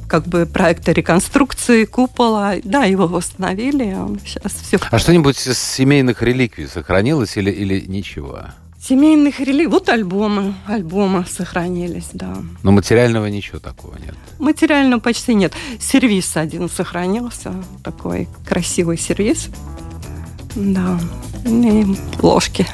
как 0.09 0.27
бы 0.27 0.45
проекта 0.45 0.93
реконструкции 0.93 1.87
купола. 1.87 2.57
Да, 2.65 2.85
его 2.85 3.07
восстановили. 3.07 3.97
Сейчас 4.27 4.53
все. 4.53 4.79
А 4.91 4.99
что-нибудь 4.99 5.47
из 5.47 5.59
семейных 5.59 6.21
реликвий 6.23 6.69
сохранилось 6.69 7.39
или, 7.39 7.51
или 7.51 7.81
ничего? 7.87 8.43
Семейных 8.79 9.41
реликвий. 9.41 9.69
Вот 9.69 9.89
альбомы. 9.89 10.55
Альбомы 10.67 11.25
сохранились, 11.25 12.11
да. 12.13 12.37
Но 12.63 12.73
материального 12.73 13.25
ничего 13.25 13.59
такого 13.59 13.97
нет. 13.97 14.15
Материального 14.39 15.01
почти 15.01 15.33
нет. 15.33 15.55
Сервис 15.81 16.37
один 16.37 16.69
сохранился. 16.69 17.55
Такой 17.83 18.29
красивый 18.47 18.99
сервис. 18.99 19.49
Да. 20.55 20.99
И 21.45 21.87
ложки. 22.21 22.67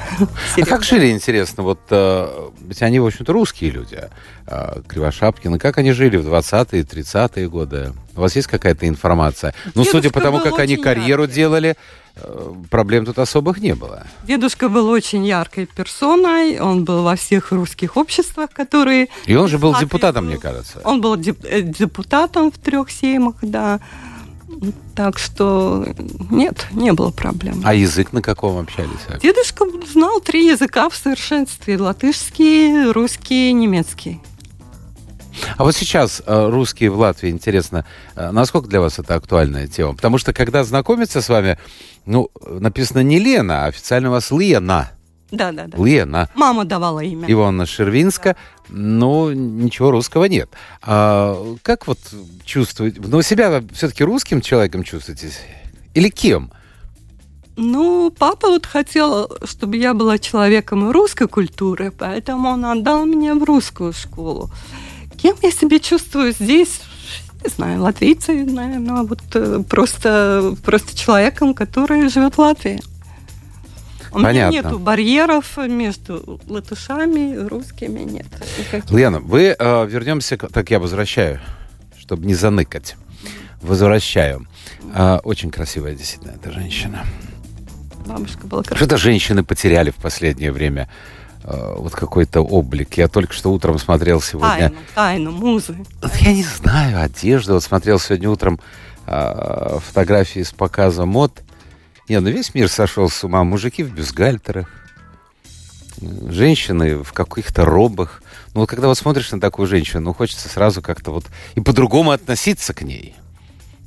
А 0.60 0.64
как 0.66 0.84
жили, 0.84 1.10
интересно, 1.10 1.62
вот 1.62 1.80
э, 1.90 2.48
ведь 2.60 2.82
они, 2.82 3.00
в 3.00 3.06
общем-то, 3.06 3.32
русские 3.32 3.70
люди, 3.70 4.00
э, 4.46 4.82
Кривошапкины, 4.86 5.58
как 5.58 5.78
они 5.78 5.92
жили 5.92 6.16
в 6.16 6.26
20-е, 6.26 6.82
30-е 6.82 7.48
годы? 7.48 7.92
У 8.14 8.20
вас 8.20 8.36
есть 8.36 8.48
какая-то 8.48 8.86
информация? 8.86 9.54
Ну, 9.66 9.70
Дедушка 9.82 9.90
судя 9.92 10.10
по 10.10 10.20
тому, 10.20 10.40
как 10.40 10.58
они 10.58 10.76
карьеру 10.76 11.22
яркий. 11.22 11.34
делали, 11.34 11.76
э, 12.16 12.54
проблем 12.68 13.06
тут 13.06 13.18
особых 13.18 13.58
не 13.58 13.74
было. 13.74 14.06
Дедушка 14.24 14.68
был 14.68 14.88
очень 14.88 15.24
яркой 15.24 15.66
персоной, 15.66 16.58
он 16.58 16.84
был 16.84 17.04
во 17.04 17.16
всех 17.16 17.52
русских 17.52 17.96
обществах, 17.96 18.50
которые... 18.50 19.08
И 19.26 19.34
он 19.34 19.48
же 19.48 19.58
был 19.58 19.74
депутатом, 19.78 20.26
мне 20.26 20.36
кажется. 20.36 20.80
Он 20.84 21.00
был 21.00 21.16
депутатом 21.16 22.50
в 22.50 22.58
трех 22.58 22.90
сеймах, 22.90 23.36
да. 23.40 23.80
Так 24.94 25.18
что 25.18 25.86
нет, 26.30 26.66
не 26.72 26.92
было 26.92 27.10
проблем. 27.10 27.62
А 27.64 27.74
язык 27.74 28.12
на 28.12 28.22
каком 28.22 28.58
общались? 28.58 29.20
Дедушка 29.22 29.64
знал 29.92 30.20
три 30.20 30.46
языка 30.46 30.88
в 30.88 30.96
совершенстве. 30.96 31.78
Латышский, 31.78 32.90
русский, 32.90 33.52
немецкий. 33.52 34.20
А 35.56 35.64
вот 35.64 35.76
сейчас 35.76 36.22
э, 36.26 36.48
русские 36.48 36.90
в 36.90 36.98
Латвии, 36.98 37.30
интересно, 37.30 37.84
э, 38.16 38.30
насколько 38.30 38.68
для 38.68 38.80
вас 38.80 38.98
это 38.98 39.14
актуальная 39.14 39.66
тема? 39.66 39.94
Потому 39.94 40.18
что, 40.18 40.32
когда 40.32 40.64
знакомятся 40.64 41.20
с 41.20 41.28
вами, 41.28 41.58
ну, 42.06 42.30
написано 42.46 43.02
не 43.02 43.18
Лена, 43.18 43.64
а 43.64 43.68
официально 43.68 44.08
у 44.08 44.12
вас 44.12 44.30
Лена. 44.30 44.90
Да, 45.30 45.52
да, 45.52 45.66
да. 45.66 45.76
Лена. 45.82 46.28
Мама 46.34 46.64
давала 46.64 47.00
имя. 47.00 47.30
Ивановна 47.30 47.66
Шервинска. 47.66 48.30
Да. 48.30 48.36
Ну, 48.70 49.32
ничего 49.32 49.90
русского 49.90 50.24
нет. 50.24 50.50
А 50.82 51.56
как 51.62 51.86
вот 51.86 51.98
чувствуете? 52.44 53.00
Ну, 53.04 53.22
себя 53.22 53.62
все-таки 53.72 54.04
русским 54.04 54.40
человеком 54.40 54.84
чувствуете? 54.84 55.30
Или 55.94 56.08
кем? 56.08 56.50
Ну, 57.56 58.14
папа 58.16 58.48
вот 58.48 58.66
хотел, 58.66 59.30
чтобы 59.44 59.76
я 59.78 59.92
была 59.92 60.18
человеком 60.18 60.90
русской 60.90 61.26
культуры, 61.26 61.90
поэтому 61.90 62.50
он 62.50 62.64
отдал 62.64 63.04
меня 63.04 63.34
в 63.34 63.42
русскую 63.42 63.92
школу. 63.92 64.50
Кем 65.20 65.36
я 65.42 65.50
себя 65.50 65.80
чувствую 65.80 66.32
здесь? 66.32 66.80
Не 67.42 67.50
знаю, 67.50 67.82
латвийцей, 67.82 68.44
наверное, 68.44 69.02
вот 69.02 69.20
э, 69.34 69.62
просто, 69.68 70.54
просто 70.64 70.96
человеком, 70.96 71.54
который 71.54 72.08
живет 72.08 72.34
в 72.34 72.38
Латвии. 72.38 72.80
У 74.10 74.14
Понятно. 74.14 74.30
меня 74.30 74.50
нету 74.50 74.78
барьеров 74.78 75.56
между 75.56 76.40
латышами 76.48 77.34
и 77.34 77.38
русскими, 77.38 78.00
нет. 78.00 78.26
Никаких. 78.58 78.90
Лена, 78.90 79.20
вы 79.20 79.54
э, 79.58 79.86
вернемся, 79.86 80.36
так 80.36 80.70
я 80.70 80.78
возвращаю, 80.78 81.40
чтобы 81.98 82.26
не 82.26 82.34
заныкать. 82.34 82.96
Возвращаю. 83.60 84.46
Э, 84.94 85.18
очень 85.24 85.50
красивая 85.50 85.94
действительно 85.94 86.32
эта 86.32 86.52
женщина. 86.52 87.04
Бабушка 88.06 88.46
была 88.46 88.62
красивая. 88.62 88.78
Что-то 88.78 88.96
женщины 88.96 89.44
потеряли 89.44 89.90
в 89.90 89.96
последнее 89.96 90.52
время 90.52 90.88
э, 91.44 91.74
вот 91.76 91.92
какой-то 91.92 92.40
облик. 92.40 92.94
Я 92.94 93.08
только 93.08 93.34
что 93.34 93.52
утром 93.52 93.78
смотрел 93.78 94.20
сегодня... 94.20 94.70
Тайну, 94.70 94.76
тайну, 94.94 95.30
музы. 95.32 95.76
Я 96.20 96.32
не 96.32 96.44
знаю, 96.44 97.02
одежду. 97.02 97.54
Вот 97.54 97.62
смотрел 97.62 97.98
сегодня 97.98 98.30
утром 98.30 98.60
э, 99.06 99.78
фотографии 99.80 100.42
с 100.42 100.52
показа 100.52 101.04
мод. 101.04 101.42
Не, 102.08 102.20
ну 102.20 102.30
весь 102.30 102.54
мир 102.54 102.68
сошел 102.68 103.10
с 103.10 103.22
ума. 103.24 103.44
Мужики 103.44 103.82
в 103.82 103.92
бюстгальтерах, 103.92 104.68
женщины 106.28 107.02
в 107.02 107.12
каких-то 107.12 107.64
робах. 107.64 108.22
Ну 108.54 108.60
вот 108.60 108.68
когда 108.68 108.88
вот 108.88 108.96
смотришь 108.96 109.30
на 109.30 109.40
такую 109.40 109.66
женщину, 109.66 110.00
ну 110.00 110.14
хочется 110.14 110.48
сразу 110.48 110.80
как-то 110.80 111.10
вот 111.10 111.26
и 111.54 111.60
по-другому 111.60 112.12
относиться 112.12 112.72
к 112.72 112.82
ней. 112.82 113.14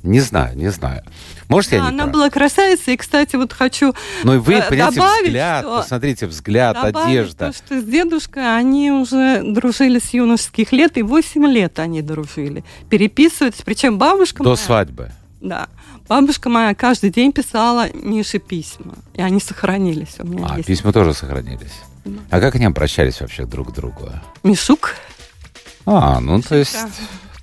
Не 0.02 0.20
знаю, 0.20 0.56
не 0.56 0.68
знаю. 0.70 1.04
Может, 1.48 1.70
да, 1.70 1.76
я 1.76 1.82
не 1.82 1.88
Она 1.88 2.04
прав? 2.04 2.12
была 2.12 2.30
красавица, 2.30 2.90
и, 2.90 2.96
кстати, 2.96 3.36
вот 3.36 3.52
хочу 3.52 3.94
Но 4.24 4.32
вы, 4.40 4.54
э, 4.54 4.68
понимаете, 4.68 4.96
добавить, 4.96 5.26
взгляд, 5.28 5.64
что... 5.64 5.76
посмотрите, 5.76 6.26
взгляд, 6.26 6.76
одежда. 6.76 7.52
То, 7.52 7.52
что 7.52 7.80
с 7.80 7.84
дедушкой 7.84 8.56
они 8.56 8.90
уже 8.90 9.42
дружили 9.44 10.00
с 10.00 10.12
юношеских 10.12 10.72
лет, 10.72 10.98
и 10.98 11.02
8 11.02 11.46
лет 11.46 11.78
они 11.78 12.02
дружили. 12.02 12.64
Переписываются, 12.90 13.62
причем 13.64 13.98
бабушка 13.98 14.42
До 14.42 14.50
моя... 14.50 14.56
свадьбы? 14.56 15.12
Да. 15.40 15.68
Бабушка 16.08 16.48
моя 16.48 16.74
каждый 16.74 17.10
день 17.10 17.32
писала 17.32 17.90
Мише 17.92 18.38
письма, 18.38 18.94
и 19.14 19.22
они 19.22 19.40
сохранились 19.40 20.16
у 20.18 20.26
меня. 20.26 20.46
А, 20.50 20.56
есть. 20.56 20.66
письма 20.66 20.92
тоже 20.92 21.14
сохранились. 21.14 21.72
Да. 22.04 22.20
А 22.30 22.40
как 22.40 22.56
они 22.56 22.66
обращались 22.66 23.20
вообще 23.20 23.46
друг 23.46 23.70
к 23.70 23.74
другу? 23.74 24.10
Мишук. 24.42 24.96
А, 25.86 26.20
ну 26.20 26.36
Мишука. 26.36 26.48
то 26.48 26.56
есть, 26.56 26.76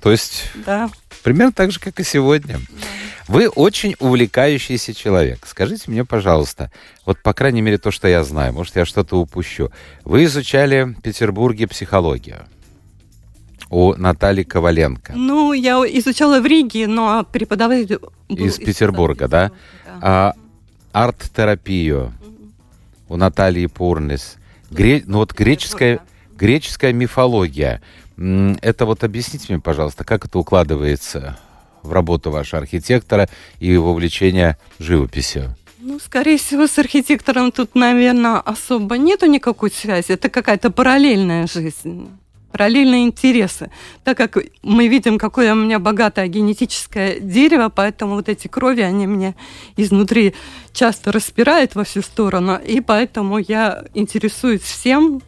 то 0.02 0.12
есть, 0.12 0.44
да. 0.66 0.90
примерно 1.24 1.54
так 1.54 1.72
же, 1.72 1.80
как 1.80 2.00
и 2.00 2.04
сегодня. 2.04 2.58
Да. 2.58 2.88
Вы 3.28 3.48
очень 3.48 3.96
увлекающийся 4.00 4.94
человек. 4.94 5.46
Скажите 5.46 5.92
мне, 5.92 6.04
пожалуйста, 6.04 6.72
вот 7.06 7.22
по 7.22 7.34
крайней 7.34 7.62
мере 7.62 7.78
то, 7.78 7.92
что 7.92 8.08
я 8.08 8.24
знаю, 8.24 8.54
может 8.54 8.76
я 8.76 8.86
что-то 8.86 9.18
упущу. 9.18 9.72
Вы 10.04 10.26
изучали 10.26 10.96
в 10.98 11.02
Петербурге 11.02 11.68
психологию 11.68 12.48
у 13.70 13.94
Натальи 13.96 14.44
Коваленко. 14.44 15.14
Ну, 15.16 15.54
я 15.54 15.78
изучала 15.78 16.40
в 16.40 16.46
Риге, 16.46 16.88
но 16.88 17.24
преподаватель 17.24 18.00
из, 18.28 18.58
из 18.58 18.58
Петербурга, 18.58 19.28
да? 19.28 19.52
да. 19.86 20.00
А, 20.02 20.34
арт-терапию 20.92 22.14
у 23.08 23.16
Натальи 23.16 23.68
Пурнис. 23.68 24.38
Гре... 24.72 25.04
Ну 25.06 25.20
вот 25.20 25.34
греческая, 25.34 26.00
греческая 26.36 26.94
мифология. 26.94 27.82
Это 28.18 28.86
вот 28.86 29.04
объясните 29.04 29.46
мне, 29.50 29.62
пожалуйста, 29.62 30.04
как 30.04 30.26
это 30.26 30.40
укладывается 30.40 31.40
в 31.84 31.94
работу 31.94 32.32
вашего 32.32 32.62
архитектора 32.62 33.30
и 33.60 33.68
его 33.68 33.92
увлечение 33.92 34.58
живописью? 34.80 35.56
Ну, 35.80 35.98
скорее 36.00 36.38
всего, 36.38 36.68
с 36.68 36.78
архитектором 36.78 37.54
тут, 37.54 37.74
наверное, 37.76 38.40
особо 38.40 38.98
нету 38.98 39.28
никакой 39.28 39.72
связи. 39.72 40.12
Это 40.12 40.30
какая-то 40.30 40.72
параллельная 40.72 41.48
жизнь 41.48 42.10
параллельные 42.52 43.04
интересы. 43.06 43.72
Так 44.04 44.18
как 44.18 44.38
мы 44.64 44.88
видим, 44.88 45.18
какое 45.18 45.54
у 45.54 45.56
меня 45.56 45.80
богатое 45.80 46.28
генетическое 46.28 47.20
дерево, 47.20 47.70
поэтому 47.70 48.16
вот 48.16 48.30
эти 48.30 48.48
крови, 48.48 48.82
они 48.82 49.06
меня 49.06 49.36
изнутри 49.78 50.36
часто 50.74 51.12
распирают 51.12 51.76
во 51.76 51.84
всю 51.84 52.02
сторону, 52.02 52.58
и 52.58 52.82
поэтому 52.82 53.38
я 53.38 53.84
интересуюсь 53.94 54.62
всем, 54.62 55.22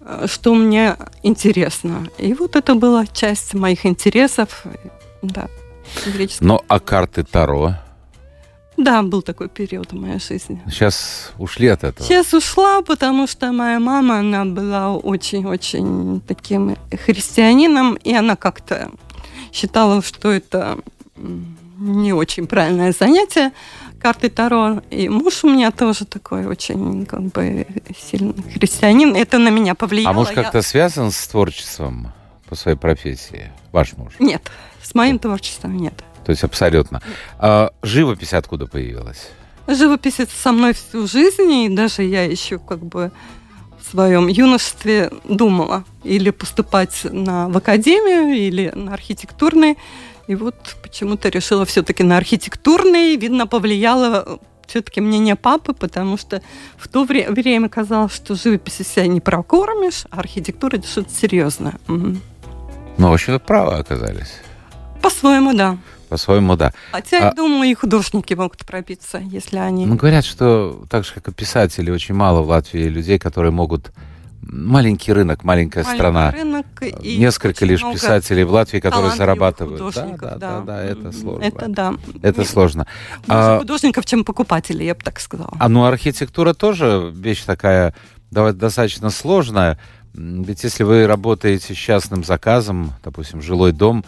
э, 0.00 0.26
что 0.28 0.54
мне 0.54 0.96
интересно. 1.22 2.08
И 2.18 2.34
вот 2.34 2.56
это 2.56 2.74
была 2.74 3.06
часть 3.06 3.54
моих 3.54 3.86
интересов. 3.86 4.64
Да, 5.22 5.48
Ну, 6.40 6.60
а 6.68 6.80
карты 6.80 7.24
Таро? 7.24 7.76
Да, 8.78 9.02
был 9.02 9.22
такой 9.22 9.48
период 9.48 9.92
в 9.92 9.96
моей 9.96 10.20
жизни. 10.20 10.62
Сейчас 10.68 11.32
ушли 11.36 11.66
от 11.66 11.82
этого? 11.82 12.06
Сейчас 12.06 12.32
ушла, 12.32 12.80
потому 12.82 13.26
что 13.26 13.52
моя 13.52 13.80
мама, 13.80 14.20
она 14.20 14.44
была 14.44 14.92
очень-очень 14.92 16.20
таким 16.20 16.76
христианином, 17.04 17.94
и 17.96 18.14
она 18.14 18.36
как-то 18.36 18.90
считала, 19.52 20.00
что 20.00 20.30
это 20.30 20.78
не 21.78 22.12
очень 22.12 22.46
правильное 22.46 22.92
занятие 22.92 23.52
карты 24.00 24.30
Таро. 24.30 24.80
И 24.90 25.08
муж 25.08 25.42
у 25.42 25.50
меня 25.50 25.72
тоже 25.72 26.04
такой 26.04 26.46
очень 26.46 27.04
как 27.04 27.22
бы 27.22 27.66
сильный 27.98 28.34
христианин. 28.54 29.16
Это 29.16 29.38
на 29.38 29.48
меня 29.48 29.74
повлияло. 29.74 30.10
А 30.10 30.18
муж 30.18 30.28
как-то 30.28 30.58
Я... 30.58 30.62
связан 30.62 31.10
с 31.10 31.26
творчеством 31.26 32.12
по 32.48 32.54
своей 32.54 32.76
профессии? 32.78 33.50
Ваш 33.72 33.94
муж? 33.96 34.12
Нет, 34.20 34.50
с 34.82 34.94
моим 34.94 35.18
творчеством 35.18 35.76
нет. 35.76 36.04
То 36.28 36.32
есть 36.32 36.44
абсолютно. 36.44 37.00
А 37.38 37.70
живопись 37.82 38.34
откуда 38.34 38.66
появилась? 38.66 39.30
Живопись 39.66 40.20
это 40.20 40.30
со 40.30 40.52
мной 40.52 40.74
всю 40.74 41.06
жизнь, 41.06 41.50
и 41.50 41.68
даже 41.70 42.02
я 42.02 42.24
еще 42.24 42.58
как 42.58 42.80
бы 42.80 43.12
в 43.80 43.90
своем 43.90 44.28
юношестве 44.28 45.10
думала 45.24 45.84
или 46.04 46.28
поступать 46.28 47.00
на, 47.04 47.48
в 47.48 47.56
академию, 47.56 48.36
или 48.36 48.70
на 48.74 48.92
архитектурный. 48.92 49.78
И 50.26 50.34
вот 50.34 50.76
почему-то 50.82 51.30
решила 51.30 51.64
все-таки 51.64 52.02
на 52.02 52.18
архитектурный. 52.18 53.16
Видно, 53.16 53.46
повлияло 53.46 54.38
все-таки 54.66 55.00
мнение 55.00 55.34
папы, 55.34 55.72
потому 55.72 56.18
что 56.18 56.42
в 56.76 56.88
то 56.88 57.04
вре- 57.04 57.30
время 57.30 57.70
казалось, 57.70 58.12
что 58.12 58.34
живопись 58.34 58.86
себя 58.86 59.06
не 59.06 59.22
прокормишь, 59.22 60.04
а 60.10 60.18
архитектура 60.18 60.76
это 60.76 60.86
что-то 60.86 61.10
серьезное. 61.10 61.78
Угу. 61.88 62.16
Ну, 62.98 63.08
в 63.08 63.12
общем-то, 63.14 63.38
правы 63.38 63.76
оказались. 63.78 64.34
По-своему, 65.00 65.54
да. 65.54 65.78
По-своему, 66.08 66.56
да. 66.56 66.72
Хотя, 66.92 67.18
а... 67.18 67.24
я 67.26 67.32
думаю, 67.32 67.70
и 67.70 67.74
художники 67.74 68.34
могут 68.34 68.64
пробиться, 68.64 69.18
если 69.18 69.58
они... 69.58 69.86
Ну, 69.86 69.96
говорят, 69.96 70.24
что 70.24 70.84
так 70.88 71.04
же, 71.04 71.12
как 71.14 71.28
и 71.28 71.32
писатели, 71.32 71.90
очень 71.90 72.14
мало 72.14 72.42
в 72.42 72.48
Латвии 72.48 72.84
людей, 72.84 73.18
которые 73.18 73.52
могут 73.52 73.92
маленький 74.40 75.12
рынок, 75.12 75.44
маленькая 75.44 75.84
Маленький 75.84 75.98
страна. 75.98 76.30
рынок 76.30 76.66
и 76.80 77.16
Несколько 77.18 77.64
очень 77.64 77.72
лишь 77.72 77.82
писателей 77.82 78.44
в 78.44 78.52
Латвии, 78.52 78.80
которые 78.80 79.14
зарабатывают. 79.14 79.94
Да, 79.94 80.16
да, 80.16 80.36
да, 80.36 80.60
да, 80.60 80.82
это 80.84 81.12
сложно. 81.12 81.44
Это 81.44 81.68
да. 81.68 81.94
Это 82.22 82.40
Нет, 82.40 82.48
сложно. 82.48 82.86
Больше 83.26 83.26
А, 83.28 83.58
художников, 83.58 84.06
чем 84.06 84.24
покупателей, 84.24 84.86
я 84.86 84.94
бы 84.94 85.02
так 85.02 85.20
сказала. 85.20 85.52
а 85.58 85.68
ну 85.68 85.84
архитектура 85.84 86.54
тоже 86.54 87.12
вещь 87.14 87.42
такая 87.44 87.94
достаточно 88.30 89.10
сложная. 89.10 89.78
Ведь 90.14 90.64
если 90.64 90.82
вы 90.82 91.06
работаете 91.06 91.74
с 91.74 91.76
частным 91.76 92.24
заказом, 92.24 92.92
допустим, 93.04 93.42
жилой 93.42 93.72
дом, 93.72 94.04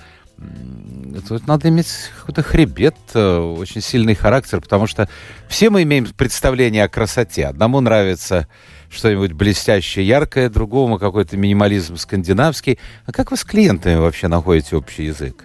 то 1.28 1.40
надо 1.46 1.68
иметь 1.68 1.88
какой-то 2.18 2.42
хребет, 2.42 2.96
э, 3.14 3.38
очень 3.38 3.80
сильный 3.80 4.14
характер, 4.14 4.60
потому 4.60 4.86
что 4.86 5.08
все 5.48 5.70
мы 5.70 5.82
имеем 5.82 6.06
представление 6.06 6.84
о 6.84 6.88
красоте. 6.88 7.46
Одному 7.46 7.80
нравится 7.80 8.46
что-нибудь 8.90 9.32
блестящее, 9.32 10.06
яркое, 10.06 10.48
другому 10.48 10.98
какой-то 10.98 11.36
минимализм 11.36 11.96
скандинавский. 11.96 12.78
А 13.06 13.12
как 13.12 13.30
вы 13.30 13.36
с 13.36 13.44
клиентами 13.44 13.96
вообще 13.96 14.28
находите 14.28 14.76
общий 14.76 15.04
язык? 15.04 15.44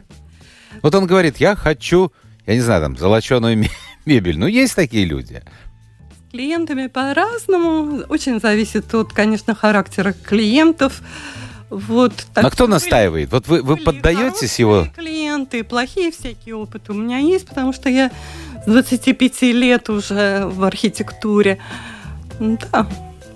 Вот 0.82 0.94
он 0.96 1.08
говорит, 1.08 1.38
я 1.38 1.56
хочу, 1.56 2.12
я 2.46 2.56
не 2.56 2.62
знаю, 2.62 2.82
там, 2.82 2.98
золоченую 2.98 3.58
ме- 3.58 3.70
мебель. 4.06 4.38
Ну, 4.38 4.48
есть 4.48 4.76
такие 4.76 5.06
люди. 5.06 5.44
С 6.28 6.32
клиентами 6.32 6.88
по-разному. 6.88 8.04
Очень 8.10 8.40
зависит 8.40 8.94
от, 8.94 9.14
конечно, 9.14 9.56
характера 9.56 10.14
клиентов. 10.14 11.02
Вот, 11.70 12.14
а 12.36 12.50
кто 12.50 12.66
были- 12.66 12.74
настаивает? 12.74 13.32
Вот 13.32 13.48
вы, 13.48 13.62
вы 13.62 13.78
поддаетесь 13.78 14.60
его... 14.60 14.88
клиенты, 14.96 15.64
плохие 15.64 16.12
всякие 16.12 16.56
опыты 16.56 16.92
у 16.92 16.96
меня 16.96 17.18
есть, 17.18 17.48
потому 17.48 17.74
что 17.74 17.90
я 17.90 18.12
с 18.66 18.70
25 18.70 19.42
лет 19.44 19.90
уже 19.90 20.46
в 20.46 20.64
архитектуре. 20.64 21.58
Да, 22.40 22.88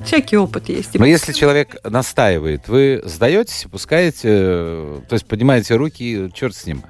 всякий 0.06 0.38
опыт 0.38 0.70
есть. 0.70 0.94
Но 0.94 1.06
если 1.06 1.34
человек 1.34 1.78
настаивает, 1.84 2.68
вы 2.68 3.02
сдаетесь, 3.06 3.66
пускаете, 3.72 4.30
э, 4.32 5.00
то 5.08 5.14
есть 5.14 5.26
поднимаете 5.26 5.76
руки, 5.76 6.32
черт 6.34 6.56
с 6.56 6.66
ним. 6.66 6.84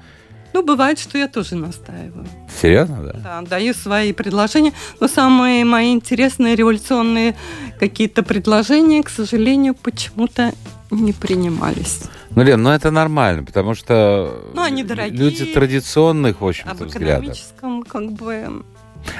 Ну, 0.52 0.64
бывает, 0.64 0.98
что 0.98 1.16
я 1.16 1.28
тоже 1.28 1.54
настаиваю. 1.54 2.26
Серьезно, 2.60 3.02
да? 3.04 3.12
Да, 3.12 3.42
даю 3.42 3.72
свои 3.72 4.12
предложения. 4.12 4.72
Но 4.98 5.06
самые 5.06 5.64
мои 5.64 5.92
интересные 5.92 6.56
революционные 6.56 7.36
какие-то 7.78 8.24
предложения, 8.24 9.02
к 9.02 9.08
сожалению, 9.08 9.74
почему-то 9.74 10.52
не 10.90 11.12
принимались. 11.12 12.02
Ну, 12.34 12.42
Лен, 12.42 12.62
ну 12.62 12.70
это 12.70 12.90
нормально, 12.90 13.44
потому 13.44 13.74
что 13.74 14.50
Ну, 14.54 14.62
они 14.62 14.82
дорогие. 14.84 15.16
люди 15.18 15.44
традиционных, 15.46 16.40
в 16.40 16.46
общем-то, 16.46 16.70
Об 16.72 16.82
взглядов. 16.82 17.18
экономическом, 17.24 17.82
как 17.82 18.12
бы... 18.12 18.64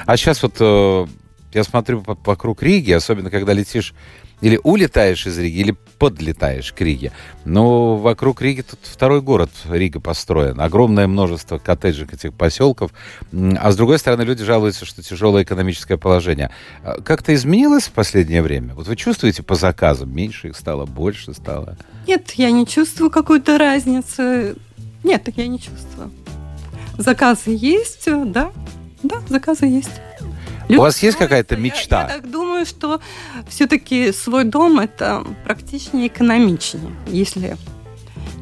А 0.05 0.17
сейчас 0.17 0.43
вот 0.43 0.55
э, 0.59 1.05
я 1.53 1.63
смотрю 1.63 2.01
по- 2.01 2.17
вокруг 2.25 2.61
Риги, 2.61 2.91
особенно 2.91 3.29
когда 3.29 3.53
летишь 3.53 3.93
или 4.41 4.59
улетаешь 4.63 5.25
из 5.25 5.37
Риги, 5.37 5.59
или 5.59 5.75
подлетаешь 5.97 6.73
к 6.73 6.81
Риге. 6.81 7.11
Но 7.45 7.97
вокруг 7.97 8.41
Риги 8.41 8.61
тут 8.61 8.79
второй 8.83 9.21
город 9.21 9.51
Рига 9.69 9.99
построен. 9.99 10.59
Огромное 10.59 11.07
множество 11.07 11.59
коттеджек 11.59 12.13
этих 12.13 12.33
поселков. 12.33 12.91
А 13.31 13.71
с 13.71 13.75
другой 13.75 13.99
стороны, 13.99 14.23
люди 14.23 14.43
жалуются, 14.43 14.85
что 14.85 15.03
тяжелое 15.03 15.43
экономическое 15.43 15.97
положение. 15.97 16.51
А 16.83 17.01
Как-то 17.01 17.33
изменилось 17.33 17.85
в 17.85 17.91
последнее 17.91 18.41
время? 18.41 18.73
Вот 18.73 18.87
вы 18.87 18.95
чувствуете 18.95 19.43
по 19.43 19.55
заказам? 19.55 20.13
Меньше 20.13 20.49
их 20.49 20.57
стало, 20.57 20.85
больше 20.85 21.33
стало? 21.33 21.77
Нет, 22.07 22.31
я 22.31 22.51
не 22.51 22.65
чувствую 22.65 23.11
какой-то 23.11 23.57
разницы. 23.57 24.55
Нет, 25.03 25.29
я 25.35 25.47
не 25.47 25.59
чувствую. 25.59 26.11
Заказы 26.97 27.51
есть, 27.51 28.05
да. 28.05 28.51
Да, 29.03 29.21
заказы 29.29 29.65
есть. 29.65 30.01
У 30.77 30.81
вас 30.81 31.01
есть 31.03 31.17
какая-то 31.17 31.55
Я- 31.55 31.61
мечта? 31.61 32.01
Я, 32.03 32.07
так 32.07 32.29
думаю, 32.29 32.65
что 32.65 33.01
все-таки 33.47 34.11
свой 34.11 34.43
дом 34.43 34.79
это 34.79 35.25
практичнее, 35.43 36.07
экономичнее, 36.07 36.95
если, 37.07 37.57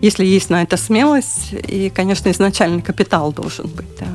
если 0.01 0.25
есть 0.25 0.49
на 0.49 0.63
это 0.63 0.77
смелость. 0.77 1.53
И, 1.53 1.89
конечно, 1.89 2.29
изначальный 2.31 2.81
капитал 2.81 3.31
должен 3.33 3.67
быть, 3.67 3.87
да. 3.99 4.07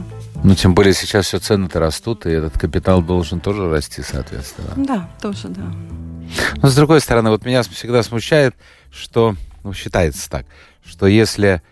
Ну, 0.43 0.55
тем 0.55 0.75
более 0.75 0.93
сейчас 0.93 1.27
все 1.27 1.39
цены-то 1.39 1.79
растут, 1.81 2.27
и 2.27 2.31
этот 2.31 2.59
капитал 2.59 3.01
должен 3.01 3.41
тоже 3.41 3.71
расти, 3.71 4.03
соответственно. 4.03 4.73
Да, 4.77 5.11
тоже, 5.23 5.49
да. 5.49 5.63
Но 6.63 6.69
с 6.69 6.75
другой 6.75 7.01
стороны, 7.01 7.31
вот 7.31 7.45
меня 7.47 7.63
всегда 7.63 8.03
смущает, 8.03 8.55
что, 8.91 9.37
ну, 9.63 9.73
считается 9.73 10.29
так, 10.29 10.45
что 10.85 11.07
если 11.07 11.63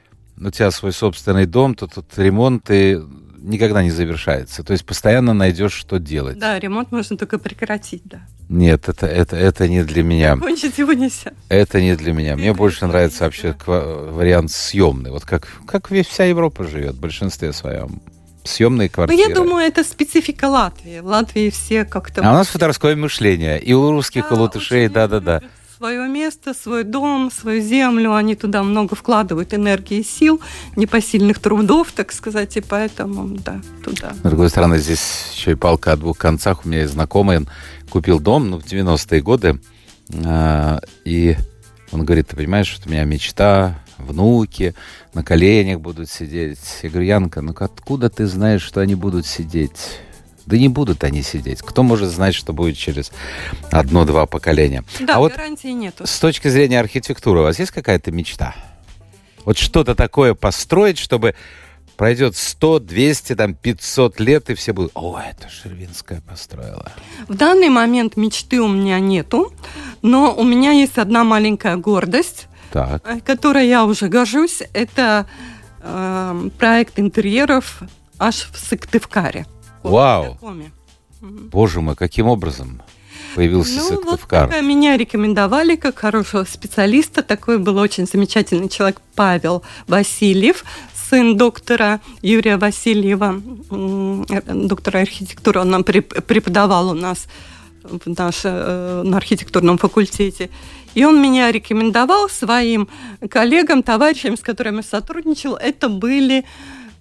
у 0.40 0.50
тебя 0.50 0.70
свой 0.70 0.92
собственный 0.92 1.44
дом, 1.46 1.74
то 1.74 1.86
тут 1.86 2.06
ремонт 2.16 2.70
и 2.70 2.98
никогда 3.42 3.82
не 3.82 3.90
завершается. 3.90 4.62
То 4.62 4.72
есть 4.72 4.84
постоянно 4.86 5.34
найдешь, 5.34 5.72
что 5.72 5.98
делать. 5.98 6.38
Да, 6.38 6.58
ремонт 6.58 6.92
можно 6.92 7.16
только 7.16 7.38
прекратить, 7.38 8.02
да. 8.04 8.20
Нет, 8.48 8.88
это, 8.88 9.06
это, 9.06 9.36
это 9.36 9.68
не 9.68 9.82
для 9.82 10.02
меня. 10.02 10.36
Кончить 10.36 10.78
его 10.78 10.92
нельзя. 10.92 11.32
Это 11.48 11.80
не 11.80 11.96
для 11.96 12.12
меня. 12.12 12.36
Мне 12.36 12.52
больше 12.52 12.86
нравится 12.86 13.24
вообще 13.24 13.54
вариант 13.66 14.50
съемный. 14.50 15.10
Вот 15.10 15.24
как, 15.24 15.48
как 15.66 15.88
вся 15.88 16.24
Европа 16.24 16.64
живет 16.64 16.94
в 16.94 17.00
большинстве 17.00 17.52
своем. 17.52 18.00
Съемные 18.44 18.88
Ну, 18.88 18.94
квартиры. 18.94 19.28
я 19.28 19.34
думаю, 19.34 19.64
это 19.66 19.84
специфика 19.84 20.46
Латвии. 20.46 20.98
В 21.00 21.06
Латвии 21.06 21.50
все 21.50 21.84
как-то... 21.84 22.22
А 22.22 22.30
у 22.30 22.34
нас 22.34 22.48
фоторовское 22.48 22.96
мышление. 22.96 23.60
И 23.60 23.72
у 23.72 23.90
русских, 23.90 24.30
и 24.30 24.34
у 24.34 24.36
латышей, 24.36 24.88
да-да-да. 24.88 25.42
Свое 25.82 26.08
место, 26.08 26.54
свой 26.54 26.84
дом, 26.84 27.28
свою 27.32 27.60
землю, 27.60 28.14
они 28.14 28.36
туда 28.36 28.62
много 28.62 28.94
вкладывают 28.94 29.52
энергии 29.52 29.98
и 29.98 30.04
сил, 30.04 30.40
непосильных 30.76 31.40
трудов, 31.40 31.90
так 31.90 32.12
сказать, 32.12 32.56
и 32.56 32.60
поэтому, 32.60 33.36
да, 33.38 33.60
туда. 33.82 34.12
С 34.12 34.18
другой 34.18 34.48
стороны, 34.48 34.78
здесь 34.78 35.32
еще 35.34 35.50
и 35.50 35.54
палка 35.56 35.90
о 35.90 35.96
двух 35.96 36.18
концах. 36.18 36.64
У 36.64 36.68
меня 36.68 36.82
есть 36.82 36.92
знакомый, 36.92 37.48
купил 37.90 38.20
дом 38.20 38.50
ну, 38.50 38.60
в 38.60 38.64
90-е 38.64 39.22
годы. 39.22 39.58
а, 40.24 40.78
и 41.04 41.36
он 41.90 42.04
говорит, 42.04 42.28
ты 42.28 42.36
понимаешь, 42.36 42.68
что 42.68 42.88
у 42.88 42.92
меня 42.92 43.02
мечта, 43.02 43.82
внуки 43.98 44.76
на 45.14 45.24
коленях 45.24 45.80
будут 45.80 46.08
сидеть. 46.08 46.60
Я 46.84 46.90
говорю, 46.90 47.06
Янка, 47.08 47.40
ну 47.40 47.56
откуда 47.58 48.08
ты 48.08 48.28
знаешь, 48.28 48.62
что 48.62 48.78
они 48.78 48.94
будут 48.94 49.26
сидеть? 49.26 49.98
Да 50.46 50.56
не 50.56 50.68
будут 50.68 51.04
они 51.04 51.22
сидеть. 51.22 51.60
Кто 51.62 51.82
может 51.82 52.10
знать, 52.10 52.34
что 52.34 52.52
будет 52.52 52.76
через 52.76 53.12
одно-два 53.70 54.26
поколения? 54.26 54.84
Да, 55.00 55.16
а 55.16 55.18
вот 55.20 55.32
гарантии 55.32 55.68
нету. 55.68 56.06
с 56.06 56.18
точки 56.18 56.48
зрения 56.48 56.80
архитектуры 56.80 57.40
у 57.40 57.42
вас 57.44 57.58
есть 57.58 57.70
какая-то 57.70 58.10
мечта? 58.10 58.54
Вот 59.44 59.58
что-то 59.58 59.94
такое 59.94 60.34
построить, 60.34 60.98
чтобы 60.98 61.34
пройдет 61.96 62.36
100, 62.36 62.80
200, 62.80 63.34
там, 63.36 63.54
500 63.54 64.20
лет, 64.20 64.50
и 64.50 64.54
все 64.54 64.72
будут, 64.72 64.90
о, 64.94 65.20
это 65.20 65.48
Шервинская 65.48 66.20
построила. 66.20 66.90
В 67.28 67.34
данный 67.34 67.68
момент 67.68 68.16
мечты 68.16 68.60
у 68.60 68.68
меня 68.68 68.98
нету, 68.98 69.52
но 70.00 70.34
у 70.34 70.42
меня 70.42 70.72
есть 70.72 70.98
одна 70.98 71.22
маленькая 71.22 71.76
гордость, 71.76 72.46
Так. 72.72 73.02
э, 73.06 73.20
которой 73.20 73.68
я 73.68 73.84
уже 73.84 74.08
горжусь. 74.08 74.62
Это 74.72 75.26
э, 75.80 76.48
проект 76.58 76.98
интерьеров 76.98 77.82
аж 78.18 78.48
в 78.52 78.58
Сыктывкаре. 78.58 79.46
Вау. 79.82 80.36
Коми. 80.40 80.70
Боже 81.20 81.80
мой, 81.80 81.94
каким 81.94 82.26
образом 82.26 82.82
появился 83.36 83.76
Ну, 83.78 83.82
вот 83.82 83.88
Сыктывкар? 84.02 84.48
так 84.48 84.62
меня 84.62 84.96
рекомендовали 84.96 85.76
как 85.76 85.98
хорошего 85.98 86.44
специалиста. 86.44 87.22
Такой 87.22 87.58
был 87.58 87.76
очень 87.78 88.06
замечательный 88.06 88.68
человек 88.68 89.00
Павел 89.14 89.62
Васильев, 89.86 90.64
сын 91.08 91.36
доктора 91.36 92.00
Юрия 92.22 92.56
Васильева, 92.56 93.40
э, 93.70 94.40
доктора 94.54 95.00
архитектуры. 95.00 95.60
Он 95.60 95.70
нам 95.70 95.82
преп- 95.82 96.20
преподавал 96.22 96.90
у 96.90 96.94
нас 96.94 97.26
в 97.84 98.08
наш, 98.18 98.40
э, 98.44 99.02
на 99.04 99.16
архитектурном 99.16 99.78
факультете. 99.78 100.50
И 100.94 101.04
он 101.04 101.22
меня 101.22 101.50
рекомендовал 101.52 102.28
своим 102.28 102.88
коллегам, 103.30 103.82
товарищам, 103.82 104.36
с 104.36 104.40
которыми 104.40 104.76
я 104.78 104.82
сотрудничал. 104.82 105.54
Это 105.56 105.88
были 105.88 106.44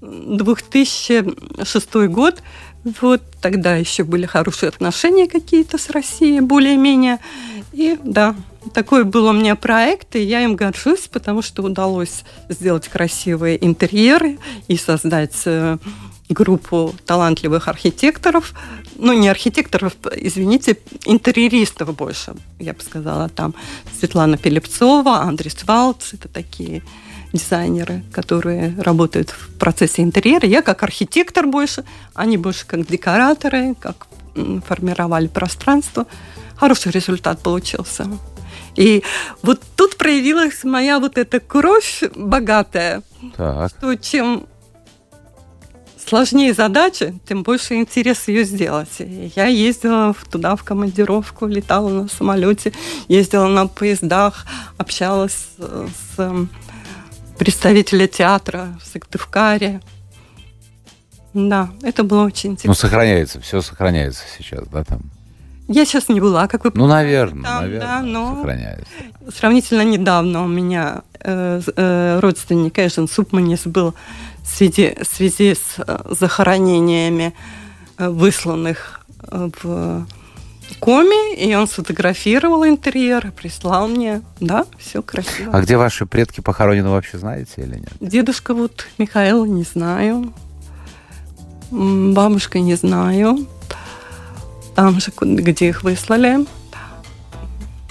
2006 0.01 2.07
год. 2.07 2.41
Вот 2.83 3.21
тогда 3.41 3.75
еще 3.75 4.03
были 4.03 4.25
хорошие 4.25 4.69
отношения 4.69 5.27
какие-то 5.27 5.77
с 5.77 5.89
Россией, 5.89 6.41
более-менее. 6.41 7.19
И 7.73 7.97
да, 8.03 8.35
такой 8.73 9.03
был 9.03 9.25
у 9.27 9.33
меня 9.33 9.55
проект, 9.55 10.15
и 10.15 10.21
я 10.21 10.43
им 10.43 10.55
горжусь, 10.55 11.07
потому 11.07 11.41
что 11.41 11.63
удалось 11.63 12.23
сделать 12.49 12.87
красивые 12.87 13.63
интерьеры 13.63 14.39
и 14.67 14.77
создать 14.77 15.41
э, 15.45 15.77
группу 16.29 16.93
талантливых 17.05 17.67
архитекторов. 17.67 18.53
Ну, 18.95 19.13
не 19.13 19.29
архитекторов, 19.29 19.93
извините, 20.15 20.77
интерьеристов 21.05 21.95
больше, 21.95 22.33
я 22.59 22.73
бы 22.73 22.81
сказала, 22.81 23.29
там 23.29 23.53
Светлана 23.99 24.37
Пелепцова, 24.37 25.21
Андрей 25.21 25.51
Валц, 25.65 26.13
это 26.13 26.27
такие 26.27 26.83
дизайнеры, 27.33 28.03
которые 28.11 28.75
работают 28.77 29.29
в 29.29 29.57
процессе 29.57 30.01
интерьера. 30.01 30.47
Я 30.47 30.61
как 30.61 30.83
архитектор 30.83 31.47
больше, 31.47 31.83
они 32.13 32.37
больше 32.37 32.65
как 32.65 32.85
декораторы, 32.87 33.75
как 33.79 34.07
формировали 34.65 35.27
пространство. 35.27 36.05
Хороший 36.55 36.91
результат 36.91 37.41
получился. 37.41 38.07
И 38.75 39.03
вот 39.43 39.61
тут 39.75 39.97
проявилась 39.97 40.63
моя 40.63 40.99
вот 40.99 41.17
эта 41.17 41.39
кровь 41.39 42.03
богатая, 42.15 43.01
Так. 43.35 43.71
что 43.71 43.95
чем 43.95 44.45
сложнее 46.07 46.53
задача, 46.53 47.13
тем 47.27 47.43
больше 47.43 47.75
интерес 47.75 48.27
ее 48.27 48.43
сделать. 48.43 48.99
И 48.99 49.31
я 49.35 49.45
ездила 49.47 50.15
туда 50.31 50.55
в 50.55 50.63
командировку, 50.63 51.47
летала 51.47 51.89
на 51.89 52.07
самолете, 52.07 52.71
ездила 53.07 53.47
на 53.47 53.67
поездах, 53.67 54.45
общалась 54.77 55.47
с, 55.57 56.47
с 57.41 57.43
представителем 57.43 58.07
театра 58.07 58.77
в 58.83 58.85
Сыктывкаре. 58.87 59.81
Да, 61.33 61.69
это 61.81 62.03
было 62.03 62.25
очень 62.25 62.49
Ну, 62.49 62.53
интересно. 62.53 62.73
сохраняется, 62.75 63.39
все 63.41 63.61
сохраняется 63.61 64.23
сейчас, 64.37 64.67
да, 64.67 64.83
там? 64.83 65.01
Я 65.67 65.85
сейчас 65.85 66.07
не 66.09 66.19
была, 66.21 66.47
как 66.47 66.65
вы 66.65 66.71
Ну, 66.75 66.85
наверное, 66.85 67.43
Там, 67.43 67.61
наверное, 67.63 67.87
да, 67.87 68.01
но- 68.01 68.35
сохраняется. 68.35 68.85
Сравнительно 69.35 69.81
недавно 69.83 70.43
у 70.43 70.47
меня 70.47 71.01
э, 71.19 71.61
э, 71.75 72.19
родственник 72.19 72.77
Эжен 72.77 73.07
Супманис 73.07 73.61
был 73.65 73.95
в 74.43 74.47
связи, 74.47 74.95
в 75.01 75.05
связи 75.05 75.55
с 75.55 75.75
э, 75.79 75.99
захоронениями 76.09 77.33
э, 77.97 78.09
высланных 78.09 78.99
э, 79.31 79.49
в 79.63 80.05
коме, 80.79 81.35
и 81.35 81.53
он 81.55 81.67
сфотографировал 81.67 82.65
интерьер, 82.65 83.31
прислал 83.31 83.87
мне. 83.87 84.21
Да, 84.39 84.65
все 84.77 85.01
красиво. 85.01 85.51
А 85.53 85.61
где 85.61 85.77
ваши 85.77 86.05
предки 86.05 86.41
похоронены 86.41 86.89
вообще, 86.89 87.17
знаете 87.17 87.53
или 87.57 87.75
нет? 87.75 87.93
Дедушка 87.99 88.53
вот 88.53 88.87
Михаил, 88.97 89.45
не 89.45 89.63
знаю. 89.63 90.33
Бабушка, 91.71 92.59
не 92.59 92.75
знаю. 92.75 93.47
Там 94.75 94.99
же, 94.99 95.11
где 95.21 95.69
их 95.69 95.83
выслали. 95.83 96.45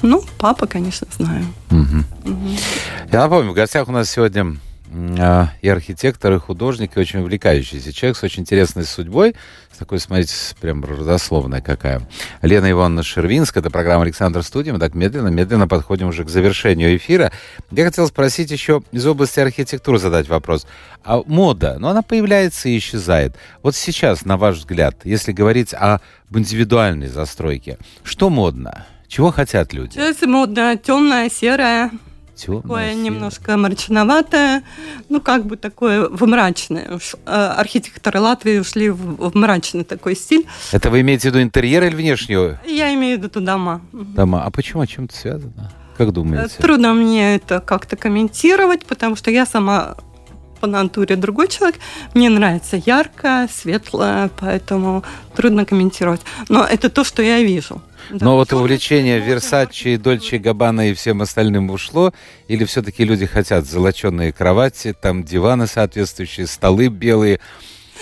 Ну, 0.03 0.25
папа, 0.39 0.67
конечно, 0.67 1.07
знаю. 1.17 1.45
Мгм. 1.71 2.05
Мгм. 2.25 2.57
Я 3.13 3.21
напомню, 3.21 3.51
в 3.51 3.55
гостях 3.55 3.89
у 3.89 3.93
нас 3.93 4.11
сегодня 4.11 4.57
и 4.91 5.69
архитектор, 5.69 6.33
и 6.35 6.39
художник, 6.39 6.97
и 6.97 7.01
очень 7.01 7.21
увлекающийся 7.21 7.93
человек 7.93 8.17
с 8.17 8.23
очень 8.23 8.43
интересной 8.43 8.85
судьбой. 8.85 9.35
Такой, 9.79 9.99
смотрите, 9.99 10.35
прям 10.61 10.85
родословная 10.85 11.63
какая. 11.63 12.03
Лена 12.43 12.71
Ивановна 12.71 13.03
Шервинская, 13.03 13.63
это 13.63 13.71
программа 13.71 14.03
«Александр 14.03 14.43
Студия». 14.43 14.75
Мы 14.75 14.79
так 14.79 14.95
медленно-медленно 14.95 15.69
подходим 15.69 16.09
уже 16.09 16.25
к 16.25 16.29
завершению 16.29 16.95
эфира. 16.99 17.33
Я 17.71 17.87
хотел 17.87 18.07
спросить 18.07 18.51
еще 18.51 18.83
из 18.93 19.07
области 19.07 19.41
архитектуры 19.41 19.99
задать 19.99 20.29
вопрос. 20.29 20.67
А 21.03 21.23
мода, 21.25 21.77
ну 21.79 21.89
она 21.89 22.03
появляется 22.03 22.69
и 22.69 22.77
исчезает. 22.77 23.37
Вот 23.63 23.75
сейчас, 23.75 24.27
на 24.27 24.37
ваш 24.37 24.59
взгляд, 24.59 24.97
если 25.05 25.33
говорить 25.33 25.73
об 25.73 26.03
индивидуальной 26.31 27.09
застройке, 27.09 27.79
что 28.05 28.29
модно? 28.29 28.87
Чего 29.09 29.31
хотят 29.31 29.73
люди? 29.73 29.95
Сейчас 29.95 30.21
модно 30.21 30.77
темное, 30.77 31.31
серое, 31.31 31.91
Тёмное, 32.41 32.63
такое 32.63 32.91
серое. 32.91 33.03
немножко 33.05 33.57
мрачноватое, 33.57 34.63
ну 35.09 35.21
как 35.21 35.47
бы 35.47 35.57
такое 35.57 36.09
в 36.09 36.27
мрачное. 36.27 36.99
Э, 37.27 37.55
Архитекторы 37.57 38.21
Латвии 38.21 38.59
ушли 38.59 38.91
в, 38.91 39.31
в 39.31 39.37
мрачный 39.37 39.85
такой 39.85 40.17
стиль. 40.17 40.47
Это 40.73 40.91
вы 40.91 41.01
имеете 41.01 41.29
в 41.29 41.33
виду 41.33 41.43
интерьер 41.43 41.85
или 41.85 41.95
внешнюю 41.95 42.59
Я 42.67 42.93
имею 42.95 43.19
в 43.19 43.23
виду 43.23 43.41
дома. 43.41 43.81
Дома? 43.93 44.45
А 44.45 44.51
почему? 44.51 44.83
О 44.83 44.87
чем 44.87 45.05
это 45.05 45.17
связано? 45.17 45.73
Как 45.97 46.09
Э, 46.09 46.13
думаете? 46.13 46.55
Трудно 46.59 46.95
мне 46.95 47.35
это 47.37 47.61
как-то 47.61 47.97
комментировать, 47.97 48.87
потому 48.87 49.17
что 49.17 49.31
я 49.31 49.45
сама 49.47 49.97
по 50.61 50.67
натуре 50.67 51.17
другой 51.17 51.49
человек. 51.49 51.77
Мне 52.15 52.29
нравится 52.29 52.77
яркое, 52.77 53.49
светлое, 53.49 54.31
поэтому 54.39 55.03
трудно 55.35 55.65
комментировать. 55.65 56.21
Но 56.49 56.65
это 56.65 56.91
то, 56.91 57.03
что 57.05 57.23
я 57.23 57.43
вижу. 57.43 57.81
Да. 58.11 58.25
Но 58.25 58.37
вот 58.37 58.53
увлечение 58.53 59.21
Версачи, 59.21 59.97
Дольче 59.97 60.39
Габбана 60.39 60.91
и 60.91 60.95
всем 60.95 61.23
остальным 61.23 61.71
ушло? 61.71 62.13
Или 62.49 62.65
все-таки 62.65 63.05
люди 63.05 63.27
хотят 63.27 63.67
золоченые 63.67 64.33
кровати, 64.33 64.95
там 65.01 65.23
диваны 65.23 65.67
соответствующие, 65.67 66.47
столы 66.47 66.89
белые? 66.89 67.41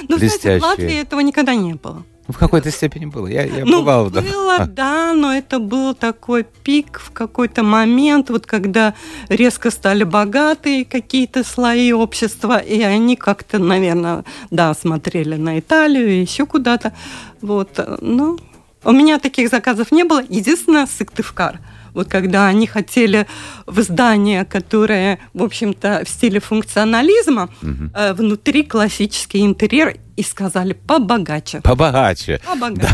Ну, 0.00 0.16
знаете, 0.16 0.26
блестящие. 0.26 0.60
в 0.60 0.62
Латвии 0.62 1.00
этого 1.00 1.20
никогда 1.20 1.54
не 1.54 1.74
было. 1.74 2.04
Ну, 2.28 2.34
в 2.34 2.38
какой-то 2.38 2.70
степени 2.70 3.06
было. 3.06 3.26
Я, 3.26 3.44
я 3.44 3.64
ну, 3.64 3.80
бывал, 3.80 4.10
да. 4.10 4.20
было, 4.20 4.66
да, 4.66 5.14
но 5.14 5.34
это 5.34 5.58
был 5.58 5.94
такой 5.94 6.44
пик 6.44 7.00
в 7.00 7.10
какой-то 7.10 7.62
момент, 7.62 8.28
вот 8.28 8.44
когда 8.46 8.94
резко 9.30 9.70
стали 9.70 10.04
богатые 10.04 10.84
какие-то 10.84 11.42
слои 11.42 11.92
общества, 11.92 12.58
и 12.58 12.82
они 12.82 13.16
как-то, 13.16 13.58
наверное, 13.58 14.24
да, 14.50 14.74
смотрели 14.74 15.36
на 15.36 15.58
Италию 15.58 16.08
и 16.10 16.20
еще 16.20 16.44
куда-то. 16.44 16.92
Вот, 17.40 17.80
ну, 18.02 18.38
у 18.88 18.92
меня 18.92 19.18
таких 19.18 19.48
заказов 19.50 19.92
не 19.92 20.04
было. 20.04 20.22
Единственное, 20.28 20.86
Сыктывкар. 20.86 21.60
Вот 21.94 22.08
когда 22.08 22.46
они 22.46 22.66
хотели 22.66 23.26
в 23.66 23.80
здание, 23.82 24.44
которое, 24.44 25.18
в 25.34 25.42
общем-то, 25.42 26.02
в 26.04 26.08
стиле 26.08 26.38
функционализма, 26.40 27.48
э, 27.94 28.12
внутри 28.14 28.62
классический 28.62 29.44
интерьер, 29.44 29.96
и 30.16 30.22
сказали 30.22 30.72
побогаче. 30.72 31.60
Побогаче. 31.60 32.40
Побогаче. 32.46 32.88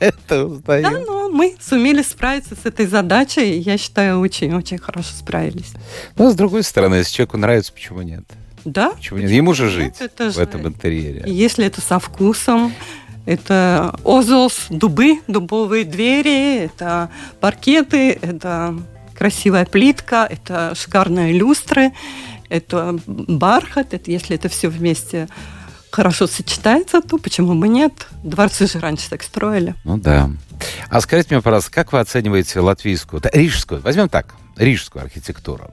Это 0.00 0.46
узнаем. 0.46 0.82
Да, 0.82 0.90
но 1.06 1.28
мы 1.28 1.56
сумели 1.60 2.02
справиться 2.02 2.54
с 2.54 2.64
этой 2.64 2.86
задачей. 2.86 3.56
и 3.56 3.60
Я 3.60 3.76
считаю, 3.76 4.20
очень-очень 4.20 4.78
хорошо 4.78 5.10
справились. 5.18 5.72
Но, 6.16 6.30
с 6.30 6.34
другой 6.34 6.62
стороны, 6.62 6.96
если 6.96 7.12
человеку 7.12 7.36
нравится, 7.36 7.72
почему 7.72 8.00
нет? 8.02 8.24
Да? 8.64 8.90
Почему 8.90 9.18
нет? 9.18 9.30
Ему 9.30 9.52
же 9.54 9.68
жить 9.68 9.94
Это 10.00 10.30
в 10.30 10.34
же- 10.34 10.40
этом 10.42 10.66
интерьере. 10.66 11.24
Если 11.26 11.64
это 11.66 11.80
со 11.82 11.98
вкусом, 11.98 12.74
это 13.26 13.94
озос, 14.04 14.66
дубы, 14.70 15.20
дубовые 15.26 15.84
двери, 15.84 16.64
это 16.64 17.10
паркеты, 17.40 18.12
это 18.12 18.74
красивая 19.16 19.66
плитка, 19.66 20.26
это 20.28 20.74
шикарные 20.74 21.32
люстры, 21.32 21.92
это 22.48 22.98
бархат, 23.06 23.94
это 23.94 24.10
если 24.10 24.36
это 24.36 24.48
все 24.48 24.68
вместе 24.68 25.28
хорошо 25.90 26.26
сочетается, 26.26 27.00
то 27.00 27.18
почему 27.18 27.54
бы 27.54 27.68
нет? 27.68 27.92
Дворцы 28.22 28.66
же 28.66 28.78
раньше 28.78 29.10
так 29.10 29.22
строили. 29.22 29.74
Ну 29.84 29.98
да. 29.98 30.30
А 30.88 31.00
скажите 31.00 31.34
мне, 31.34 31.42
пожалуйста, 31.42 31.70
как 31.70 31.92
вы 31.92 32.00
оцениваете 32.00 32.60
латвийскую, 32.60 33.20
да, 33.20 33.30
рижскую, 33.32 33.80
возьмем 33.82 34.08
так, 34.08 34.34
рижскую 34.56 35.02
архитектуру? 35.02 35.70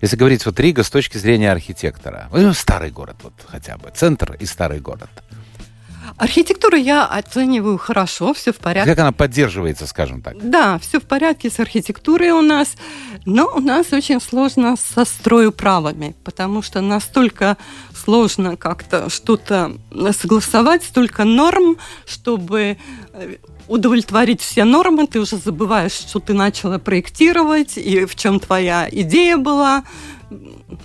Если 0.00 0.16
говорить 0.16 0.44
вот 0.44 0.58
Рига 0.58 0.82
с 0.82 0.90
точки 0.90 1.16
зрения 1.16 1.52
архитектора, 1.52 2.28
возьмем 2.30 2.54
старый 2.54 2.90
город 2.90 3.16
вот 3.22 3.34
хотя 3.46 3.76
бы, 3.76 3.90
центр 3.94 4.36
и 4.38 4.46
старый 4.46 4.80
город. 4.80 5.10
Архитектуру 6.16 6.76
я 6.76 7.04
оцениваю 7.06 7.78
хорошо, 7.78 8.34
все 8.34 8.52
в 8.52 8.56
порядке. 8.56 8.90
Как 8.90 8.98
она 8.98 9.12
поддерживается, 9.12 9.86
скажем 9.86 10.20
так? 10.20 10.36
Да, 10.48 10.78
все 10.78 11.00
в 11.00 11.04
порядке 11.04 11.50
с 11.50 11.58
архитектурой 11.60 12.30
у 12.30 12.42
нас, 12.42 12.76
но 13.24 13.50
у 13.54 13.60
нас 13.60 13.92
очень 13.92 14.20
сложно 14.20 14.76
со 14.76 15.04
строеправами, 15.04 16.14
потому 16.24 16.62
что 16.62 16.80
настолько 16.80 17.56
сложно 17.94 18.56
как-то 18.56 19.10
что-то 19.10 19.72
согласовать, 20.12 20.84
столько 20.84 21.24
норм, 21.24 21.76
чтобы 22.06 22.76
э, 23.12 23.36
удовлетворить 23.68 24.40
все 24.40 24.64
нормы, 24.64 25.06
ты 25.06 25.20
уже 25.20 25.36
забываешь, 25.36 25.92
что 25.92 26.20
ты 26.20 26.34
начала 26.34 26.78
проектировать 26.78 27.76
и 27.78 28.04
в 28.04 28.14
чем 28.16 28.40
твоя 28.40 28.88
идея 28.90 29.36
была. 29.36 29.84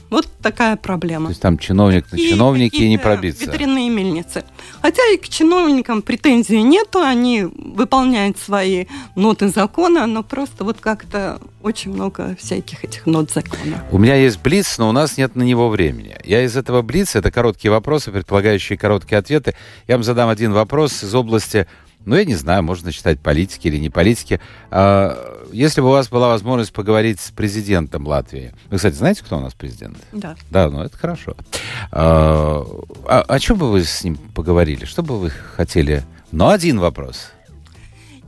Вот 0.10 0.28
такая 0.42 0.76
То 0.76 0.82
проблема. 0.84 1.30
есть 1.30 1.42
там 1.42 1.58
чиновник 1.58 2.12
на 2.12 2.18
И 2.18 2.30
чиновнике 2.30 2.78
и 2.78 2.90
не 2.90 2.98
пробиться. 2.98 3.46
Ветряные 3.46 3.90
мельницы. 3.90 4.44
Хотя 4.82 5.02
и 5.14 5.18
к 5.18 5.28
чиновникам 5.30 6.02
претензий 6.02 6.62
нету, 6.62 7.02
они 7.02 7.44
выполняют 7.44 8.38
свои 8.38 8.86
ноты 9.16 9.50
закона, 9.50 10.06
но 10.06 10.24
просто 10.24 10.64
вот 10.64 10.78
как-то 10.80 11.40
очень 11.62 11.94
много 11.94 12.36
всяких 12.40 12.84
этих 12.84 13.06
нот 13.06 13.32
закона. 13.32 13.84
У 13.92 13.98
меня 13.98 14.16
есть 14.16 14.42
блиц, 14.42 14.78
но 14.78 14.90
у 14.90 14.92
нас 14.92 15.18
нет 15.18 15.36
на 15.36 15.44
него 15.44 15.70
времени. 15.70 16.16
Я 16.24 16.44
из 16.44 16.56
этого 16.56 16.82
блица, 16.82 17.20
это 17.20 17.32
короткие 17.32 17.72
вопросы, 17.72 18.12
предполагающие 18.12 18.78
короткие 18.78 19.18
ответы. 19.18 19.56
Я 19.88 19.96
вам 19.96 20.04
задам 20.04 20.30
один 20.30 20.54
вопрос 20.54 21.04
из 21.04 21.14
области, 21.14 21.68
ну, 22.08 22.16
я 22.16 22.24
не 22.24 22.36
знаю, 22.36 22.64
можно 22.64 22.92
считать 22.92 23.20
политики 23.20 23.68
или 23.68 23.78
не 23.78 23.90
политики. 23.90 24.40
А, 24.72 25.46
Если 25.52 25.82
бы 25.82 25.88
у 25.88 25.92
вас 25.92 26.08
была 26.08 26.30
возможность 26.30 26.72
поговорить 26.72 27.20
с 27.20 27.32
президентом 27.32 28.08
Латвии. 28.08 28.54
Вы, 28.70 28.78
кстати, 28.78 28.96
знаете, 28.96 29.24
кто 29.24 29.38
у 29.38 29.42
нас 29.42 29.54
президент? 29.54 29.98
Да. 30.14 30.36
Да, 30.50 30.70
ну 30.70 30.82
это 30.82 30.98
хорошо. 30.98 31.36
А, 31.92 32.66
а 33.06 33.26
о 33.28 33.40
чем 33.40 33.58
бы 33.58 33.70
вы 33.70 33.84
с 33.84 34.04
ним 34.06 34.16
поговорили? 34.34 34.86
Что 34.86 35.04
бы 35.04 35.20
вы 35.20 35.30
хотели? 35.30 36.04
Ну, 36.32 36.48
один 36.48 36.80
вопрос. 36.80 37.32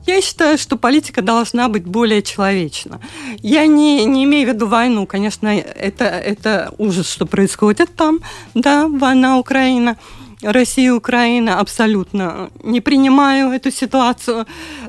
Я 0.06 0.22
считаю, 0.22 0.58
что 0.58 0.76
политика 0.76 1.22
должна 1.22 1.70
быть 1.70 1.86
более 1.86 2.22
человечна. 2.22 3.00
Я 3.42 3.66
не, 3.68 4.06
не 4.06 4.24
имею 4.24 4.50
в 4.50 4.54
виду 4.54 4.68
войну, 4.68 5.06
конечно, 5.06 5.48
это, 5.48 6.06
это 6.06 6.74
ужас, 6.78 7.10
что 7.10 7.26
происходит 7.26 7.96
там, 7.96 8.20
да, 8.56 8.88
война 8.88 9.38
Украина. 9.38 9.98
Россия, 10.42 10.94
Украина, 10.94 11.60
абсолютно 11.60 12.50
не 12.64 12.82
принимаю 12.82 13.52
эту 13.52 13.72
ситуацию, 13.72 14.46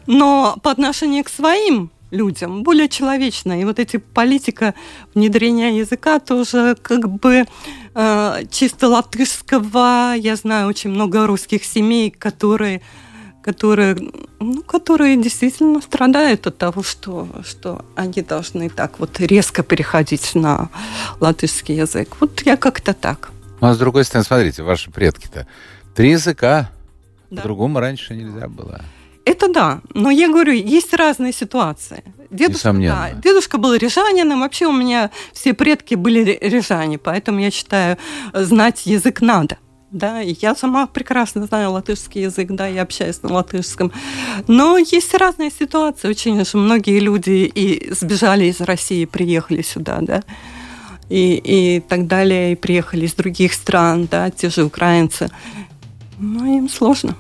но 0.07 0.57
по 0.63 0.71
отношению 0.71 1.25
к 1.25 1.29
своим 1.29 1.91
людям 2.11 2.63
более 2.63 2.89
человечно. 2.89 3.61
И 3.61 3.65
вот 3.65 3.79
эти 3.79 3.97
политика 3.97 4.75
внедрения 5.15 5.79
языка 5.79 6.19
тоже 6.19 6.77
как 6.81 7.09
бы 7.09 7.47
э, 7.95 8.43
чисто 8.51 8.89
латышского. 8.89 10.15
Я 10.17 10.37
знаю 10.37 10.69
очень 10.69 10.91
много 10.91 11.27
русских 11.27 11.65
семей, 11.65 12.11
которые 12.11 12.81
которые, 13.43 13.97
ну, 14.39 14.63
которые 14.63 15.17
действительно 15.17 15.81
страдают 15.81 16.47
от 16.47 16.59
того, 16.59 16.83
что, 16.83 17.27
что 17.43 17.87
они 17.95 18.21
должны 18.21 18.69
так 18.69 18.99
вот 18.99 19.19
резко 19.19 19.63
переходить 19.63 20.35
на 20.35 20.69
латышский 21.21 21.75
язык. 21.75 22.17
Вот 22.21 22.43
я 22.43 22.59
как-то 22.59 22.93
так. 22.93 23.31
Ну, 23.61 23.69
а 23.69 23.75
с 23.75 23.79
другой 23.79 24.05
стороны, 24.05 24.25
смотрите, 24.25 24.63
ваши 24.63 24.91
предки-то 24.91 25.47
три 25.95 26.11
языка, 26.11 26.71
да. 27.31 27.37
по-другому 27.37 27.81
раньше 27.81 28.15
нельзя 28.15 28.49
было. 28.49 28.81
Это 29.25 29.49
да, 29.53 29.81
но 29.95 30.11
я 30.11 30.29
говорю, 30.29 30.53
есть 30.53 30.95
разные 30.95 31.33
ситуации. 31.33 32.03
Дедушка, 32.31 32.73
Да, 32.73 33.11
дедушка 33.13 33.59
был 33.59 33.75
рижанином, 33.75 34.41
вообще 34.41 34.67
у 34.67 34.73
меня 34.73 35.11
все 35.33 35.53
предки 35.53 35.95
были 35.95 36.39
рижане, 36.41 36.99
поэтому 36.99 37.39
я 37.41 37.51
считаю, 37.51 37.99
знать 38.33 38.87
язык 38.87 39.21
надо. 39.21 39.59
Да, 39.91 40.21
я 40.21 40.55
сама 40.55 40.87
прекрасно 40.87 41.47
знаю 41.47 41.73
латышский 41.73 42.23
язык, 42.23 42.49
да, 42.51 42.69
я 42.69 42.83
общаюсь 42.83 43.23
на 43.23 43.33
латышском. 43.33 43.93
Но 44.47 44.79
есть 44.79 45.13
разные 45.15 45.51
ситуации. 45.51 46.09
Очень 46.09 46.45
же 46.45 46.57
многие 46.57 47.01
люди 47.01 47.51
и 47.53 47.93
сбежали 47.93 48.45
из 48.45 48.61
России, 48.61 49.05
приехали 49.05 49.63
сюда, 49.63 49.99
да, 50.01 50.23
и, 51.11 51.77
и 51.77 51.81
так 51.81 52.07
далее, 52.07 52.53
и 52.53 52.55
приехали 52.55 53.05
из 53.05 53.15
других 53.15 53.53
стран, 53.53 54.09
да, 54.11 54.31
те 54.31 54.49
же 54.49 54.65
украинцы. 54.65 55.29
Но 56.19 56.47
им 56.47 56.69
сложно. 56.69 57.17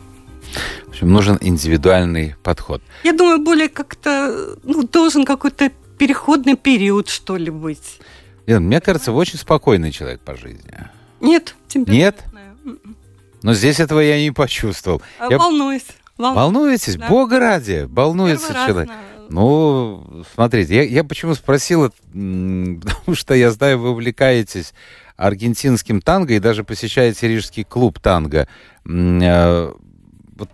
В 0.87 0.91
общем, 0.91 1.13
нужен 1.13 1.39
индивидуальный 1.41 2.35
подход. 2.43 2.83
Я 3.05 3.13
думаю, 3.13 3.41
более 3.41 3.69
как-то, 3.69 4.57
ну, 4.63 4.85
должен 4.85 5.25
какой-то 5.25 5.71
переходный 5.99 6.57
период, 6.57 7.09
что 7.09 7.37
ли, 7.37 7.51
быть. 7.51 8.01
Лен, 8.47 8.65
мне 8.65 8.81
кажется, 8.81 9.13
вы 9.13 9.19
очень 9.19 9.39
спокойный 9.39 9.93
человек 9.93 10.21
по 10.21 10.37
жизни. 10.37 10.73
Нет, 11.21 11.55
Нет? 11.75 12.25
Но 13.43 13.55
здесь 13.55 13.81
этого 13.81 14.01
я 14.01 14.21
не 14.21 14.33
почувствовал. 14.33 15.03
А, 15.19 15.29
я... 15.31 15.39
Волнуюсь. 15.39 15.87
Волнуюсь. 16.19 16.37
Волнуетесь? 16.37 16.97
Да. 16.97 17.09
Бога 17.09 17.39
ради, 17.39 17.87
волнуется 17.91 18.49
Первый 18.49 18.67
человек. 18.67 18.89
Раз, 18.89 18.99
ну, 19.31 20.25
смотрите, 20.35 20.75
я, 20.75 20.83
я 20.83 21.05
почему 21.05 21.35
спросил, 21.35 21.93
потому 22.13 23.15
что 23.15 23.35
я 23.35 23.51
знаю, 23.51 23.79
вы 23.79 23.91
увлекаетесь 23.91 24.75
аргентинским 25.17 26.01
танго 26.01 26.35
и 26.35 26.41
даже 26.41 26.65
посещаете 26.65 27.29
рижский 27.29 27.65
клуб 27.65 28.01
танго. 28.01 28.49
Э, 28.87 29.73
вот 30.37 30.51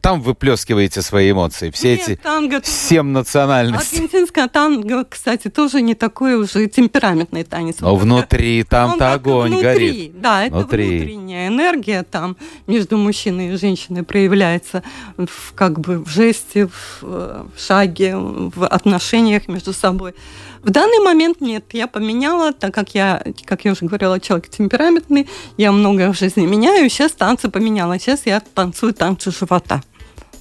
там 0.00 0.22
выплескиваете 0.22 1.02
свои 1.02 1.30
эмоции, 1.30 1.70
все 1.70 1.92
Нет, 1.92 2.08
эти 2.08 2.16
танго 2.16 2.60
семь 2.64 3.08
национальностей. 3.08 3.98
Аргентинское 3.98 4.48
танго, 4.48 5.04
кстати, 5.04 5.48
тоже 5.48 5.82
не 5.82 5.94
такой 5.94 6.34
уже 6.34 6.66
темпераментный 6.66 7.44
танец. 7.44 7.76
Но 7.80 7.96
внутри 7.96 8.64
там-то 8.64 9.12
огонь 9.12 9.52
внутри, 9.52 9.64
горит. 9.64 10.20
Да, 10.20 10.44
это 10.44 10.56
внутри. 10.56 10.98
внутренняя 10.98 11.48
энергия 11.48 12.02
там 12.02 12.36
между 12.66 12.96
мужчиной 12.96 13.52
и 13.52 13.56
женщиной 13.56 14.02
проявляется 14.02 14.82
в, 15.16 15.52
как 15.54 15.80
бы 15.80 15.98
в 16.02 16.08
жесте, 16.08 16.66
в, 16.66 17.02
в 17.02 17.50
шаге, 17.58 18.16
в 18.16 18.66
отношениях 18.66 19.48
между 19.48 19.72
собой. 19.72 20.14
В 20.62 20.70
данный 20.70 20.98
момент 20.98 21.40
нет, 21.40 21.64
я 21.72 21.86
поменяла, 21.86 22.52
так 22.52 22.74
как 22.74 22.94
я, 22.94 23.22
как 23.46 23.64
я 23.64 23.72
уже 23.72 23.86
говорила, 23.86 24.20
человек 24.20 24.50
темпераментный, 24.50 25.26
я 25.56 25.72
многое 25.72 26.12
в 26.12 26.18
жизни 26.18 26.44
меняю, 26.44 26.88
сейчас 26.90 27.12
танцы 27.12 27.48
поменяла, 27.48 27.98
сейчас 27.98 28.26
я 28.26 28.40
танцую 28.40 28.92
танцы 28.92 29.30
живота. 29.30 29.82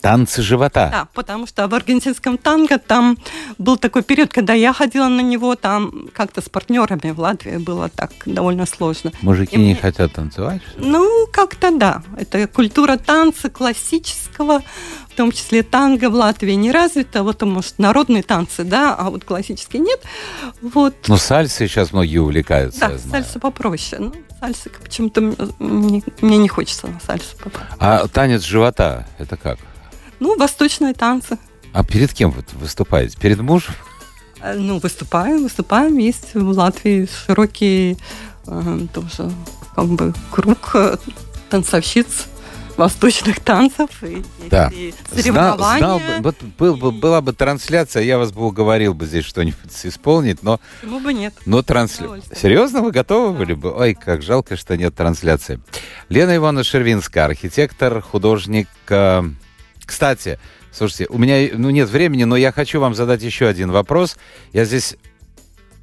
Танцы 0.02 0.42
живота. 0.42 0.90
Да, 0.92 1.08
потому 1.14 1.48
что 1.48 1.68
в 1.68 1.74
аргентинском 1.74 2.38
танго 2.38 2.78
там 2.78 3.18
был 3.58 3.78
такой 3.78 4.04
период, 4.04 4.32
когда 4.32 4.54
я 4.54 4.74
ходила 4.74 5.08
на 5.08 5.22
него, 5.22 5.56
там 5.56 6.10
как-то 6.14 6.42
с 6.42 6.50
партнерами 6.50 7.12
в 7.12 7.20
Латвии 7.20 7.58
было 7.58 7.90
так 7.90 8.12
довольно 8.26 8.66
сложно. 8.66 9.12
Мужики 9.22 9.56
И 9.56 9.60
не 9.60 9.66
мне... 9.66 9.76
хотят 9.76 10.14
танцевать? 10.14 10.62
Ну, 10.78 11.28
как-то 11.32 11.72
да. 11.72 12.04
Это 12.18 12.48
культура 12.48 12.98
танца 12.98 13.50
классического, 13.50 14.62
в 15.10 15.16
том 15.16 15.32
числе 15.32 15.64
танго 15.64 16.10
в 16.10 16.14
Латвии 16.14 16.54
не 16.54 16.72
развита. 16.72 17.24
Вот, 17.24 17.42
может, 17.42 17.80
народные 17.80 18.24
танцы, 18.24 18.64
да, 18.64 18.96
а 18.96 19.10
вот 19.10 19.24
классические 19.24 19.82
нет. 19.82 20.02
Вот. 20.62 20.96
Но 21.08 21.18
сальсы 21.18 21.68
сейчас 21.68 21.92
многие 21.92 22.18
увлекаются. 22.20 22.80
Да, 22.80 22.98
сальса 22.98 23.40
попроще. 23.40 24.02
Ну, 24.02 24.14
сальсы 24.40 24.70
почему-то 24.70 25.22
мне, 25.60 26.04
мне 26.22 26.38
не 26.38 26.48
хочется 26.48 26.88
на 26.88 27.00
сальсу 27.00 27.36
попасть. 27.38 27.66
А 27.80 28.08
танец 28.08 28.44
живота, 28.44 29.08
это 29.18 29.36
как? 29.38 29.60
Ну, 30.20 30.38
восточные 30.38 30.94
танцы. 30.94 31.38
А 31.74 31.84
перед 31.84 32.14
кем 32.14 32.32
вы 32.32 32.44
выступаете? 32.54 33.18
Перед 33.20 33.40
мужем? 33.40 33.74
Э, 34.42 34.56
ну, 34.56 34.80
выступаем, 34.80 35.44
выступаем. 35.44 35.98
Есть 35.98 36.34
в 36.34 36.50
Латвии 36.50 37.08
широкий 37.26 37.98
э, 38.48 38.80
тоже 38.94 39.32
как 39.76 39.86
бы 39.86 40.14
круг 40.32 40.72
э, 40.74 40.98
танцовщиц 41.50 42.28
восточных 42.80 43.42
танцев 43.42 43.90
и, 44.04 44.24
да. 44.50 44.72
и 44.74 44.94
соревнования. 45.14 45.80
Знал, 45.80 46.00
знал, 46.00 46.22
вот 46.22 46.36
был, 46.58 46.78
бы, 46.78 46.92
была 46.92 47.20
бы 47.20 47.34
трансляция, 47.34 48.04
я 48.04 48.18
вас 48.18 48.32
бы 48.32 48.46
уговорил 48.46 48.94
бы 48.94 49.06
здесь 49.06 49.26
что-нибудь 49.26 49.58
исполнить, 49.84 50.44
но... 50.44 50.62
Почему 50.80 51.02
бы 51.02 51.14
нет? 51.14 51.34
Но 51.46 51.62
трансля... 51.62 52.08
Серьезно, 52.34 52.82
вы 52.82 52.92
готовы 52.92 53.34
да. 53.34 53.40
были 53.40 53.54
бы? 53.54 53.74
Ой, 53.74 53.96
как 53.96 54.22
жалко, 54.22 54.56
что 54.56 54.78
нет 54.78 54.96
трансляции. 54.96 55.60
Лена 56.08 56.38
Ивановна 56.38 56.64
Шервинская, 56.64 57.26
архитектор, 57.26 58.02
художник, 58.02 58.70
кстати, 59.90 60.38
слушайте, 60.72 61.08
у 61.10 61.18
меня 61.18 61.50
ну, 61.54 61.72
нет 61.72 61.90
времени, 61.90 62.24
но 62.24 62.36
я 62.36 62.52
хочу 62.52 62.80
вам 62.80 62.94
задать 62.94 63.24
еще 63.24 63.48
один 63.48 63.72
вопрос. 63.72 64.18
Я 64.54 64.64
здесь 64.64 64.96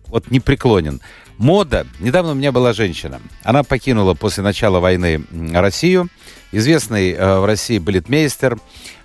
вот 0.06 0.30
не 0.30 0.38
преклонен. 0.38 1.00
Мода. 1.38 1.88
Недавно 1.98 2.30
у 2.30 2.34
меня 2.36 2.52
была 2.52 2.72
женщина. 2.72 3.20
Она 3.42 3.64
покинула 3.64 4.14
после 4.14 4.44
начала 4.44 4.78
войны 4.78 5.24
Россию. 5.52 6.08
Известный 6.52 7.14
э, 7.14 7.38
в 7.40 7.44
России 7.44 7.78
балетмейстер. 7.78 8.58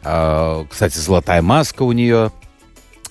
Э, 0.04 0.66
кстати, 0.70 1.00
золотая 1.00 1.42
маска 1.42 1.82
у 1.82 1.92
нее 1.94 2.32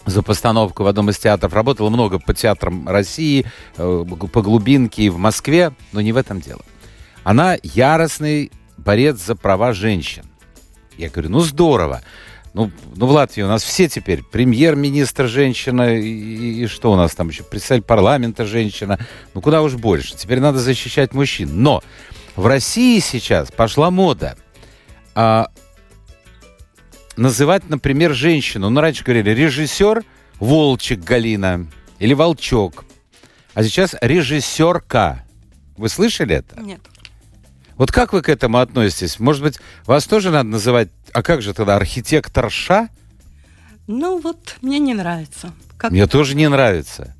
за 0.06 0.22
постановку 0.22 0.84
в 0.84 0.86
одном 0.86 1.10
из 1.10 1.18
театров. 1.18 1.52
Работала 1.52 1.90
много 1.90 2.20
по 2.20 2.32
театрам 2.32 2.88
России, 2.88 3.46
э, 3.76 4.04
по 4.32 4.42
глубинке 4.42 5.10
в 5.10 5.18
Москве, 5.18 5.72
но 5.90 6.00
не 6.00 6.12
в 6.12 6.16
этом 6.16 6.40
дело. 6.40 6.62
Она 7.24 7.56
яростный 7.64 8.52
борец 8.78 9.16
за 9.16 9.34
права 9.34 9.72
женщин. 9.72 10.29
Я 10.96 11.08
говорю, 11.08 11.30
ну 11.30 11.40
здорово. 11.40 12.02
Ну, 12.52 12.70
ну, 12.96 13.06
в 13.06 13.10
Латвии 13.12 13.42
у 13.42 13.46
нас 13.46 13.62
все 13.62 13.88
теперь 13.88 14.24
премьер-министр 14.24 15.28
женщина, 15.28 15.96
и, 15.96 16.64
и 16.64 16.66
что 16.66 16.92
у 16.92 16.96
нас 16.96 17.14
там 17.14 17.28
еще, 17.28 17.44
представитель 17.44 17.86
парламента 17.86 18.44
женщина. 18.44 18.98
Ну, 19.34 19.40
куда 19.40 19.62
уж 19.62 19.74
больше. 19.74 20.16
Теперь 20.16 20.40
надо 20.40 20.58
защищать 20.58 21.14
мужчин. 21.14 21.62
Но 21.62 21.82
в 22.34 22.46
России 22.46 22.98
сейчас 22.98 23.52
пошла 23.52 23.90
мода 23.92 24.36
а, 25.14 25.48
называть, 27.16 27.68
например, 27.68 28.14
женщину. 28.14 28.68
Ну, 28.68 28.80
раньше 28.80 29.04
говорили 29.04 29.30
режиссер 29.30 30.02
Волчик 30.40 31.00
Галина 31.00 31.68
или 32.00 32.14
Волчок. 32.14 32.84
А 33.54 33.62
сейчас 33.62 33.94
режиссерка. 34.00 35.24
Вы 35.76 35.88
слышали 35.88 36.36
это? 36.36 36.60
Нет. 36.60 36.80
Вот 37.80 37.92
как 37.92 38.12
вы 38.12 38.20
к 38.20 38.28
этому 38.28 38.58
относитесь? 38.58 39.18
Может 39.18 39.42
быть, 39.42 39.58
вас 39.86 40.04
тоже 40.04 40.28
надо 40.28 40.50
называть, 40.50 40.90
а 41.14 41.22
как 41.22 41.40
же 41.40 41.54
тогда, 41.54 41.76
архитекторша? 41.76 42.90
Ну 43.86 44.20
вот, 44.20 44.56
мне 44.60 44.78
не 44.78 44.92
нравится. 44.92 45.54
Как 45.78 45.90
мне 45.90 46.06
тоже 46.06 46.36
не 46.36 46.46
нравится. 46.50 47.16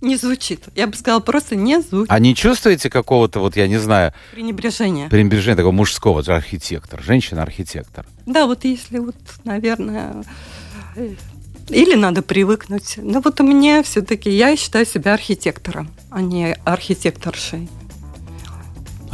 Не 0.00 0.16
звучит. 0.16 0.64
Я 0.74 0.88
бы 0.88 0.96
сказала, 0.96 1.20
просто 1.20 1.54
не 1.54 1.80
звучит. 1.80 2.10
А 2.10 2.18
не 2.18 2.34
чувствуете 2.34 2.90
какого-то, 2.90 3.38
вот 3.38 3.54
я 3.54 3.68
не 3.68 3.76
знаю... 3.76 4.12
Пренебрежения. 4.32 5.08
Пренебрежения 5.08 5.54
такого 5.56 5.70
мужского, 5.70 6.24
архитектор, 6.26 7.00
женщина-архитектор. 7.00 8.04
Да, 8.26 8.46
вот 8.46 8.64
если 8.64 8.98
вот, 8.98 9.14
наверное, 9.44 10.24
э, 10.96 11.14
или 11.68 11.94
надо 11.94 12.22
привыкнуть. 12.22 12.94
Но 12.96 13.20
вот 13.20 13.40
у 13.40 13.44
меня 13.44 13.84
все-таки, 13.84 14.28
я 14.28 14.56
считаю 14.56 14.86
себя 14.86 15.14
архитектором, 15.14 15.88
а 16.10 16.20
не 16.20 16.56
архитекторшей. 16.64 17.68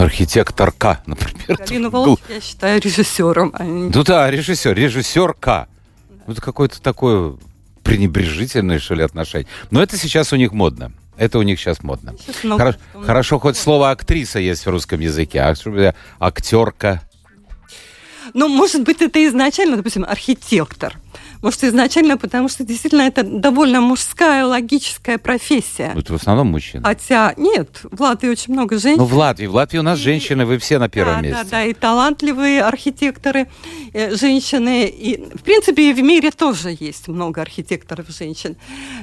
Архитекторка, 0.03 1.03
например. 1.07 1.59
Галину 1.59 1.91
Волк 1.91 2.21
я 2.29 2.41
считаю 2.41 2.81
режиссером. 2.81 3.55
А 3.55 3.65
не... 3.65 3.91
Ну 3.91 4.05
да, 4.05 4.31
режиссер, 4.31 4.75
режиссерка. 4.75 5.69
Да. 6.09 6.33
Это 6.33 6.41
какое-то 6.41 6.81
такое 6.83 7.37
пренебрежительное, 7.83 8.79
что 8.79 8.95
ли, 8.95 9.03
отношение. 9.03 9.49
Но 9.71 9.83
это 9.83 9.97
сейчас 9.97 10.33
у 10.33 10.37
них 10.37 10.53
модно. 10.53 10.93
Это 11.17 11.39
у 11.39 11.43
них 11.43 11.61
сейчас 11.61 11.83
модно. 11.83 12.15
Сейчас 12.19 12.37
Хоро- 12.43 12.77
хорошо, 13.05 13.39
хоть 13.39 13.57
слово 13.57 13.91
актриса 13.91 14.39
есть 14.39 14.67
в 14.67 14.71
русском 14.71 15.01
языке, 15.01 15.41
а 15.41 15.55
актерка. 16.19 17.03
Ну, 18.35 18.49
может 18.49 18.83
быть, 18.83 19.03
это 19.03 19.25
изначально, 19.27 19.77
допустим, 19.77 20.05
архитектор. 20.05 20.99
Может, 21.43 21.65
изначально, 21.65 22.17
потому 22.17 22.49
что 22.49 22.65
действительно 22.65 23.03
это 23.03 23.25
довольно 23.25 23.81
мужская, 23.81 24.47
логическая 24.47 25.19
профессия. 25.19 25.93
Это 25.97 26.13
в 26.13 26.17
основном 26.17 26.49
мужчины. 26.49 26.85
Хотя, 26.85 27.35
нет, 27.37 27.81
в 27.83 28.01
Латвии 28.01 28.29
очень 28.29 28.53
много 28.53 28.79
женщин. 28.79 29.01
Ну, 29.01 29.07
в 29.07 29.15
Латвии. 29.15 29.47
В 29.47 29.55
Латвии 29.55 29.79
у 29.79 29.83
нас 29.83 29.99
и, 29.99 30.03
женщины, 30.03 30.47
вы 30.47 30.59
все 30.59 30.79
на 30.79 30.89
первом 30.89 31.17
да, 31.17 31.21
месте. 31.21 31.45
Да, 31.45 31.51
да, 31.51 31.65
и 31.65 31.75
талантливые 31.75 32.63
архитекторы, 32.63 33.49
э, 33.93 34.15
женщины. 34.15 34.87
И, 34.87 35.17
в 35.37 35.43
принципе, 35.43 35.91
и 35.91 35.93
в 35.93 36.01
мире 36.01 36.31
тоже 36.31 36.77
есть 36.79 37.09
много 37.09 37.43
архитекторов 37.43 38.09
женщин. 38.09 38.57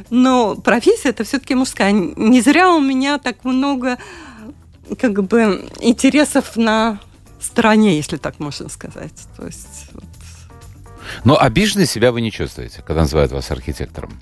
Но 0.10 0.56
профессия 0.56 1.10
это 1.10 1.26
все-таки 1.26 1.56
мужская. 1.56 1.92
Не 1.92 2.42
зря 2.42 2.72
у 2.72 2.80
меня 2.80 3.18
так 3.18 3.44
много 3.44 3.98
как 4.98 5.24
бы 5.24 5.70
интересов 5.82 6.56
на 6.56 7.00
стороне, 7.42 7.98
если 7.98 8.18
так 8.18 8.40
можно 8.40 8.70
сказать. 8.70 9.14
То 9.36 9.46
есть, 9.46 9.90
вот. 9.94 10.09
Но 11.24 11.40
обиженной 11.40 11.86
себя 11.86 12.12
вы 12.12 12.22
не 12.22 12.32
чувствуете, 12.32 12.82
когда 12.86 13.02
называют 13.02 13.32
вас 13.32 13.52
архитектором? 13.52 14.20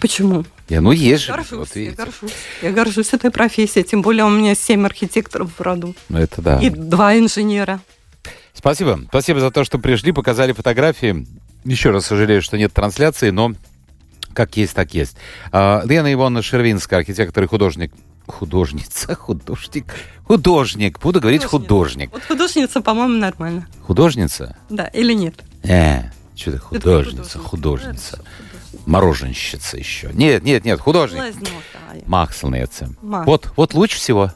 Почему? 0.00 0.44
Я, 0.68 0.80
ну, 0.80 0.92
есть 0.92 1.24
же. 1.24 1.32
Горжусь, 1.32 1.52
вот 1.52 1.76
я 1.76 1.92
горжусь. 1.92 2.32
Я 2.62 2.70
горжусь 2.72 3.12
этой 3.14 3.30
профессией, 3.30 3.84
тем 3.84 4.02
более 4.02 4.24
у 4.24 4.28
меня 4.30 4.54
семь 4.54 4.84
архитекторов 4.84 5.50
в 5.58 5.60
роду 5.60 5.94
Ну, 6.08 6.18
это 6.18 6.42
да. 6.42 6.60
и 6.60 6.68
два 6.70 7.16
инженера. 7.18 7.80
Спасибо. 8.52 9.00
Спасибо 9.08 9.40
за 9.40 9.50
то, 9.50 9.64
что 9.64 9.78
пришли, 9.78 10.12
показали 10.12 10.52
фотографии. 10.52 11.26
Еще 11.64 11.90
раз 11.90 12.06
сожалею, 12.06 12.42
что 12.42 12.58
нет 12.58 12.72
трансляции, 12.72 13.30
но 13.30 13.52
как 14.34 14.56
есть, 14.56 14.74
так 14.74 14.94
есть. 14.94 15.16
А, 15.52 15.82
Лена 15.84 16.12
Ивановна 16.12 16.42
Шервинская, 16.42 16.98
архитектор 17.00 17.42
и 17.44 17.46
художник. 17.46 17.92
Художница, 18.28 19.14
художник, 19.14 19.94
художник. 20.24 21.00
Буду 21.00 21.20
говорить 21.20 21.44
художник. 21.44 22.12
Вот 22.12 22.22
художница, 22.22 22.80
по-моему, 22.80 23.14
нормально. 23.14 23.66
Художница? 23.82 24.56
Да, 24.68 24.86
или 24.86 25.14
нет? 25.14 25.34
Э, 25.64 26.10
что 26.36 26.52
ты 26.52 26.58
художница, 26.58 27.38
художник. 27.38 27.48
художница. 27.48 28.16
Художник. 28.18 28.86
Мороженщица 28.86 29.76
еще. 29.76 30.10
Нет, 30.12 30.44
нет, 30.44 30.64
нет, 30.64 30.78
художник. 30.78 31.22
Лезнотая. 31.22 32.02
Макселнеце. 32.06 32.88
Мак. 33.02 33.26
Вот, 33.26 33.50
вот 33.56 33.74
лучше 33.74 33.96
всего. 33.96 34.32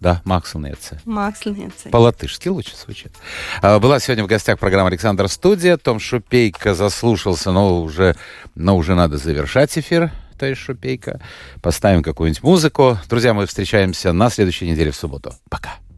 Да, 0.00 0.22
Макселнеце. 0.24 1.00
Максельница. 1.04 1.90
По-латышски 1.90 2.48
лучше 2.48 2.74
звучит. 2.74 3.12
А, 3.60 3.78
Была 3.78 4.00
сегодня 4.00 4.24
в 4.24 4.28
гостях 4.28 4.58
программа 4.58 4.88
«Александр 4.88 5.28
Студия». 5.28 5.76
Том 5.76 6.00
Шупейко 6.00 6.74
заслушался, 6.74 7.52
но 7.52 7.82
уже, 7.82 8.16
но 8.54 8.76
уже 8.76 8.94
надо 8.94 9.18
завершать 9.18 9.76
эфир. 9.76 10.10
То 10.40 10.46
есть 10.46 10.62
Шупейко. 10.62 11.20
Поставим 11.60 12.02
какую-нибудь 12.02 12.42
музыку. 12.42 12.98
Друзья, 13.10 13.34
мы 13.34 13.44
встречаемся 13.44 14.14
на 14.14 14.30
следующей 14.30 14.70
неделе 14.70 14.90
в 14.90 14.96
субботу. 14.96 15.34
Пока. 15.50 15.80